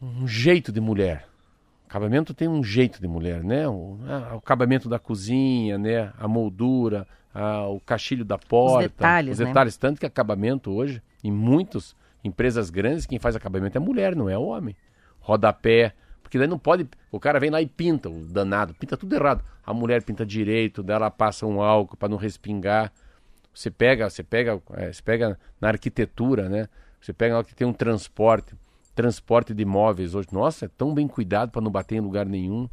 um 0.00 0.26
jeito 0.26 0.72
de 0.72 0.80
mulher. 0.80 1.29
Acabamento 1.90 2.32
tem 2.32 2.46
um 2.46 2.62
jeito 2.62 3.00
de 3.00 3.08
mulher, 3.08 3.42
né? 3.42 3.66
O, 3.66 3.98
o 3.98 4.36
acabamento 4.36 4.88
da 4.88 4.96
cozinha, 4.96 5.76
né? 5.76 6.12
A 6.16 6.28
moldura, 6.28 7.04
a, 7.34 7.66
o 7.66 7.80
caixilho 7.80 8.24
da 8.24 8.38
porta. 8.38 8.86
Os 8.86 8.92
detalhes, 8.92 9.32
Os 9.32 9.44
detalhes, 9.44 9.74
né? 9.74 9.78
tanto 9.80 9.98
que 9.98 10.06
acabamento 10.06 10.70
hoje, 10.70 11.02
em 11.24 11.32
muitos 11.32 11.96
empresas 12.22 12.70
grandes, 12.70 13.06
quem 13.06 13.18
faz 13.18 13.34
acabamento 13.34 13.76
é 13.76 13.80
mulher, 13.80 14.14
não 14.14 14.30
é 14.30 14.38
homem. 14.38 14.76
Rodapé, 15.18 15.92
porque 16.22 16.38
daí 16.38 16.46
não 16.46 16.60
pode. 16.60 16.88
O 17.10 17.18
cara 17.18 17.40
vem 17.40 17.50
lá 17.50 17.60
e 17.60 17.66
pinta, 17.66 18.08
o 18.08 18.24
danado, 18.24 18.72
pinta 18.72 18.96
tudo 18.96 19.12
errado. 19.12 19.42
A 19.66 19.74
mulher 19.74 20.04
pinta 20.04 20.24
direito, 20.24 20.84
dela 20.84 21.10
passa 21.10 21.44
um 21.44 21.60
álcool 21.60 21.96
para 21.96 22.08
não 22.08 22.16
respingar. 22.16 22.92
Você 23.52 23.68
pega, 23.68 24.08
você 24.08 24.22
pega, 24.22 24.62
é, 24.74 24.92
você 24.92 25.02
pega 25.02 25.36
na 25.60 25.66
arquitetura, 25.66 26.48
né? 26.48 26.68
Você 27.00 27.12
pega 27.12 27.36
lá 27.36 27.42
que 27.42 27.52
tem 27.52 27.66
um 27.66 27.72
transporte, 27.72 28.54
transporte 28.94 29.54
de 29.54 29.62
imóveis 29.62 30.14
hoje. 30.14 30.28
Nossa, 30.32 30.66
é 30.66 30.68
tão 30.68 30.94
bem 30.94 31.06
cuidado 31.08 31.50
para 31.50 31.60
não 31.60 31.70
bater 31.70 31.96
em 31.96 32.00
lugar 32.00 32.26
nenhum. 32.26 32.68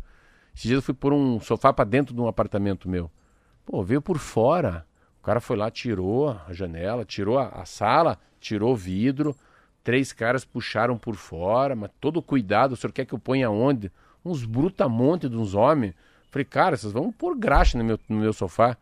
Esses 0.55 0.67
dias 0.67 0.77
eu 0.77 0.81
fui 0.81 0.93
pôr 0.93 1.13
um 1.13 1.39
sofá 1.39 1.71
para 1.71 1.85
dentro 1.85 2.15
de 2.15 2.21
um 2.21 2.27
apartamento 2.27 2.89
meu. 2.89 3.11
Pô, 3.65 3.83
veio 3.83 4.01
por 4.01 4.17
fora. 4.17 4.85
O 5.21 5.23
cara 5.23 5.39
foi 5.39 5.55
lá, 5.55 5.69
tirou 5.69 6.29
a 6.29 6.51
janela, 6.51 7.05
tirou 7.05 7.37
a, 7.37 7.49
a 7.49 7.65
sala, 7.65 8.17
tirou 8.39 8.73
o 8.73 8.75
vidro. 8.75 9.35
Três 9.83 10.11
caras 10.11 10.43
puxaram 10.43 10.97
por 10.97 11.15
fora, 11.15 11.75
mas 11.75 11.91
todo 12.01 12.21
cuidado, 12.21 12.73
o 12.73 12.75
senhor 12.75 12.91
quer 12.91 13.05
que 13.05 13.13
eu 13.13 13.19
ponha 13.19 13.49
onde? 13.49 13.91
Uns 14.23 14.43
brutamontes 14.43 15.29
de 15.29 15.37
uns 15.37 15.53
homens. 15.53 15.93
Falei, 16.29 16.45
cara, 16.45 16.75
vocês 16.75 16.91
vão 16.91 17.11
pôr 17.11 17.37
graxa 17.37 17.77
no 17.77 17.83
meu, 17.83 17.99
no 18.09 18.17
meu 18.17 18.33
sofá. 18.33 18.75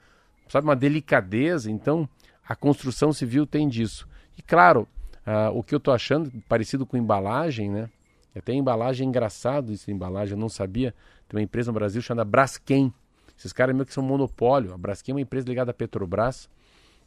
Sabe, 0.47 0.65
uma 0.65 0.75
delicadeza. 0.75 1.69
Então, 1.69 2.07
a 2.47 2.55
construção 2.55 3.11
civil 3.11 3.45
tem 3.45 3.67
disso. 3.67 4.07
E 4.37 4.41
claro, 4.41 4.87
uh, 5.25 5.57
o 5.57 5.63
que 5.63 5.73
eu 5.73 5.77
estou 5.77 5.93
achando, 5.93 6.31
parecido 6.47 6.85
com 6.85 6.97
embalagem, 6.97 7.69
né? 7.69 7.89
Até 8.35 8.53
embalagem 8.53 9.05
é 9.05 9.09
engraçado 9.09 9.71
isso, 9.71 9.89
embalagem, 9.89 10.33
eu 10.33 10.39
não 10.39 10.49
sabia. 10.49 10.93
Tem 11.27 11.37
uma 11.37 11.43
empresa 11.43 11.71
no 11.71 11.75
Brasil 11.75 12.01
chamada 12.01 12.25
Braskem. 12.25 12.93
Esses 13.37 13.53
caras 13.53 13.73
meio 13.73 13.85
que 13.85 13.93
são 13.93 14.03
monopólio. 14.03 14.73
A 14.73 14.77
Braskem 14.77 15.13
é 15.13 15.15
uma 15.15 15.21
empresa 15.21 15.47
ligada 15.47 15.71
à 15.71 15.73
Petrobras 15.73 16.49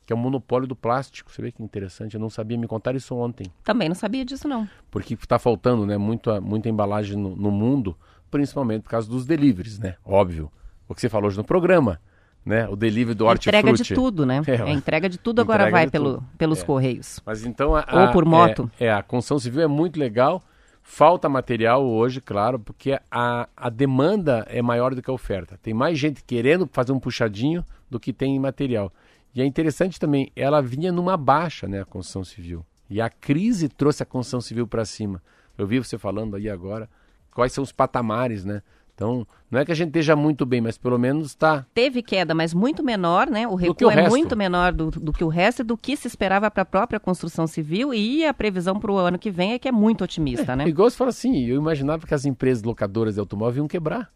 que 0.09 0.13
é 0.15 0.17
o 0.17 0.19
monopólio 0.19 0.67
do 0.67 0.75
plástico. 0.75 1.31
Você 1.31 1.43
vê 1.43 1.53
que 1.53 1.63
interessante, 1.63 2.15
eu 2.15 2.21
não 2.21 2.31
sabia, 2.31 2.57
me 2.57 2.67
contar 2.67 2.97
isso 2.97 3.15
ontem. 3.15 3.53
Também 3.63 3.91
não 3.91 3.95
sabia 3.95 4.25
disso, 4.25 4.49
não. 4.49 4.67
Porque 4.91 5.13
está 5.13 5.39
faltando 5.39 5.85
né, 5.85 5.99
muita, 5.99 6.41
muita 6.41 6.67
embalagem 6.67 7.15
no, 7.15 7.37
no, 7.37 7.51
mundo, 7.51 7.95
principalmente 8.31 8.85
por 8.85 8.89
causa 8.89 9.07
dos 9.07 9.27
deliveries, 9.27 9.79
né? 9.79 9.97
Óbvio. 10.03 10.51
O 10.89 10.95
que 10.95 11.03
você 11.03 11.11
falou 11.11 11.29
hoje 11.29 11.37
no 11.37 11.45
programa, 11.45 12.01
né? 12.49 12.67
O 12.67 12.75
delivery 12.75 13.15
do 13.15 13.27
hortifruti. 13.27 13.59
Entrega 13.59 13.73
de 13.77 13.95
tudo, 13.95 14.25
né? 14.25 14.41
É, 14.47 14.71
é 14.71 14.73
entrega 14.73 15.07
de 15.07 15.19
tudo 15.19 15.43
agora 15.43 15.71
vai 15.71 15.87
pelo, 15.89 16.25
pelos 16.39 16.63
é. 16.63 16.65
correios. 16.65 17.21
Mas 17.27 17.45
então... 17.45 17.77
A, 17.77 17.85
Ou 17.93 18.11
por 18.11 18.25
moto. 18.25 18.71
É, 18.81 18.87
é, 18.87 18.93
a 18.93 19.03
construção 19.03 19.39
civil 19.39 19.61
é 19.61 19.67
muito 19.67 20.01
legal. 20.01 20.43
Falta 20.83 21.29
material 21.29 21.87
hoje, 21.87 22.23
claro, 22.23 22.59
porque 22.59 22.99
a, 23.11 23.47
a 23.55 23.69
demanda 23.69 24.47
é 24.49 24.63
maior 24.63 24.95
do 24.95 25.03
que 25.03 25.11
a 25.11 25.13
oferta. 25.13 25.59
Tem 25.63 25.75
mais 25.75 25.99
gente 25.99 26.25
querendo 26.25 26.67
fazer 26.73 26.93
um 26.93 26.99
puxadinho 26.99 27.63
do 27.91 28.01
que 28.01 28.15
tem 28.15 28.39
material. 28.41 28.91
E 29.35 29.43
é 29.43 29.45
interessante 29.45 30.01
também, 30.01 30.33
ela 30.35 30.63
vinha 30.63 30.91
numa 30.91 31.19
baixa, 31.19 31.69
né, 31.69 31.83
a 31.83 31.85
construção 31.85 32.25
civil. 32.25 32.65
E 32.89 32.99
a 33.03 33.11
crise 33.11 33.69
trouxe 33.69 34.03
a 34.03 34.07
construção 34.07 34.41
civil 34.41 34.67
para 34.67 34.87
cima. 34.87 35.23
Eu 35.59 35.67
vi 35.67 35.79
você 35.79 35.99
falando 35.99 36.35
aí 36.35 36.49
agora 36.49 36.89
quais 37.35 37.53
são 37.53 37.63
os 37.63 37.71
patamares, 37.71 38.43
né? 38.47 38.63
Então, 38.99 39.25
não 39.49 39.61
é 39.61 39.65
que 39.65 39.71
a 39.71 39.75
gente 39.77 39.91
esteja 39.91 40.17
muito 40.17 40.45
bem, 40.45 40.61
mas 40.61 40.77
pelo 40.77 40.99
menos 40.99 41.29
está. 41.29 41.65
Teve 41.73 42.03
queda, 42.03 42.35
mas 42.35 42.53
muito 42.53 42.83
menor, 42.83 43.31
né? 43.31 43.47
O 43.47 43.55
recuo 43.55 43.87
o 43.87 43.91
é 43.93 43.95
resto. 43.95 44.11
muito 44.11 44.37
menor 44.37 44.73
do, 44.73 44.91
do, 44.91 45.13
que 45.13 45.23
o 45.23 45.29
resto 45.29 45.63
do 45.63 45.77
que 45.77 45.97
se 45.97 46.09
esperava 46.09 46.51
para 46.51 46.63
a 46.63 46.67
própria 46.67 46.99
construção 46.99 47.47
civil 47.47 47.95
e 47.95 48.27
a 48.27 48.35
previsão 48.35 48.81
para 48.81 48.91
o 48.91 48.97
ano 48.97 49.17
que 49.17 49.31
vem 49.31 49.53
é 49.53 49.59
que 49.59 49.69
é 49.69 49.73
muito 49.73 50.03
otimista, 50.03 50.55
é, 50.55 50.57
né? 50.57 50.69
Igual 50.69 50.91
você 50.91 50.97
fala 50.97 51.11
assim, 51.11 51.45
eu 51.45 51.55
imaginava 51.55 52.09
que 52.09 52.13
as 52.13 52.25
empresas 52.25 52.65
locadoras 52.65 53.15
de 53.15 53.21
automóvel 53.21 53.63
iam 53.63 53.69
quebrar. 53.69 54.11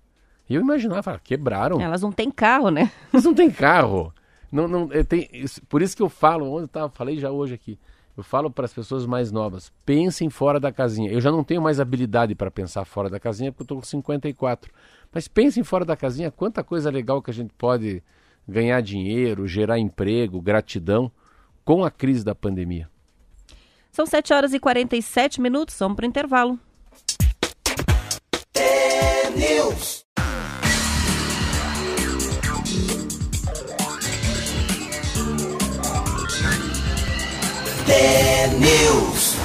Eu 0.51 0.61
imaginava, 0.61 1.21
quebraram. 1.23 1.81
Elas 1.81 2.03
não 2.03 2.11
têm 2.11 2.29
carro, 2.29 2.69
né? 2.69 2.91
Elas 3.13 3.25
não 3.25 3.35
têm 3.35 3.53
carro. 3.53 4.13
Não, 4.51 4.67
não, 4.67 4.89
tem, 5.05 5.31
por 5.69 5.81
isso 5.81 5.97
que 5.97 6.03
eu 6.03 6.09
falo, 6.09 6.53
onde 6.53 6.65
eu 6.65 6.69
tava, 6.69 6.89
falei 6.89 7.21
já 7.21 7.31
hoje 7.31 7.55
aqui. 7.55 7.79
Eu 8.17 8.23
falo 8.23 8.51
para 8.51 8.67
as 8.67 8.75
pessoas 8.75 9.07
mais 9.07 9.33
novas, 9.33 9.73
pensem 9.87 10.29
fora 10.29 10.61
da 10.61 10.71
casinha. 10.71 11.11
Eu 11.11 11.21
já 11.21 11.33
não 11.33 11.43
tenho 11.43 11.63
mais 11.63 11.81
habilidade 11.81 12.35
para 12.35 12.51
pensar 12.51 12.85
fora 12.85 13.09
da 13.09 13.19
casinha 13.19 13.51
porque 13.51 13.63
eu 13.63 13.65
estou 13.65 13.79
com 13.79 13.85
54. 13.85 14.71
Mas 15.11 15.29
pensem 15.29 15.65
fora 15.65 15.85
da 15.85 15.97
casinha, 15.97 16.31
quanta 16.31 16.63
coisa 16.63 16.91
legal 16.91 17.23
que 17.23 17.31
a 17.31 17.35
gente 17.35 17.53
pode 17.57 18.03
ganhar 18.47 18.81
dinheiro, 18.83 19.47
gerar 19.47 19.79
emprego, 19.79 20.41
gratidão 20.43 21.11
com 21.65 21.85
a 21.85 21.91
crise 21.91 22.25
da 22.25 22.35
pandemia. 22.35 22.91
São 23.91 24.05
7 24.07 24.33
horas 24.33 24.53
e 24.53 24.59
47 24.59 25.41
minutos, 25.41 25.77
vamos 25.79 25.97
para 25.97 26.05
o 26.05 26.09
intervalo. 26.09 26.59
News. 38.53 38.61
News. 38.61 39.37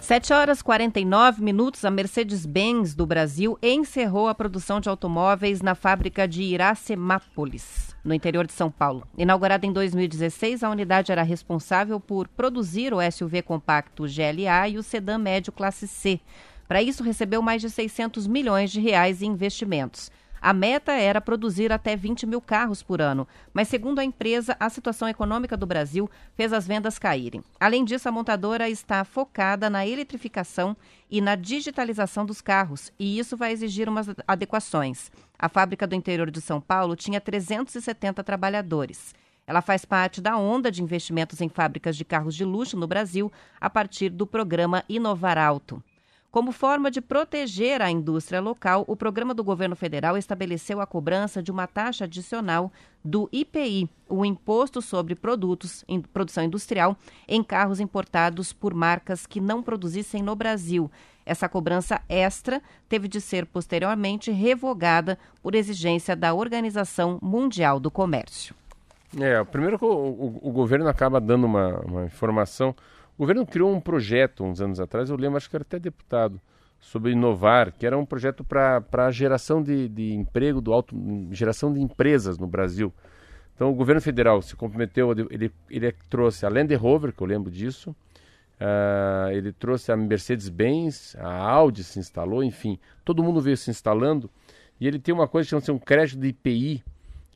7 0.00 0.32
horas 0.32 0.62
49 0.62 1.42
minutos, 1.42 1.84
a 1.84 1.90
Mercedes-Benz 1.90 2.94
do 2.94 3.06
Brasil 3.06 3.58
encerrou 3.62 4.28
a 4.28 4.34
produção 4.34 4.80
de 4.80 4.88
automóveis 4.88 5.60
na 5.60 5.74
fábrica 5.74 6.26
de 6.28 6.42
Iracemápolis, 6.42 7.94
no 8.04 8.14
interior 8.14 8.46
de 8.46 8.52
São 8.52 8.70
Paulo. 8.70 9.06
Inaugurada 9.16 9.66
em 9.66 9.72
2016, 9.72 10.62
a 10.62 10.70
unidade 10.70 11.10
era 11.10 11.22
responsável 11.22 11.98
por 11.98 12.28
produzir 12.28 12.92
o 12.92 12.98
SUV 13.10 13.42
compacto 13.42 14.04
GLA 14.04 14.68
e 14.68 14.78
o 14.78 14.82
sedã 14.82 15.18
médio 15.18 15.52
classe 15.52 15.88
C. 15.88 16.20
Para 16.68 16.82
isso, 16.82 17.02
recebeu 17.02 17.42
mais 17.42 17.60
de 17.60 17.68
600 17.68 18.28
milhões 18.28 18.70
de 18.70 18.80
reais 18.80 19.22
em 19.22 19.26
investimentos. 19.26 20.10
A 20.42 20.54
meta 20.54 20.92
era 20.92 21.20
produzir 21.20 21.70
até 21.70 21.94
20 21.94 22.26
mil 22.26 22.40
carros 22.40 22.82
por 22.82 23.02
ano, 23.02 23.28
mas, 23.52 23.68
segundo 23.68 23.98
a 23.98 24.04
empresa, 24.04 24.56
a 24.58 24.70
situação 24.70 25.06
econômica 25.06 25.54
do 25.54 25.66
Brasil 25.66 26.10
fez 26.34 26.50
as 26.52 26.66
vendas 26.66 26.98
caírem. 26.98 27.44
Além 27.60 27.84
disso, 27.84 28.08
a 28.08 28.12
montadora 28.12 28.68
está 28.68 29.04
focada 29.04 29.68
na 29.68 29.86
eletrificação 29.86 30.74
e 31.10 31.20
na 31.20 31.34
digitalização 31.34 32.24
dos 32.24 32.40
carros, 32.40 32.90
e 32.98 33.18
isso 33.18 33.36
vai 33.36 33.52
exigir 33.52 33.86
umas 33.86 34.06
adequações. 34.26 35.10
A 35.38 35.48
fábrica 35.48 35.86
do 35.86 35.94
interior 35.94 36.30
de 36.30 36.40
São 36.40 36.58
Paulo 36.58 36.96
tinha 36.96 37.20
370 37.20 38.24
trabalhadores. 38.24 39.14
Ela 39.46 39.60
faz 39.60 39.84
parte 39.84 40.20
da 40.20 40.38
onda 40.38 40.70
de 40.70 40.82
investimentos 40.82 41.40
em 41.40 41.48
fábricas 41.48 41.96
de 41.96 42.04
carros 42.04 42.34
de 42.34 42.44
luxo 42.44 42.78
no 42.78 42.86
Brasil 42.86 43.30
a 43.60 43.68
partir 43.68 44.08
do 44.08 44.26
programa 44.26 44.84
Inovar 44.88 45.36
Alto. 45.36 45.82
Como 46.30 46.52
forma 46.52 46.92
de 46.92 47.00
proteger 47.00 47.82
a 47.82 47.90
indústria 47.90 48.40
local, 48.40 48.84
o 48.86 48.94
programa 48.94 49.34
do 49.34 49.42
governo 49.42 49.74
federal 49.74 50.16
estabeleceu 50.16 50.80
a 50.80 50.86
cobrança 50.86 51.42
de 51.42 51.50
uma 51.50 51.66
taxa 51.66 52.04
adicional 52.04 52.70
do 53.04 53.28
IPI, 53.32 53.90
o 54.08 54.24
Imposto 54.24 54.80
sobre 54.80 55.16
Produtos 55.16 55.84
em 55.88 56.00
Produção 56.00 56.44
Industrial, 56.44 56.96
em 57.26 57.42
carros 57.42 57.80
importados 57.80 58.52
por 58.52 58.72
marcas 58.72 59.26
que 59.26 59.40
não 59.40 59.60
produzissem 59.60 60.22
no 60.22 60.36
Brasil. 60.36 60.88
Essa 61.26 61.48
cobrança 61.48 62.00
extra 62.08 62.62
teve 62.88 63.08
de 63.08 63.20
ser 63.20 63.44
posteriormente 63.44 64.30
revogada 64.30 65.18
por 65.42 65.56
exigência 65.56 66.14
da 66.14 66.32
Organização 66.32 67.18
Mundial 67.20 67.80
do 67.80 67.90
Comércio. 67.90 68.54
É, 69.18 69.42
primeiro 69.42 69.76
o, 69.80 69.86
o, 69.86 70.40
o 70.42 70.52
governo 70.52 70.88
acaba 70.88 71.20
dando 71.20 71.44
uma, 71.44 71.80
uma 71.80 72.04
informação 72.04 72.72
o 73.20 73.22
governo 73.22 73.44
criou 73.44 73.70
um 73.70 73.78
projeto 73.78 74.42
uns 74.42 74.62
anos 74.62 74.80
atrás, 74.80 75.10
eu 75.10 75.16
lembro, 75.16 75.36
acho 75.36 75.50
que 75.50 75.54
era 75.54 75.62
até 75.62 75.78
deputado, 75.78 76.40
sobre 76.80 77.12
inovar, 77.12 77.70
que 77.70 77.84
era 77.84 77.98
um 77.98 78.06
projeto 78.06 78.42
para 78.42 78.82
a 78.92 79.10
geração 79.10 79.62
de, 79.62 79.90
de 79.90 80.14
emprego, 80.14 80.58
do 80.58 80.72
alto, 80.72 80.96
geração 81.30 81.70
de 81.70 81.82
empresas 81.82 82.38
no 82.38 82.46
Brasil. 82.46 82.90
Então 83.54 83.70
o 83.70 83.74
governo 83.74 84.00
federal 84.00 84.40
se 84.40 84.56
comprometeu, 84.56 85.12
ele, 85.28 85.52
ele 85.68 85.92
trouxe 86.08 86.46
a 86.46 86.48
Land 86.48 86.74
Rover, 86.76 87.12
que 87.12 87.22
eu 87.22 87.26
lembro 87.26 87.50
disso, 87.50 87.90
uh, 87.90 89.30
ele 89.32 89.52
trouxe 89.52 89.92
a 89.92 89.96
Mercedes-Benz, 89.98 91.14
a 91.20 91.30
Audi 91.30 91.84
se 91.84 91.98
instalou, 91.98 92.42
enfim, 92.42 92.78
todo 93.04 93.22
mundo 93.22 93.38
veio 93.42 93.58
se 93.58 93.70
instalando, 93.70 94.30
e 94.80 94.88
ele 94.88 94.98
tem 94.98 95.14
uma 95.14 95.28
coisa 95.28 95.44
que 95.44 95.50
chama-se 95.50 95.70
um 95.70 95.78
crédito 95.78 96.18
de 96.20 96.28
IPI, 96.28 96.82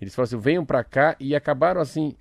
eles 0.01 0.14
falaram 0.14 0.28
assim, 0.28 0.39
venham 0.39 0.64
para 0.64 0.82
cá, 0.82 1.14
e 1.20 1.37
acabaram 1.37 1.78
assim, 1.78 2.16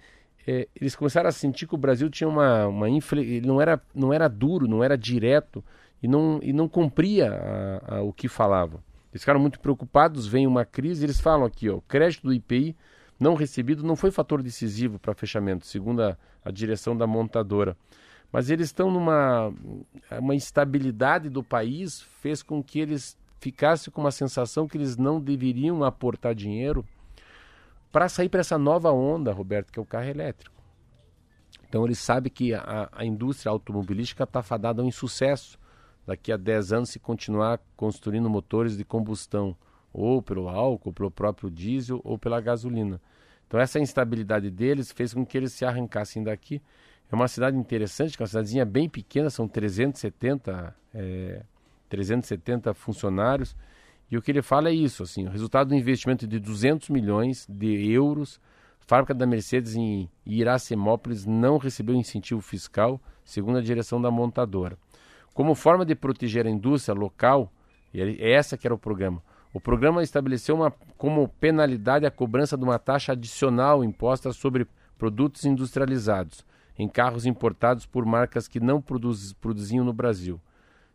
é, 0.46 0.68
eles 0.76 0.96
começaram 0.96 1.30
a 1.30 1.32
sentir 1.32 1.68
que 1.68 1.76
o 1.76 1.78
Brasil 1.78 2.10
tinha 2.10 2.28
uma, 2.28 2.68
uma 2.68 2.90
infle... 2.90 3.42
não 3.42 3.62
era, 3.62 3.82
não 3.96 4.14
era 4.14 4.28
duro, 4.28 4.68
não 4.68 4.84
era 4.84 4.98
direto 4.98 5.64
e 6.02 6.08
não, 6.08 6.40
e 6.42 6.52
não 6.52 6.68
cumpria 6.68 7.32
a, 7.32 7.96
a, 7.96 8.02
o 8.02 8.12
que 8.12 8.28
falava. 8.28 8.84
Eles 9.12 9.22
ficaram 9.22 9.40
muito 9.40 9.60
preocupados, 9.60 10.28
vem 10.28 10.46
uma 10.46 10.66
crise, 10.66 11.06
eles 11.06 11.20
falam 11.20 11.46
aqui, 11.46 11.70
ó, 11.70 11.76
o 11.76 11.82
crédito 11.82 12.24
do 12.24 12.34
IPI 12.34 12.76
não 13.20 13.36
recebido 13.36 13.84
não 13.84 13.96
foi 13.96 14.12
fator 14.12 14.42
decisivo 14.42 15.00
para 15.00 15.14
fechamento, 15.14 15.66
segundo 15.66 16.02
a, 16.02 16.18
a 16.44 16.52
direção 16.52 16.98
da 16.98 17.08
montadora. 17.08 17.78
Mas 18.32 18.50
eles 18.50 18.68
estão 18.68 18.92
numa 18.92 19.54
uma 20.20 20.36
instabilidade 20.36 21.30
do 21.30 21.44
país, 21.44 22.02
fez 22.20 22.42
com 22.42 22.64
que 22.64 22.80
eles 22.80 23.16
ficassem 23.40 23.94
com 23.94 24.02
uma 24.02 24.12
sensação 24.12 24.68
que 24.68 24.78
eles 24.78 24.98
não 24.98 25.22
deveriam 25.22 25.84
aportar 25.84 26.34
dinheiro 26.34 26.84
para 27.94 28.10
sair 28.10 28.28
para 28.28 28.40
essa 28.40 28.58
nova 28.58 28.92
onda, 28.92 29.32
Roberto, 29.32 29.72
que 29.72 29.78
é 29.78 29.82
o 29.82 29.86
carro 29.86 30.10
elétrico. 30.10 30.56
Então 31.70 31.86
ele 31.86 31.94
sabe 31.94 32.32
que 32.32 32.52
a, 32.52 32.90
a 32.92 33.06
indústria 33.06 33.52
automobilística 33.52 34.24
está 34.24 34.42
fadada 34.42 34.82
a 34.82 34.86
um 34.86 34.88
insucesso 34.88 35.60
daqui 36.06 36.32
a 36.32 36.38
10 36.38 36.74
anos 36.74 36.90
se 36.90 37.00
continuar 37.00 37.62
construindo 37.78 38.28
motores 38.28 38.76
de 38.76 38.84
combustão, 38.84 39.56
ou 39.94 40.24
pelo 40.24 40.50
álcool, 40.50 40.92
pelo 40.92 41.12
próprio 41.12 41.52
diesel, 41.52 42.02
ou 42.04 42.18
pela 42.18 42.42
gasolina. 42.42 43.00
Então 43.48 43.60
essa 43.60 43.80
instabilidade 43.80 44.50
deles 44.50 44.92
fez 44.92 45.14
com 45.14 45.24
que 45.24 45.38
eles 45.38 45.54
se 45.54 45.64
arrancassem 45.64 46.24
daqui. 46.24 46.64
É 47.12 47.16
uma 47.16 47.28
cidade 47.28 47.56
interessante, 47.56 48.18
que 48.18 48.24
é 48.24 48.26
uma 48.26 48.28
cidadezinha 48.28 48.66
bem 48.66 48.90
pequena, 48.90 49.30
são 49.30 49.48
370, 49.48 50.76
é, 50.96 51.44
370 51.90 52.74
funcionários, 52.74 53.56
e 54.14 54.18
o 54.18 54.22
que 54.22 54.30
ele 54.30 54.44
fala 54.44 54.70
é 54.70 54.72
isso, 54.72 55.02
assim, 55.02 55.26
o 55.26 55.30
resultado 55.32 55.70
do 55.70 55.76
investimento 55.76 56.28
de 56.28 56.38
200 56.38 56.90
milhões 56.90 57.48
de 57.50 57.92
euros, 57.92 58.40
fábrica 58.82 59.12
da 59.12 59.26
Mercedes 59.26 59.76
em 59.76 60.08
Iracemópolis 60.24 61.26
não 61.26 61.58
recebeu 61.58 61.96
incentivo 61.96 62.40
fiscal, 62.40 63.02
segundo 63.26 63.58
a 63.58 63.62
direção 63.62 64.00
da 64.00 64.12
montadora. 64.12 64.78
Como 65.34 65.56
forma 65.56 65.84
de 65.84 65.96
proteger 65.96 66.46
a 66.46 66.50
indústria 66.52 66.94
local, 66.94 67.52
e 67.92 68.02
é 68.02 68.34
essa 68.34 68.56
que 68.56 68.68
era 68.68 68.76
o 68.76 68.78
programa. 68.78 69.20
O 69.52 69.60
programa 69.60 70.04
estabeleceu 70.04 70.54
uma, 70.54 70.70
como 70.96 71.28
penalidade 71.28 72.06
a 72.06 72.12
cobrança 72.12 72.56
de 72.56 72.64
uma 72.64 72.78
taxa 72.78 73.14
adicional 73.14 73.84
imposta 73.84 74.32
sobre 74.32 74.68
produtos 74.96 75.44
industrializados 75.44 76.46
em 76.78 76.88
carros 76.88 77.26
importados 77.26 77.88
por 77.88 78.06
marcas 78.06 78.48
que 78.48 78.60
não 78.60 78.80
produz, 78.80 79.34
produziam 79.34 79.84
no 79.84 79.92
Brasil. 79.92 80.40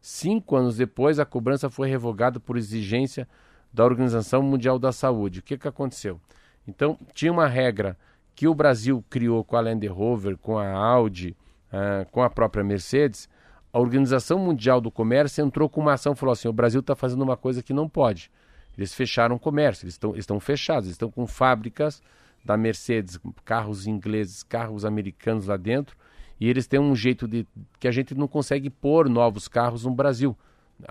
Cinco 0.01 0.57
anos 0.57 0.77
depois, 0.77 1.19
a 1.19 1.25
cobrança 1.25 1.69
foi 1.69 1.89
revogada 1.89 2.39
por 2.39 2.57
exigência 2.57 3.29
da 3.73 3.85
Organização 3.85 4.43
Mundial 4.43 4.79
da 4.79 4.93
Saúde. 4.93 5.41
O 5.41 5.43
que, 5.43 5.59
que 5.59 5.69
aconteceu? 5.69 6.21
Então, 6.67 6.99
tinha 7.15 7.33
uma 7.33 7.47
regra 7.47 7.97
que 8.35 8.47
o 8.47 8.55
Brasil 8.55 9.05
criou 9.11 9.43
com 9.43 9.57
a 9.57 9.61
Land 9.61 9.87
Rover, 9.89 10.37
com 10.37 10.59
a 10.59 10.71
Audi, 10.71 11.37
uh, 11.73 12.09
com 12.11 12.23
a 12.23 12.31
própria 12.31 12.63
Mercedes. 12.63 13.29
A 13.73 13.81
Organização 13.81 14.39
Mundial 14.39 14.81
do 14.81 14.91
Comércio 14.91 15.45
entrou 15.45 15.69
com 15.69 15.81
uma 15.81 15.95
ação 15.95 16.15
falou 16.15 16.33
assim: 16.33 16.49
o 16.49 16.53
Brasil 16.53 16.81
está 16.81 16.95
fazendo 16.95 17.23
uma 17.23 17.37
coisa 17.37 17.63
que 17.63 17.73
não 17.73 17.89
pode. 17.89 18.31
Eles 18.77 18.95
fecharam 18.95 19.35
o 19.35 19.41
comércio, 19.41 19.85
eles 19.85 19.95
estão, 19.95 20.15
estão 20.15 20.39
fechados, 20.39 20.89
estão 20.89 21.11
com 21.11 21.27
fábricas 21.27 22.01
da 22.45 22.57
Mercedes, 22.57 23.19
carros 23.45 23.89
ingleses, 23.89 24.45
carros 24.45 24.85
americanos 24.85 25.49
lá 25.49 25.57
dentro, 25.57 25.97
e 26.41 26.49
eles 26.49 26.67
têm 26.67 26.79
um 26.79 26.95
jeito 26.95 27.27
de 27.27 27.47
que 27.79 27.89
a 27.89 27.91
gente 27.91 28.15
não 28.15 28.29
consegue 28.29 28.71
pôr 28.71 29.09
novos 29.09 29.49
carros 29.49 29.85
no 29.85 29.91
Brasil. 29.91 30.37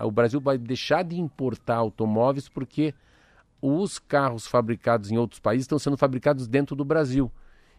O 0.00 0.10
Brasil 0.10 0.40
vai 0.40 0.58
deixar 0.58 1.02
de 1.02 1.18
importar 1.18 1.76
automóveis 1.76 2.48
porque 2.48 2.94
os 3.60 3.98
carros 3.98 4.46
fabricados 4.46 5.10
em 5.10 5.16
outros 5.16 5.40
países 5.40 5.64
estão 5.64 5.78
sendo 5.78 5.96
fabricados 5.96 6.46
dentro 6.46 6.76
do 6.76 6.84
Brasil. 6.84 7.32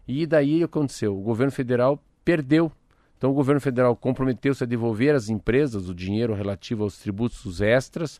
E 0.07 0.25
daí 0.25 0.63
aconteceu? 0.63 1.17
O 1.17 1.21
governo 1.21 1.51
federal 1.51 2.03
perdeu. 2.25 2.71
Então 3.17 3.29
o 3.31 3.33
governo 3.33 3.61
federal 3.61 3.95
comprometeu-se 3.95 4.63
a 4.63 4.67
devolver 4.67 5.13
às 5.13 5.29
empresas 5.29 5.87
o 5.87 5.93
dinheiro 5.93 6.33
relativo 6.33 6.83
aos 6.83 6.97
tributos 6.97 7.61
extras 7.61 8.19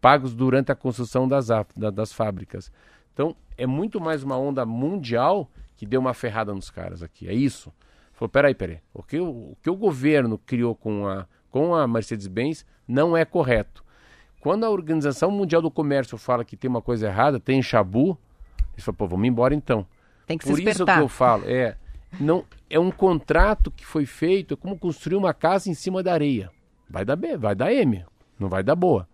pagos 0.00 0.34
durante 0.34 0.72
a 0.72 0.74
construção 0.74 1.28
das, 1.28 1.48
das 1.76 2.12
fábricas. 2.12 2.72
Então 3.12 3.36
é 3.56 3.66
muito 3.66 4.00
mais 4.00 4.22
uma 4.22 4.36
onda 4.36 4.64
mundial 4.64 5.50
que 5.76 5.86
deu 5.86 6.00
uma 6.00 6.14
ferrada 6.14 6.54
nos 6.54 6.70
caras 6.70 7.02
aqui. 7.02 7.28
É 7.28 7.34
isso. 7.34 7.72
Falou, 8.20 8.28
peraí, 8.28 8.54
peraí. 8.54 8.80
O 8.92 9.02
que 9.02 9.18
o, 9.18 9.30
o, 9.30 9.56
que 9.62 9.70
o 9.70 9.74
governo 9.74 10.36
criou 10.36 10.74
com 10.74 11.08
a, 11.08 11.26
com 11.50 11.74
a 11.74 11.88
Mercedes-Benz 11.88 12.66
não 12.86 13.16
é 13.16 13.24
correto. 13.24 13.82
Quando 14.40 14.64
a 14.64 14.68
Organização 14.68 15.30
Mundial 15.30 15.62
do 15.62 15.70
Comércio 15.70 16.18
fala 16.18 16.44
que 16.44 16.54
tem 16.54 16.68
uma 16.68 16.82
coisa 16.82 17.06
errada, 17.06 17.40
tem 17.40 17.62
chabu, 17.62 18.18
eles 18.74 18.84
falam, 18.84 18.96
pô, 18.98 19.08
vamos 19.08 19.26
embora 19.26 19.54
então. 19.54 19.86
Tem 20.26 20.36
que 20.36 20.44
Por 20.44 20.56
se 20.56 20.68
isso 20.68 20.84
que 20.84 20.90
eu 20.90 21.08
falo, 21.08 21.44
é, 21.46 21.78
não, 22.20 22.44
é 22.68 22.78
um 22.78 22.90
contrato 22.90 23.70
que 23.70 23.86
foi 23.86 24.04
feito, 24.04 24.52
é 24.52 24.56
como 24.56 24.78
construir 24.78 25.16
uma 25.16 25.32
casa 25.32 25.70
em 25.70 25.74
cima 25.74 26.02
da 26.02 26.12
areia. 26.12 26.50
Vai 26.90 27.06
dar 27.06 27.16
B, 27.16 27.38
vai 27.38 27.54
dar 27.54 27.72
M, 27.72 28.04
não 28.38 28.50
vai 28.50 28.62
dar 28.62 28.76
boa. 28.76 29.08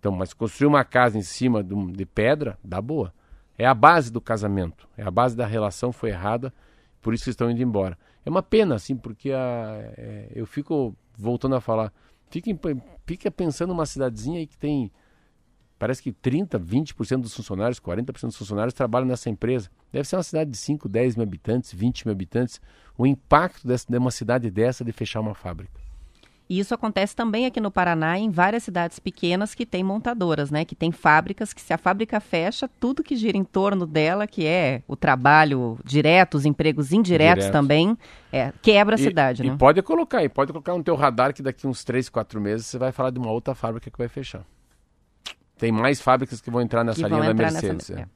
Então, 0.00 0.10
mas 0.10 0.34
construir 0.34 0.66
uma 0.66 0.82
casa 0.82 1.16
em 1.16 1.22
cima 1.22 1.62
de, 1.62 1.76
de 1.92 2.04
pedra, 2.04 2.58
dá 2.64 2.80
boa. 2.80 3.14
É 3.56 3.64
a 3.64 3.74
base 3.74 4.10
do 4.10 4.20
casamento, 4.20 4.88
é 4.98 5.04
a 5.04 5.12
base 5.12 5.36
da 5.36 5.46
relação 5.46 5.92
foi 5.92 6.10
errada, 6.10 6.52
por 7.00 7.14
isso 7.14 7.22
que 7.22 7.30
estão 7.30 7.48
indo 7.48 7.62
embora. 7.62 7.96
É 8.24 8.30
uma 8.30 8.42
pena, 8.42 8.74
assim, 8.76 8.96
porque 8.96 9.32
a, 9.32 9.92
é, 9.96 10.28
eu 10.34 10.46
fico 10.46 10.96
voltando 11.16 11.54
a 11.54 11.60
falar. 11.60 11.92
Fica, 12.30 12.50
fica 13.04 13.30
pensando 13.30 13.70
numa 13.70 13.86
cidadezinha 13.86 14.38
aí 14.38 14.46
que 14.46 14.56
tem. 14.56 14.90
Parece 15.78 16.00
que 16.00 16.12
30, 16.12 16.60
20% 16.60 17.20
dos 17.20 17.34
funcionários, 17.34 17.80
40% 17.80 18.26
dos 18.26 18.36
funcionários 18.36 18.72
trabalham 18.72 19.08
nessa 19.08 19.28
empresa. 19.28 19.68
Deve 19.90 20.06
ser 20.08 20.14
uma 20.14 20.22
cidade 20.22 20.50
de 20.50 20.56
5, 20.56 20.88
10 20.88 21.16
mil 21.16 21.24
habitantes, 21.24 21.72
20 21.72 22.06
mil 22.06 22.12
habitantes. 22.12 22.60
O 22.96 23.04
impacto 23.04 23.66
dessa, 23.66 23.86
de 23.90 23.98
uma 23.98 24.12
cidade 24.12 24.48
dessa 24.48 24.84
de 24.84 24.92
fechar 24.92 25.20
uma 25.20 25.34
fábrica. 25.34 25.81
E 26.52 26.58
isso 26.58 26.74
acontece 26.74 27.16
também 27.16 27.46
aqui 27.46 27.58
no 27.62 27.70
Paraná, 27.70 28.18
em 28.18 28.28
várias 28.28 28.62
cidades 28.64 28.98
pequenas 28.98 29.54
que 29.54 29.64
têm 29.64 29.82
montadoras, 29.82 30.50
né? 30.50 30.66
Que 30.66 30.74
tem 30.74 30.92
fábricas 30.92 31.54
que 31.54 31.62
se 31.62 31.72
a 31.72 31.78
fábrica 31.78 32.20
fecha, 32.20 32.68
tudo 32.78 33.02
que 33.02 33.16
gira 33.16 33.38
em 33.38 33.42
torno 33.42 33.86
dela, 33.86 34.26
que 34.26 34.44
é 34.44 34.82
o 34.86 34.94
trabalho 34.94 35.78
direto, 35.82 36.34
os 36.34 36.44
empregos 36.44 36.92
indiretos 36.92 37.46
Direto. 37.46 37.52
também, 37.54 37.96
é, 38.30 38.52
quebra 38.60 38.96
a 38.96 39.00
e, 39.00 39.02
cidade, 39.02 39.42
e 39.42 39.48
né? 39.48 39.56
pode 39.58 39.80
colocar, 39.80 40.22
e 40.22 40.28
pode 40.28 40.52
colocar 40.52 40.76
no 40.76 40.84
teu 40.84 40.94
radar 40.94 41.32
que 41.32 41.40
daqui 41.40 41.66
uns 41.66 41.84
3, 41.84 42.10
4 42.10 42.38
meses 42.38 42.66
você 42.66 42.76
vai 42.76 42.92
falar 42.92 43.08
de 43.08 43.18
uma 43.18 43.30
outra 43.30 43.54
fábrica 43.54 43.90
que 43.90 43.96
vai 43.96 44.08
fechar. 44.08 44.44
Tem 45.62 45.70
mais 45.70 46.00
fábricas 46.00 46.40
que 46.40 46.50
vão 46.50 46.60
entrar 46.60 46.82
nessa 46.82 47.06
linha 47.06 47.22
da 47.22 47.32
Mercedes. 47.32 47.88
Nessa, 47.90 48.00
é. 48.00 48.06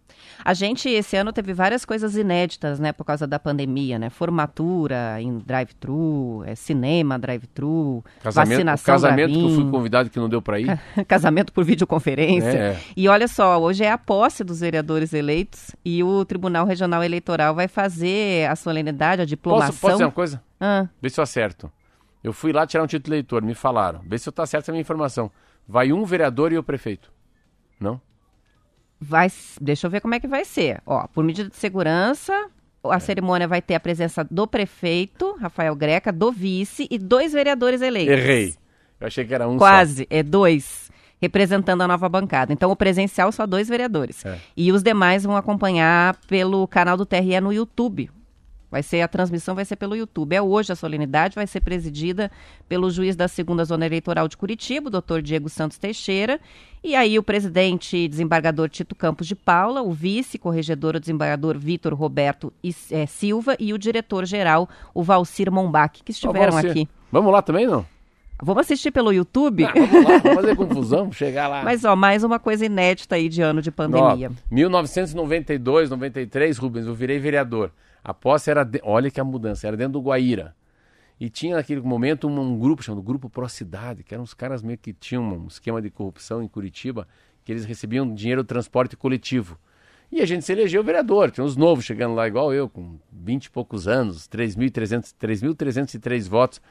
A 0.44 0.52
gente 0.52 0.88
esse 0.88 1.16
ano 1.16 1.32
teve 1.32 1.54
várias 1.54 1.84
coisas 1.84 2.16
inéditas, 2.16 2.80
né, 2.80 2.92
por 2.92 3.04
causa 3.04 3.24
da 3.24 3.38
pandemia, 3.38 4.00
né? 4.00 4.10
Formatura 4.10 5.20
em 5.20 5.38
drive-thru, 5.38 6.42
é, 6.44 6.56
cinema 6.56 7.16
drive-thru, 7.16 8.04
vacinação. 8.24 8.94
Casamento 8.94 9.32
que 9.32 9.44
eu 9.44 9.50
fui 9.50 9.70
convidado 9.70 10.10
que 10.10 10.18
não 10.18 10.28
deu 10.28 10.42
para 10.42 10.58
ir. 10.58 10.80
casamento 11.06 11.52
por 11.52 11.64
videoconferência. 11.64 12.48
É. 12.48 12.80
E 12.96 13.08
olha 13.08 13.28
só, 13.28 13.62
hoje 13.62 13.84
é 13.84 13.92
a 13.92 13.98
posse 13.98 14.42
dos 14.42 14.58
vereadores 14.58 15.12
eleitos 15.12 15.70
e 15.84 16.02
o 16.02 16.24
Tribunal 16.24 16.66
Regional 16.66 17.04
Eleitoral 17.04 17.54
vai 17.54 17.68
fazer 17.68 18.50
a 18.50 18.56
solenidade, 18.56 19.22
a 19.22 19.24
diplomação. 19.24 19.68
Posso, 19.68 19.80
posso 19.80 19.92
dizer 19.94 20.04
uma 20.04 20.10
coisa? 20.10 20.42
Ah. 20.60 20.88
Vê 21.00 21.08
se 21.08 21.20
eu 21.20 21.22
acerto. 21.22 21.70
Eu 22.24 22.32
fui 22.32 22.52
lá 22.52 22.66
tirar 22.66 22.82
um 22.82 22.88
título 22.88 23.04
de 23.04 23.18
eleitor, 23.18 23.40
me 23.40 23.54
falaram. 23.54 24.00
Vê 24.04 24.18
se 24.18 24.28
eu 24.28 24.32
tá 24.32 24.44
certo 24.44 24.64
essa 24.64 24.72
minha 24.72 24.82
informação. 24.82 25.30
Vai 25.68 25.92
um 25.92 26.04
vereador 26.04 26.52
e 26.52 26.58
o 26.58 26.62
prefeito. 26.64 27.14
Não? 27.80 28.00
Vai, 29.00 29.28
deixa 29.60 29.86
eu 29.86 29.90
ver 29.90 30.00
como 30.00 30.14
é 30.14 30.20
que 30.20 30.26
vai 30.26 30.44
ser. 30.44 30.80
Ó, 30.86 31.06
por 31.08 31.22
medida 31.22 31.50
de 31.50 31.56
segurança, 31.56 32.48
a 32.84 32.96
é. 32.96 33.00
cerimônia 33.00 33.46
vai 33.46 33.60
ter 33.60 33.74
a 33.74 33.80
presença 33.80 34.24
do 34.24 34.46
prefeito, 34.46 35.36
Rafael 35.38 35.74
Greca, 35.74 36.12
do 36.12 36.32
vice 36.32 36.86
e 36.90 36.98
dois 36.98 37.32
vereadores 37.32 37.82
eleitos. 37.82 38.14
Errei. 38.14 38.54
Eu 38.98 39.06
achei 39.06 39.24
que 39.24 39.34
era 39.34 39.46
um 39.46 39.58
Quase, 39.58 40.06
é 40.08 40.22
dois, 40.22 40.90
representando 41.20 41.82
a 41.82 41.88
nova 41.88 42.08
bancada. 42.08 42.52
Então, 42.52 42.70
o 42.70 42.76
presencial 42.76 43.30
só 43.30 43.46
dois 43.46 43.68
vereadores. 43.68 44.24
É. 44.24 44.38
E 44.56 44.72
os 44.72 44.82
demais 44.82 45.24
vão 45.24 45.36
acompanhar 45.36 46.16
pelo 46.26 46.66
canal 46.66 46.96
do 46.96 47.04
TRE 47.04 47.40
no 47.40 47.52
YouTube. 47.52 48.10
Vai 48.76 48.82
ser 48.82 49.00
a 49.00 49.08
transmissão 49.08 49.54
vai 49.54 49.64
ser 49.64 49.76
pelo 49.76 49.96
YouTube. 49.96 50.34
É 50.34 50.42
hoje 50.42 50.70
a 50.70 50.76
solenidade 50.76 51.34
vai 51.34 51.46
ser 51.46 51.60
presidida 51.62 52.30
pelo 52.68 52.90
juiz 52.90 53.16
da 53.16 53.26
segunda 53.26 53.64
zona 53.64 53.86
eleitoral 53.86 54.28
de 54.28 54.36
Curitiba, 54.36 54.88
o 54.88 54.90
doutor 54.90 55.22
Diego 55.22 55.48
Santos 55.48 55.78
Teixeira, 55.78 56.38
e 56.84 56.94
aí 56.94 57.18
o 57.18 57.22
presidente 57.22 57.96
e 57.96 58.06
desembargador 58.06 58.68
Tito 58.68 58.94
Campos 58.94 59.26
de 59.26 59.34
Paula, 59.34 59.80
o 59.80 59.92
vice 59.92 60.36
corregedor 60.36 60.94
o 60.94 61.00
desembargador 61.00 61.56
Vitor 61.56 61.94
Roberto 61.94 62.52
e- 62.62 62.74
eh, 62.90 63.06
Silva 63.06 63.56
e 63.58 63.72
o 63.72 63.78
diretor 63.78 64.26
geral 64.26 64.68
o 64.92 65.02
Valcir 65.02 65.50
Mombach 65.50 66.02
que 66.04 66.12
estiveram 66.12 66.52
Valcir, 66.52 66.70
aqui. 66.72 66.88
Vamos 67.10 67.32
lá 67.32 67.40
também, 67.40 67.66
não? 67.66 67.86
Vamos 68.42 68.60
assistir 68.60 68.90
pelo 68.90 69.10
YouTube. 69.10 69.64
Ah, 69.64 69.72
vamos 69.74 70.04
lá, 70.04 70.18
vamos 70.18 70.34
fazer 70.34 70.56
confusão, 70.56 71.10
chegar 71.10 71.48
lá. 71.48 71.62
Mas 71.64 71.82
ó, 71.82 71.96
mais 71.96 72.22
uma 72.22 72.38
coisa 72.38 72.66
inédita 72.66 73.14
aí 73.14 73.30
de 73.30 73.40
ano 73.40 73.62
de 73.62 73.70
pandemia. 73.70 74.30
Ó, 74.30 74.54
1992, 74.54 75.88
93, 75.88 76.58
Rubens, 76.58 76.84
eu 76.84 76.94
virei 76.94 77.18
vereador. 77.18 77.72
A 78.06 78.14
posse 78.14 78.48
era, 78.48 78.62
de- 78.62 78.80
olha 78.84 79.10
que 79.10 79.18
a 79.20 79.24
mudança, 79.24 79.66
era 79.66 79.76
dentro 79.76 79.94
do 79.94 80.00
Guaíra. 80.00 80.54
E 81.18 81.28
tinha 81.28 81.56
naquele 81.56 81.80
momento 81.80 82.28
um, 82.28 82.40
um 82.40 82.56
grupo 82.56 82.80
chamado 82.80 83.02
Grupo 83.02 83.28
Pro 83.28 83.48
Cidade, 83.48 84.04
que 84.04 84.14
eram 84.14 84.22
uns 84.22 84.32
caras 84.32 84.62
meio 84.62 84.78
que 84.78 84.92
tinham 84.92 85.24
um 85.24 85.48
esquema 85.48 85.82
de 85.82 85.90
corrupção 85.90 86.40
em 86.40 86.46
Curitiba, 86.46 87.08
que 87.44 87.50
eles 87.50 87.64
recebiam 87.64 88.14
dinheiro 88.14 88.44
do 88.44 88.46
transporte 88.46 88.96
coletivo. 88.96 89.58
E 90.12 90.20
a 90.20 90.24
gente 90.24 90.44
se 90.44 90.52
elegeu 90.52 90.84
vereador, 90.84 91.32
tinha 91.32 91.44
uns 91.44 91.56
novos 91.56 91.84
chegando 91.84 92.14
lá 92.14 92.28
igual 92.28 92.54
eu, 92.54 92.68
com 92.68 92.96
20 93.10 93.46
e 93.46 93.50
poucos 93.50 93.88
anos, 93.88 94.28
3.300 94.28 95.12
3.303 95.20 96.28
votos. 96.28 96.62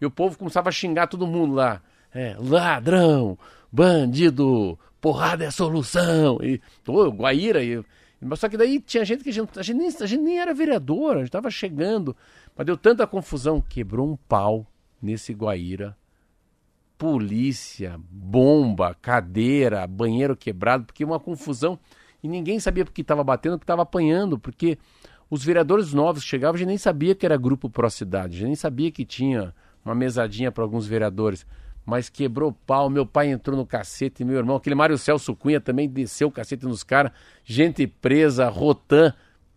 E 0.00 0.06
o 0.06 0.10
povo 0.12 0.38
começava 0.38 0.68
a 0.68 0.72
xingar 0.72 1.08
todo 1.08 1.26
mundo 1.26 1.54
lá. 1.54 1.82
É, 2.14 2.36
ladrão, 2.38 3.36
bandido, 3.72 4.78
porrada 5.00 5.44
é 5.44 5.50
solução. 5.50 6.38
E, 6.40 6.60
ô, 6.86 7.08
Guaíra. 7.10 7.64
E, 7.64 7.82
mas 8.24 8.40
só 8.40 8.48
que 8.48 8.56
daí 8.56 8.80
tinha 8.80 9.04
gente 9.04 9.22
que 9.22 9.30
a 9.30 9.32
gente, 9.32 9.58
a 9.58 9.62
gente, 9.62 9.76
nem, 9.76 9.88
a 9.88 10.06
gente 10.06 10.22
nem 10.22 10.38
era 10.40 10.54
vereador, 10.54 11.12
a 11.12 11.18
gente 11.18 11.26
estava 11.26 11.50
chegando. 11.50 12.16
Mas 12.56 12.66
deu 12.66 12.76
tanta 12.76 13.06
confusão, 13.06 13.60
quebrou 13.60 14.10
um 14.10 14.16
pau 14.16 14.66
nesse 15.00 15.32
Guaíra. 15.32 15.96
Polícia, 16.96 18.00
bomba, 18.10 18.94
cadeira, 18.94 19.86
banheiro 19.86 20.36
quebrado, 20.36 20.84
porque 20.84 21.04
uma 21.04 21.20
confusão. 21.20 21.78
E 22.22 22.28
ninguém 22.28 22.58
sabia 22.58 22.84
porque 22.84 23.02
estava 23.02 23.22
batendo, 23.22 23.58
porque 23.58 23.64
estava 23.64 23.82
apanhando, 23.82 24.38
porque 24.38 24.78
os 25.28 25.44
vereadores 25.44 25.92
novos 25.92 26.22
que 26.22 26.30
chegavam, 26.30 26.54
a 26.54 26.58
gente 26.58 26.68
nem 26.68 26.78
sabia 26.78 27.14
que 27.14 27.26
era 27.26 27.36
grupo 27.36 27.68
Pró 27.68 27.90
Cidade, 27.90 28.36
a 28.36 28.38
gente 28.38 28.46
nem 28.46 28.56
sabia 28.56 28.90
que 28.90 29.04
tinha 29.04 29.54
uma 29.84 29.94
mesadinha 29.94 30.50
para 30.50 30.64
alguns 30.64 30.86
vereadores. 30.86 31.44
Mas 31.86 32.08
quebrou 32.08 32.50
pau, 32.66 32.88
meu 32.88 33.04
pai 33.04 33.28
entrou 33.28 33.56
no 33.56 33.66
cacete, 33.66 34.24
meu 34.24 34.36
irmão, 34.38 34.56
aquele 34.56 34.74
Mário 34.74 34.96
Celso 34.96 35.34
Cunha 35.36 35.60
também 35.60 35.88
desceu 35.88 36.28
o 36.28 36.32
cacete 36.32 36.64
nos 36.64 36.82
caras, 36.82 37.12
gente 37.44 37.86
presa, 37.86 38.48
Rotan. 38.48 39.12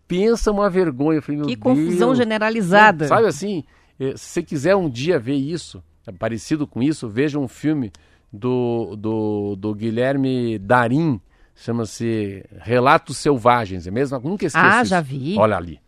Pensa 0.06 0.50
uma 0.50 0.68
vergonha. 0.70 1.18
Eu 1.18 1.22
falei, 1.22 1.40
Que 1.42 1.56
confusão 1.56 2.08
Deus. 2.08 2.18
generalizada. 2.18 3.06
Sabe 3.08 3.26
assim, 3.26 3.64
eh, 4.00 4.14
se 4.16 4.24
você 4.26 4.42
quiser 4.42 4.74
um 4.76 4.88
dia 4.88 5.18
ver 5.18 5.36
isso, 5.36 5.82
parecido 6.18 6.66
com 6.66 6.82
isso, 6.82 7.08
veja 7.08 7.38
um 7.38 7.48
filme 7.48 7.92
do, 8.32 8.94
do, 8.96 9.56
do 9.56 9.74
Guilherme 9.74 10.58
Darim, 10.58 11.20
chama-se 11.54 12.44
Relatos 12.58 13.18
Selvagens, 13.18 13.86
é 13.86 13.90
mesmo? 13.90 14.18
Nunca 14.20 14.46
esqueço 14.46 14.66
Ah, 14.66 14.84
já 14.84 15.00
vi. 15.00 15.36
Olha 15.38 15.56
ali. 15.56 15.78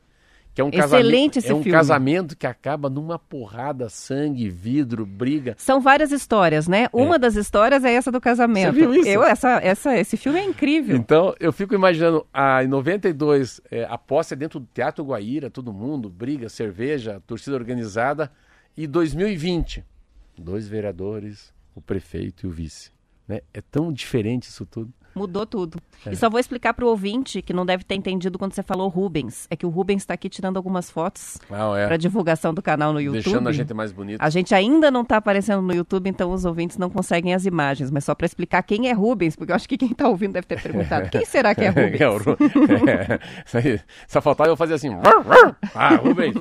Que 0.52 0.60
é 0.60 0.64
um 0.64 0.68
Excelente 0.68 0.80
casamento, 0.90 1.38
esse 1.38 1.50
É 1.50 1.54
um 1.54 1.62
filme. 1.62 1.70
casamento 1.70 2.36
que 2.36 2.46
acaba 2.46 2.90
numa 2.90 3.18
porrada, 3.18 3.88
sangue, 3.88 4.48
vidro, 4.48 5.06
briga. 5.06 5.54
São 5.56 5.80
várias 5.80 6.10
histórias, 6.10 6.66
né? 6.66 6.88
Uma 6.92 7.18
das 7.18 7.36
histórias 7.36 7.84
é 7.84 7.92
essa 7.92 8.10
do 8.10 8.20
casamento. 8.20 8.74
Você 8.74 8.80
viu 8.80 8.94
isso? 8.94 9.08
Eu, 9.08 9.22
essa, 9.22 9.60
essa, 9.62 9.96
esse 9.96 10.16
filme 10.16 10.40
é 10.40 10.44
incrível. 10.44 10.96
Então, 10.96 11.34
eu 11.38 11.52
fico 11.52 11.72
imaginando, 11.74 12.26
ah, 12.34 12.64
em 12.64 12.66
92, 12.66 13.60
eh, 13.70 13.86
a 13.88 13.96
posse 13.96 14.34
é 14.34 14.36
dentro 14.36 14.58
do 14.58 14.68
Teatro 14.74 15.04
Guaíra, 15.04 15.48
todo 15.50 15.72
mundo, 15.72 16.10
briga, 16.10 16.48
cerveja, 16.48 17.22
torcida 17.26 17.54
organizada. 17.56 18.30
E 18.76 18.86
2020, 18.86 19.84
dois 20.36 20.66
vereadores, 20.66 21.52
o 21.74 21.80
prefeito 21.80 22.46
e 22.46 22.48
o 22.48 22.50
vice. 22.50 22.90
Né? 23.28 23.40
É 23.54 23.60
tão 23.60 23.92
diferente 23.92 24.44
isso 24.48 24.66
tudo. 24.66 24.92
Mudou 25.14 25.44
tudo. 25.44 25.78
É. 26.06 26.12
E 26.12 26.16
só 26.16 26.30
vou 26.30 26.38
explicar 26.40 26.72
para 26.72 26.84
o 26.84 26.88
ouvinte 26.88 27.42
que 27.42 27.52
não 27.52 27.66
deve 27.66 27.84
ter 27.84 27.94
entendido 27.94 28.38
quando 28.38 28.52
você 28.54 28.62
falou 28.62 28.88
Rubens. 28.88 29.46
É 29.50 29.56
que 29.56 29.66
o 29.66 29.68
Rubens 29.68 30.02
está 30.02 30.14
aqui 30.14 30.28
tirando 30.28 30.56
algumas 30.56 30.90
fotos 30.90 31.36
Não, 31.50 31.76
é. 31.76 31.86
para 31.86 31.96
divulgação 31.96 32.54
do 32.54 32.62
canal 32.62 32.92
no 32.92 33.00
YouTube. 33.00 33.22
Deixando 33.24 33.48
a 33.48 33.52
gente 33.52 33.74
mais 33.74 33.92
bonito. 33.92 34.20
A 34.20 34.30
gente 34.30 34.54
ainda 34.54 34.90
não 34.90 35.02
está 35.02 35.16
aparecendo 35.16 35.62
no 35.62 35.74
YouTube, 35.74 36.08
então 36.08 36.30
os 36.32 36.44
ouvintes 36.44 36.78
não 36.78 36.88
conseguem 36.88 37.34
as 37.34 37.44
imagens. 37.44 37.90
Mas 37.90 38.04
só 38.04 38.14
para 38.14 38.26
explicar 38.26 38.62
quem 38.62 38.88
é 38.88 38.92
Rubens, 38.92 39.34
porque 39.36 39.52
eu 39.52 39.56
acho 39.56 39.68
que 39.68 39.76
quem 39.76 39.90
está 39.90 40.08
ouvindo 40.08 40.32
deve 40.34 40.46
ter 40.46 40.60
perguntado. 40.62 41.08
Quem 41.10 41.24
será 41.24 41.54
que 41.54 41.62
é 41.64 41.68
Rubens? 41.70 42.00
É, 42.00 42.06
Ru- 42.06 42.36
é. 43.68 43.80
Só 44.08 44.20
faltava 44.20 44.50
eu 44.50 44.56
fazer 44.56 44.74
assim. 44.74 44.90
Ah, 45.74 45.94
Rubens. 45.96 46.34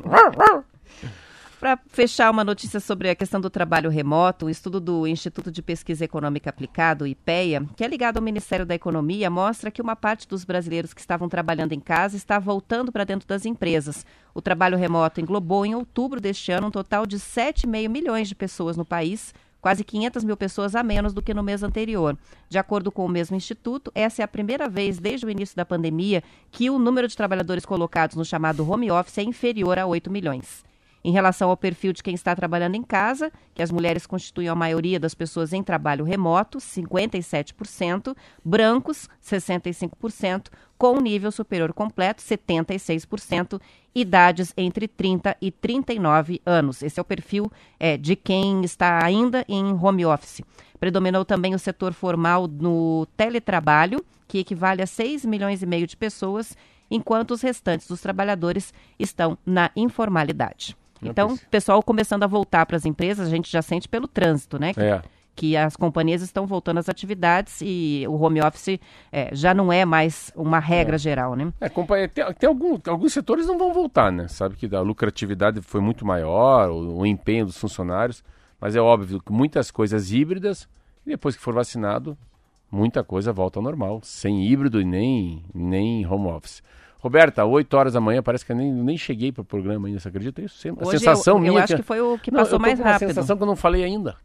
Para 1.59 1.77
fechar 1.87 2.31
uma 2.31 2.41
notícia 2.41 2.79
sobre 2.79 3.09
a 3.09 3.15
questão 3.15 3.41
do 3.41 3.49
trabalho 3.49 3.89
remoto, 3.89 4.45
um 4.45 4.49
estudo 4.49 4.79
do 4.79 5.05
Instituto 5.05 5.51
de 5.51 5.61
Pesquisa 5.61 6.05
Econômica 6.05 6.49
Aplicado, 6.49 7.05
IPEA, 7.05 7.65
que 7.75 7.83
é 7.83 7.87
ligado 7.87 8.15
ao 8.15 8.23
Ministério 8.23 8.65
da 8.65 8.73
Economia, 8.73 9.29
mostra 9.29 9.69
que 9.69 9.81
uma 9.81 9.93
parte 9.93 10.25
dos 10.25 10.45
brasileiros 10.45 10.93
que 10.93 11.01
estavam 11.01 11.27
trabalhando 11.27 11.73
em 11.73 11.79
casa 11.81 12.15
está 12.15 12.39
voltando 12.39 12.93
para 12.93 13.03
dentro 13.03 13.27
das 13.27 13.45
empresas. 13.45 14.05
O 14.33 14.41
trabalho 14.41 14.77
remoto 14.77 15.19
englobou 15.19 15.65
em 15.65 15.75
outubro 15.75 16.21
deste 16.21 16.49
ano 16.49 16.67
um 16.67 16.71
total 16.71 17.05
de 17.05 17.17
7,5 17.17 17.89
milhões 17.89 18.29
de 18.29 18.35
pessoas 18.35 18.77
no 18.77 18.85
país, 18.85 19.33
quase 19.59 19.83
500 19.83 20.23
mil 20.23 20.37
pessoas 20.37 20.77
a 20.77 20.81
menos 20.81 21.13
do 21.13 21.21
que 21.21 21.33
no 21.33 21.43
mês 21.43 21.61
anterior. 21.61 22.17
De 22.47 22.57
acordo 22.57 22.89
com 22.89 23.03
o 23.03 23.09
mesmo 23.09 23.35
instituto, 23.35 23.91
essa 23.93 24.21
é 24.21 24.23
a 24.23 24.29
primeira 24.29 24.69
vez 24.69 24.97
desde 24.97 25.25
o 25.25 25.29
início 25.29 25.57
da 25.57 25.65
pandemia 25.65 26.23
que 26.51 26.69
o 26.69 26.79
número 26.79 27.05
de 27.05 27.17
trabalhadores 27.17 27.65
colocados 27.65 28.15
no 28.15 28.23
chamado 28.23 28.65
home 28.65 28.89
office 28.89 29.17
é 29.17 29.23
inferior 29.23 29.77
a 29.77 29.85
8 29.85 30.09
milhões. 30.09 30.68
Em 31.03 31.11
relação 31.11 31.49
ao 31.49 31.55
perfil 31.55 31.93
de 31.93 32.03
quem 32.03 32.13
está 32.13 32.35
trabalhando 32.35 32.75
em 32.75 32.83
casa, 32.83 33.31
que 33.53 33.61
as 33.61 33.71
mulheres 33.71 34.05
constituem 34.05 34.49
a 34.49 34.55
maioria 34.55 34.99
das 34.99 35.13
pessoas 35.13 35.53
em 35.53 35.63
trabalho 35.63 36.03
remoto, 36.03 36.57
57%, 36.57 38.15
brancos, 38.43 39.09
65%, 39.23 40.47
com 40.77 40.99
nível 40.99 41.31
superior 41.31 41.71
completo, 41.73 42.21
76%, 42.21 43.61
idades 43.95 44.53
entre 44.57 44.87
30 44.87 45.37
e 45.41 45.51
39 45.51 46.41
anos. 46.45 46.83
Esse 46.83 46.99
é 46.99 47.01
o 47.01 47.05
perfil 47.05 47.49
é, 47.79 47.95
de 47.95 48.15
quem 48.15 48.61
está 48.63 49.03
ainda 49.03 49.45
em 49.47 49.73
home 49.73 50.05
office. 50.05 50.41
Predominou 50.79 51.23
também 51.23 51.55
o 51.55 51.59
setor 51.59 51.93
formal 51.93 52.47
no 52.47 53.05
teletrabalho, 53.15 54.03
que 54.27 54.39
equivale 54.39 54.81
a 54.81 54.87
6 54.87 55.25
milhões 55.25 55.63
e 55.63 55.65
meio 55.65 55.87
de 55.87 55.95
pessoas, 55.95 56.55
enquanto 56.91 57.31
os 57.31 57.41
restantes 57.41 57.87
dos 57.87 58.01
trabalhadores 58.01 58.73
estão 58.97 59.37
na 59.45 59.71
informalidade. 59.75 60.77
Não 61.01 61.11
Então, 61.11 61.33
o 61.33 61.39
pessoal 61.49 61.81
começando 61.83 62.23
a 62.23 62.27
voltar 62.27 62.65
para 62.65 62.75
as 62.77 62.85
empresas, 62.85 63.27
a 63.27 63.29
gente 63.31 63.51
já 63.51 63.61
sente 63.61 63.87
pelo 63.87 64.07
trânsito, 64.07 64.59
né? 64.59 64.73
Que, 64.73 64.81
É. 64.81 65.01
que 65.35 65.55
as 65.55 65.75
companhias 65.77 66.21
estão 66.21 66.45
voltando 66.45 66.79
às 66.79 66.89
atividades 66.89 67.59
e 67.61 68.03
o 68.09 68.15
home 68.21 68.41
office 68.41 68.77
é, 69.11 69.29
já 69.33 69.53
não 69.53 69.71
é 69.71 69.85
mais 69.85 70.31
uma 70.35 70.59
regra 70.59 70.97
geral, 70.97 71.35
né? 71.35 71.53
É, 71.61 71.69
companhia, 71.69 72.09
tem, 72.09 72.25
tem 72.33 72.47
algum- 72.49 72.77
alguns 72.87 73.13
setores 73.13 73.47
não 73.47 73.57
vão 73.57 73.73
voltar, 73.73 74.11
né? 74.11 74.27
Sabe 74.27 74.55
que 74.57 74.73
a 74.75 74.81
lucratividade 74.81 75.61
foi 75.61 75.79
muito 75.79 76.05
maior, 76.05 76.69
o, 76.69 76.97
o 76.97 77.05
empenho 77.05 77.45
dos 77.45 77.57
funcionários, 77.57 78.21
mas 78.59 78.75
é 78.75 78.81
óbvio 78.81 79.21
que 79.21 79.31
muitas 79.31 79.71
coisas 79.71 80.11
híbridas, 80.11 80.67
depois 81.05 81.35
que 81.37 81.41
for 81.41 81.53
vacinado, 81.53 82.17
muita 82.69 83.03
coisa 83.03 83.31
volta 83.31 83.57
ao 83.59 83.63
normal, 83.63 84.01
sem 84.03 84.45
híbrido 84.45 84.81
e 84.81 84.85
nem, 84.85 85.43
nem 85.55 86.05
home 86.05 86.27
office. 86.27 86.61
Roberta, 86.99 87.45
8 87.45 87.73
horas 87.77 87.93
da 87.93 88.01
manhã, 88.01 88.21
parece 88.21 88.45
que 88.45 88.51
eu 88.51 88.55
nem, 88.55 88.71
nem 88.71 88.97
cheguei 88.97 89.31
para 89.31 89.41
o 89.41 89.45
programa 89.45 89.87
ainda, 89.87 89.99
você 89.99 90.09
acredita 90.09 90.41
isso? 90.41 90.67
A 90.67 90.85
Hoje 90.87 90.99
sensação 90.99 91.35
eu, 91.35 91.45
eu 91.45 91.51
minha 91.51 91.63
acho 91.63 91.75
que 91.77 91.81
foi 91.81 92.01
o 92.01 92.17
que 92.19 92.29
Não, 92.29 92.41
passou 92.41 92.59
mais 92.59 92.77
rápido. 92.79 93.07
sensação 93.07 93.37
que 93.37 93.43
eu 93.43 93.47
não 93.47 93.55
falei 93.55 93.83
ainda. 93.83 94.15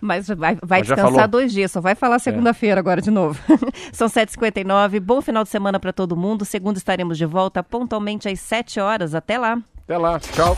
Mas 0.00 0.26
vai, 0.28 0.56
vai 0.62 0.80
Mas 0.80 0.88
descansar. 0.88 1.24
É. 1.24 1.28
dois 1.28 1.52
dias, 1.52 1.70
só 1.70 1.80
vai 1.80 1.94
falar 1.94 2.18
segunda-feira 2.18 2.80
agora 2.80 3.00
de 3.00 3.10
novo. 3.10 3.38
São 3.92 4.08
7h59, 4.08 4.98
bom 4.98 5.20
final 5.20 5.44
de 5.44 5.50
semana 5.50 5.78
para 5.78 5.92
todo 5.92 6.16
mundo. 6.16 6.44
Segunda 6.44 6.78
estaremos 6.78 7.16
de 7.16 7.26
volta 7.26 7.62
pontualmente 7.62 8.28
às 8.28 8.40
7 8.40 8.80
horas. 8.80 9.14
Até 9.14 9.38
lá. 9.38 9.58
Até 9.84 9.98
lá, 9.98 10.18
tchau. 10.18 10.56